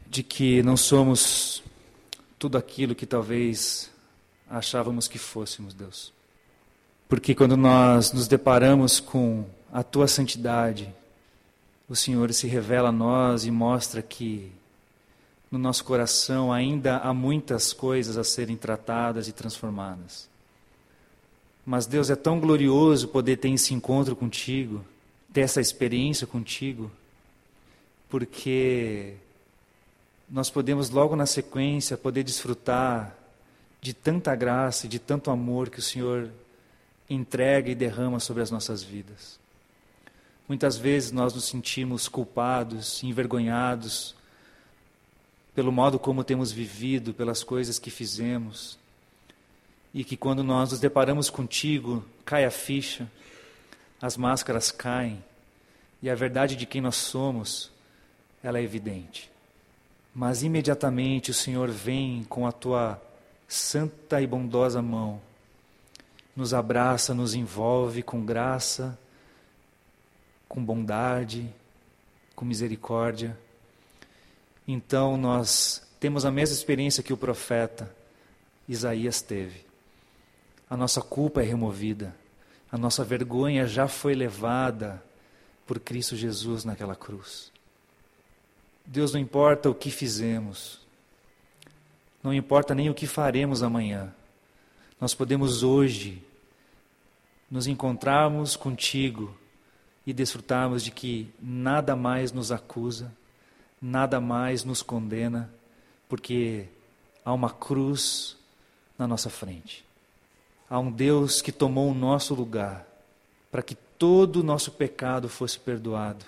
de 0.07 0.21
que 0.21 0.61
não 0.61 0.77
somos 0.77 1.63
tudo 2.37 2.55
aquilo 2.55 2.93
que 2.93 3.07
talvez 3.07 3.89
achávamos 4.47 5.07
que 5.07 5.17
fôssemos, 5.17 5.73
Deus. 5.73 6.13
Porque 7.07 7.33
quando 7.33 7.57
nós 7.57 8.13
nos 8.13 8.27
deparamos 8.27 8.99
com 8.99 9.43
a 9.73 9.81
tua 9.81 10.07
santidade, 10.07 10.93
o 11.89 11.95
Senhor 11.95 12.31
se 12.31 12.45
revela 12.45 12.89
a 12.89 12.91
nós 12.91 13.45
e 13.45 13.49
mostra 13.49 14.03
que 14.03 14.51
no 15.49 15.57
nosso 15.57 15.83
coração 15.83 16.53
ainda 16.53 16.97
há 16.97 17.11
muitas 17.11 17.73
coisas 17.73 18.19
a 18.19 18.23
serem 18.23 18.55
tratadas 18.55 19.27
e 19.27 19.31
transformadas. 19.31 20.29
Mas 21.69 21.85
Deus 21.85 22.09
é 22.09 22.15
tão 22.15 22.39
glorioso 22.39 23.09
poder 23.09 23.37
ter 23.37 23.51
esse 23.51 23.75
encontro 23.75 24.15
contigo, 24.15 24.83
ter 25.31 25.41
essa 25.41 25.61
experiência 25.61 26.25
contigo, 26.25 26.89
porque 28.09 29.13
nós 30.27 30.49
podemos 30.49 30.89
logo 30.89 31.15
na 31.15 31.27
sequência 31.27 31.95
poder 31.95 32.23
desfrutar 32.23 33.15
de 33.79 33.93
tanta 33.93 34.35
graça 34.35 34.87
e 34.87 34.89
de 34.89 34.97
tanto 34.97 35.29
amor 35.29 35.69
que 35.69 35.77
o 35.77 35.83
Senhor 35.83 36.31
entrega 37.07 37.69
e 37.69 37.75
derrama 37.75 38.19
sobre 38.19 38.41
as 38.41 38.49
nossas 38.49 38.81
vidas. 38.81 39.39
Muitas 40.47 40.75
vezes 40.75 41.11
nós 41.11 41.35
nos 41.35 41.45
sentimos 41.45 42.07
culpados, 42.07 43.03
envergonhados 43.03 44.15
pelo 45.53 45.71
modo 45.71 45.99
como 45.99 46.23
temos 46.23 46.51
vivido, 46.51 47.13
pelas 47.13 47.43
coisas 47.43 47.77
que 47.77 47.91
fizemos 47.91 48.78
e 49.93 50.03
que 50.03 50.15
quando 50.15 50.43
nós 50.43 50.71
nos 50.71 50.79
deparamos 50.79 51.29
contigo, 51.29 52.05
cai 52.23 52.45
a 52.45 52.51
ficha, 52.51 53.09
as 54.01 54.15
máscaras 54.15 54.71
caem 54.71 55.23
e 56.01 56.09
a 56.09 56.15
verdade 56.15 56.55
de 56.55 56.65
quem 56.65 56.81
nós 56.81 56.95
somos, 56.95 57.71
ela 58.43 58.59
é 58.59 58.63
evidente. 58.63 59.29
Mas 60.13 60.43
imediatamente 60.43 61.31
o 61.31 61.33
Senhor 61.33 61.69
vem 61.69 62.23
com 62.23 62.47
a 62.47 62.51
tua 62.51 63.01
santa 63.47 64.21
e 64.21 64.27
bondosa 64.27 64.81
mão, 64.81 65.19
nos 66.35 66.53
abraça, 66.53 67.13
nos 67.13 67.33
envolve 67.33 68.03
com 68.03 68.23
graça, 68.23 68.97
com 70.47 70.63
bondade, 70.63 71.51
com 72.35 72.45
misericórdia. 72.45 73.37
Então 74.67 75.17
nós 75.17 75.81
temos 75.99 76.25
a 76.25 76.31
mesma 76.31 76.55
experiência 76.55 77.03
que 77.03 77.11
o 77.11 77.17
profeta 77.17 77.93
Isaías 78.67 79.21
teve 79.21 79.68
a 80.69 80.77
nossa 80.77 81.01
culpa 81.01 81.41
é 81.41 81.45
removida, 81.45 82.15
a 82.71 82.77
nossa 82.77 83.03
vergonha 83.03 83.65
já 83.65 83.87
foi 83.87 84.13
levada 84.13 85.03
por 85.65 85.79
Cristo 85.79 86.15
Jesus 86.15 86.63
naquela 86.63 86.95
cruz. 86.95 87.51
Deus 88.85 89.13
não 89.13 89.19
importa 89.19 89.69
o 89.69 89.75
que 89.75 89.89
fizemos, 89.89 90.79
não 92.23 92.33
importa 92.33 92.75
nem 92.75 92.89
o 92.89 92.93
que 92.93 93.07
faremos 93.07 93.63
amanhã, 93.63 94.13
nós 95.01 95.13
podemos 95.13 95.63
hoje 95.63 96.21
nos 97.49 97.65
encontrarmos 97.65 98.55
contigo 98.55 99.35
e 100.05 100.13
desfrutarmos 100.13 100.83
de 100.83 100.91
que 100.91 101.31
nada 101.41 101.95
mais 101.95 102.31
nos 102.31 102.51
acusa, 102.51 103.11
nada 103.81 104.19
mais 104.19 104.63
nos 104.63 104.83
condena, 104.83 105.49
porque 106.07 106.67
há 107.23 107.33
uma 107.33 107.49
cruz 107.49 108.37
na 108.97 109.07
nossa 109.07 109.29
frente. 109.29 109.88
Há 110.69 110.77
um 110.79 110.91
Deus 110.91 111.41
que 111.41 111.51
tomou 111.51 111.89
o 111.89 111.95
nosso 111.95 112.35
lugar 112.35 112.85
para 113.51 113.63
que 113.63 113.73
todo 113.73 114.37
o 114.37 114.43
nosso 114.43 114.71
pecado 114.71 115.27
fosse 115.27 115.59
perdoado 115.59 116.23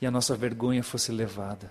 e 0.00 0.06
a 0.06 0.10
nossa 0.10 0.34
vergonha 0.34 0.82
fosse 0.82 1.12
levada. 1.12 1.70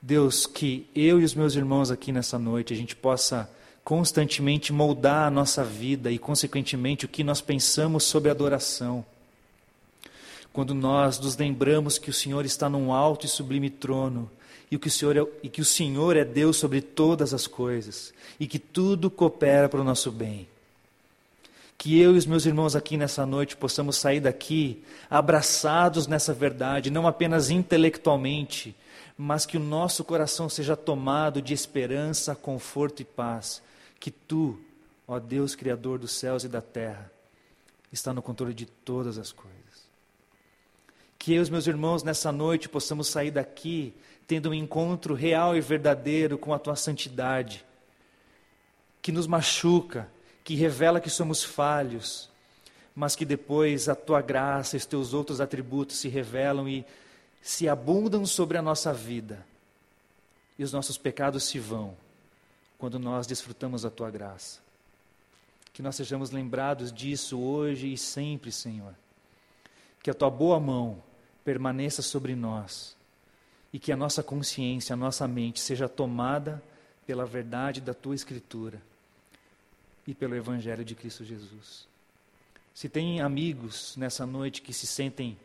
Deus, 0.00 0.46
que 0.46 0.88
eu 0.94 1.20
e 1.20 1.24
os 1.24 1.34
meus 1.34 1.56
irmãos 1.56 1.90
aqui 1.90 2.12
nessa 2.12 2.38
noite 2.38 2.72
a 2.72 2.76
gente 2.76 2.94
possa 2.94 3.50
constantemente 3.82 4.72
moldar 4.72 5.26
a 5.26 5.30
nossa 5.30 5.64
vida 5.64 6.10
e, 6.12 6.18
consequentemente, 6.18 7.04
o 7.04 7.08
que 7.08 7.24
nós 7.24 7.40
pensamos 7.40 8.04
sobre 8.04 8.30
adoração. 8.30 9.04
Quando 10.52 10.74
nós 10.74 11.18
nos 11.18 11.36
lembramos 11.36 11.98
que 11.98 12.10
o 12.10 12.14
Senhor 12.14 12.44
está 12.44 12.68
num 12.68 12.92
alto 12.92 13.26
e 13.26 13.28
sublime 13.28 13.70
trono 13.70 14.30
e 14.70 14.78
que, 14.78 14.88
o 14.88 14.90
Senhor 14.90 15.16
é, 15.16 15.26
e 15.42 15.48
que 15.48 15.60
o 15.60 15.64
Senhor 15.64 16.16
é 16.16 16.24
Deus 16.24 16.56
sobre 16.56 16.80
todas 16.80 17.34
as 17.34 17.48
coisas 17.48 18.14
e 18.38 18.46
que 18.46 18.58
tudo 18.58 19.10
coopera 19.10 19.68
para 19.68 19.80
o 19.80 19.84
nosso 19.84 20.12
bem 20.12 20.46
Que 21.80 21.98
eu 21.98 22.14
e 22.14 22.18
os 22.18 22.26
meus 22.26 22.44
irmãos 22.44 22.76
aqui 22.76 22.98
nessa 22.98 23.24
noite 23.24 23.56
possamos 23.56 23.96
sair 23.96 24.20
daqui 24.20 24.84
abraçados 25.08 26.06
nessa 26.06 26.34
verdade, 26.34 26.90
não 26.90 27.06
apenas 27.06 27.48
intelectualmente, 27.48 28.76
mas 29.16 29.46
que 29.46 29.56
o 29.56 29.60
nosso 29.60 30.04
coração 30.04 30.46
seja 30.46 30.76
tomado 30.76 31.40
de 31.40 31.54
esperança, 31.54 32.34
conforto 32.34 33.00
e 33.00 33.04
paz. 33.06 33.62
Que 33.98 34.10
tu, 34.10 34.60
ó 35.08 35.18
Deus 35.18 35.54
Criador 35.54 35.98
dos 35.98 36.12
céus 36.12 36.44
e 36.44 36.48
da 36.48 36.60
terra, 36.60 37.10
está 37.90 38.12
no 38.12 38.20
controle 38.20 38.52
de 38.52 38.66
todas 38.66 39.16
as 39.16 39.32
coisas. 39.32 39.88
Que 41.18 41.32
eu 41.32 41.38
e 41.38 41.40
os 41.40 41.48
meus 41.48 41.66
irmãos 41.66 42.02
nessa 42.02 42.30
noite 42.30 42.68
possamos 42.68 43.08
sair 43.08 43.30
daqui 43.30 43.94
tendo 44.26 44.50
um 44.50 44.54
encontro 44.54 45.14
real 45.14 45.56
e 45.56 45.62
verdadeiro 45.62 46.36
com 46.36 46.52
a 46.52 46.58
tua 46.58 46.76
santidade, 46.76 47.64
que 49.00 49.10
nos 49.10 49.26
machuca, 49.26 50.10
que 50.44 50.54
revela 50.54 51.00
que 51.00 51.10
somos 51.10 51.42
falhos, 51.42 52.28
mas 52.94 53.14
que 53.14 53.24
depois 53.24 53.88
a 53.88 53.94
tua 53.94 54.20
graça 54.20 54.76
e 54.76 54.78
os 54.78 54.86
teus 54.86 55.14
outros 55.14 55.40
atributos 55.40 55.96
se 55.98 56.08
revelam 56.08 56.68
e 56.68 56.84
se 57.40 57.68
abundam 57.68 58.26
sobre 58.26 58.58
a 58.58 58.62
nossa 58.62 58.92
vida. 58.92 59.44
E 60.58 60.64
os 60.64 60.72
nossos 60.72 60.98
pecados 60.98 61.44
se 61.44 61.58
vão 61.58 61.96
quando 62.78 62.98
nós 62.98 63.26
desfrutamos 63.26 63.84
a 63.84 63.90
tua 63.90 64.10
graça. 64.10 64.60
Que 65.72 65.82
nós 65.82 65.96
sejamos 65.96 66.30
lembrados 66.30 66.92
disso 66.92 67.38
hoje 67.40 67.92
e 67.92 67.96
sempre, 67.96 68.50
Senhor. 68.50 68.94
Que 70.02 70.10
a 70.10 70.14
tua 70.14 70.30
boa 70.30 70.58
mão 70.58 71.02
permaneça 71.44 72.02
sobre 72.02 72.34
nós 72.34 72.96
e 73.72 73.78
que 73.78 73.92
a 73.92 73.96
nossa 73.96 74.22
consciência, 74.22 74.94
a 74.94 74.96
nossa 74.96 75.28
mente 75.28 75.60
seja 75.60 75.88
tomada 75.88 76.62
pela 77.06 77.24
verdade 77.24 77.80
da 77.80 77.94
tua 77.94 78.14
Escritura 78.14 78.89
e 80.06 80.14
pelo 80.14 80.36
Evangelho 80.36 80.84
de 80.84 80.94
Cristo 80.94 81.24
Jesus. 81.24 81.86
Se 82.74 82.88
tem 82.88 83.20
amigos 83.20 83.96
nessa 83.96 84.26
noite 84.26 84.62
que 84.62 84.72
se 84.72 84.86
sentem 84.86 85.38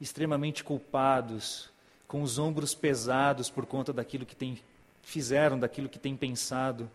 extremamente 0.00 0.62
culpados, 0.62 1.70
com 2.06 2.22
os 2.22 2.38
ombros 2.38 2.74
pesados 2.74 3.50
por 3.50 3.66
conta 3.66 3.92
daquilo 3.92 4.24
que 4.24 4.34
tem, 4.34 4.60
fizeram, 5.02 5.58
daquilo 5.58 5.88
que 5.88 5.98
têm 5.98 6.16
pensado, 6.16 6.90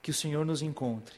que 0.00 0.10
o 0.10 0.14
Senhor 0.14 0.46
nos 0.46 0.62
encontre, 0.62 1.16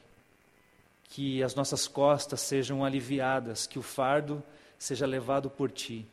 que 1.04 1.42
as 1.42 1.54
nossas 1.54 1.86
costas 1.86 2.40
sejam 2.40 2.84
aliviadas, 2.84 3.66
que 3.66 3.78
o 3.78 3.82
fardo 3.82 4.42
seja 4.78 5.06
levado 5.06 5.48
por 5.48 5.70
Ti 5.70 6.06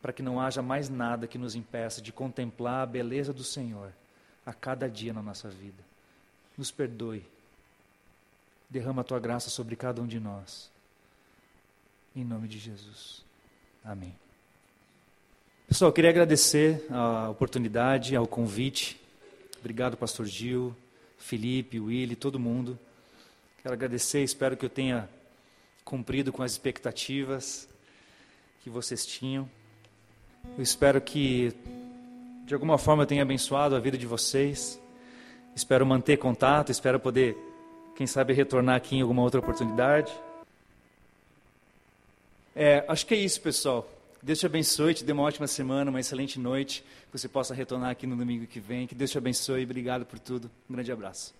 para 0.00 0.12
que 0.12 0.22
não 0.22 0.40
haja 0.40 0.62
mais 0.62 0.88
nada 0.88 1.26
que 1.26 1.38
nos 1.38 1.54
impeça 1.54 2.00
de 2.00 2.12
contemplar 2.12 2.82
a 2.82 2.86
beleza 2.86 3.32
do 3.32 3.42
Senhor 3.42 3.92
a 4.46 4.52
cada 4.52 4.88
dia 4.88 5.12
na 5.12 5.22
nossa 5.22 5.48
vida. 5.48 5.82
Nos 6.56 6.70
perdoe. 6.70 7.24
Derrama 8.70 9.02
a 9.02 9.04
tua 9.04 9.18
graça 9.18 9.50
sobre 9.50 9.76
cada 9.76 10.00
um 10.02 10.06
de 10.06 10.20
nós. 10.20 10.70
Em 12.14 12.24
nome 12.24 12.48
de 12.48 12.58
Jesus. 12.58 13.24
Amém. 13.84 14.14
Pessoal, 15.66 15.90
eu 15.90 15.92
queria 15.92 16.10
agradecer 16.10 16.84
a 16.90 17.28
oportunidade, 17.28 18.16
ao 18.16 18.26
convite. 18.26 19.00
Obrigado, 19.60 19.96
Pastor 19.96 20.26
Gil, 20.26 20.74
Felipe, 21.18 21.78
Willy, 21.78 22.16
todo 22.16 22.38
mundo. 22.38 22.78
Quero 23.62 23.74
agradecer, 23.74 24.22
espero 24.22 24.56
que 24.56 24.64
eu 24.64 24.70
tenha 24.70 25.08
cumprido 25.84 26.32
com 26.32 26.42
as 26.42 26.52
expectativas 26.52 27.68
que 28.62 28.70
vocês 28.70 29.04
tinham. 29.04 29.48
Eu 30.56 30.62
espero 30.62 31.00
que, 31.00 31.52
de 32.44 32.54
alguma 32.54 32.78
forma, 32.78 33.02
eu 33.02 33.06
tenha 33.06 33.22
abençoado 33.22 33.74
a 33.74 33.80
vida 33.80 33.98
de 33.98 34.06
vocês. 34.06 34.80
Espero 35.54 35.84
manter 35.84 36.16
contato, 36.18 36.70
espero 36.70 37.00
poder, 37.00 37.36
quem 37.98 38.06
sabe, 38.06 38.32
retornar 38.32 38.76
aqui 38.76 38.94
em 38.94 39.00
alguma 39.00 39.22
outra 39.22 39.40
oportunidade. 39.40 40.12
É, 42.54 42.84
acho 42.86 43.04
que 43.04 43.12
é 43.12 43.16
isso, 43.16 43.40
pessoal. 43.40 43.90
Deus 44.22 44.38
te 44.38 44.46
abençoe, 44.46 44.94
te 44.94 45.02
dê 45.02 45.10
uma 45.10 45.24
ótima 45.24 45.48
semana, 45.48 45.90
uma 45.90 45.98
excelente 45.98 46.38
noite. 46.38 46.84
Que 47.10 47.18
você 47.18 47.26
possa 47.26 47.52
retornar 47.52 47.90
aqui 47.90 48.06
no 48.06 48.14
domingo 48.14 48.46
que 48.46 48.60
vem. 48.60 48.86
Que 48.86 48.94
Deus 48.94 49.10
te 49.10 49.18
abençoe. 49.18 49.64
Obrigado 49.64 50.06
por 50.06 50.20
tudo. 50.20 50.48
Um 50.70 50.74
grande 50.74 50.92
abraço. 50.92 51.34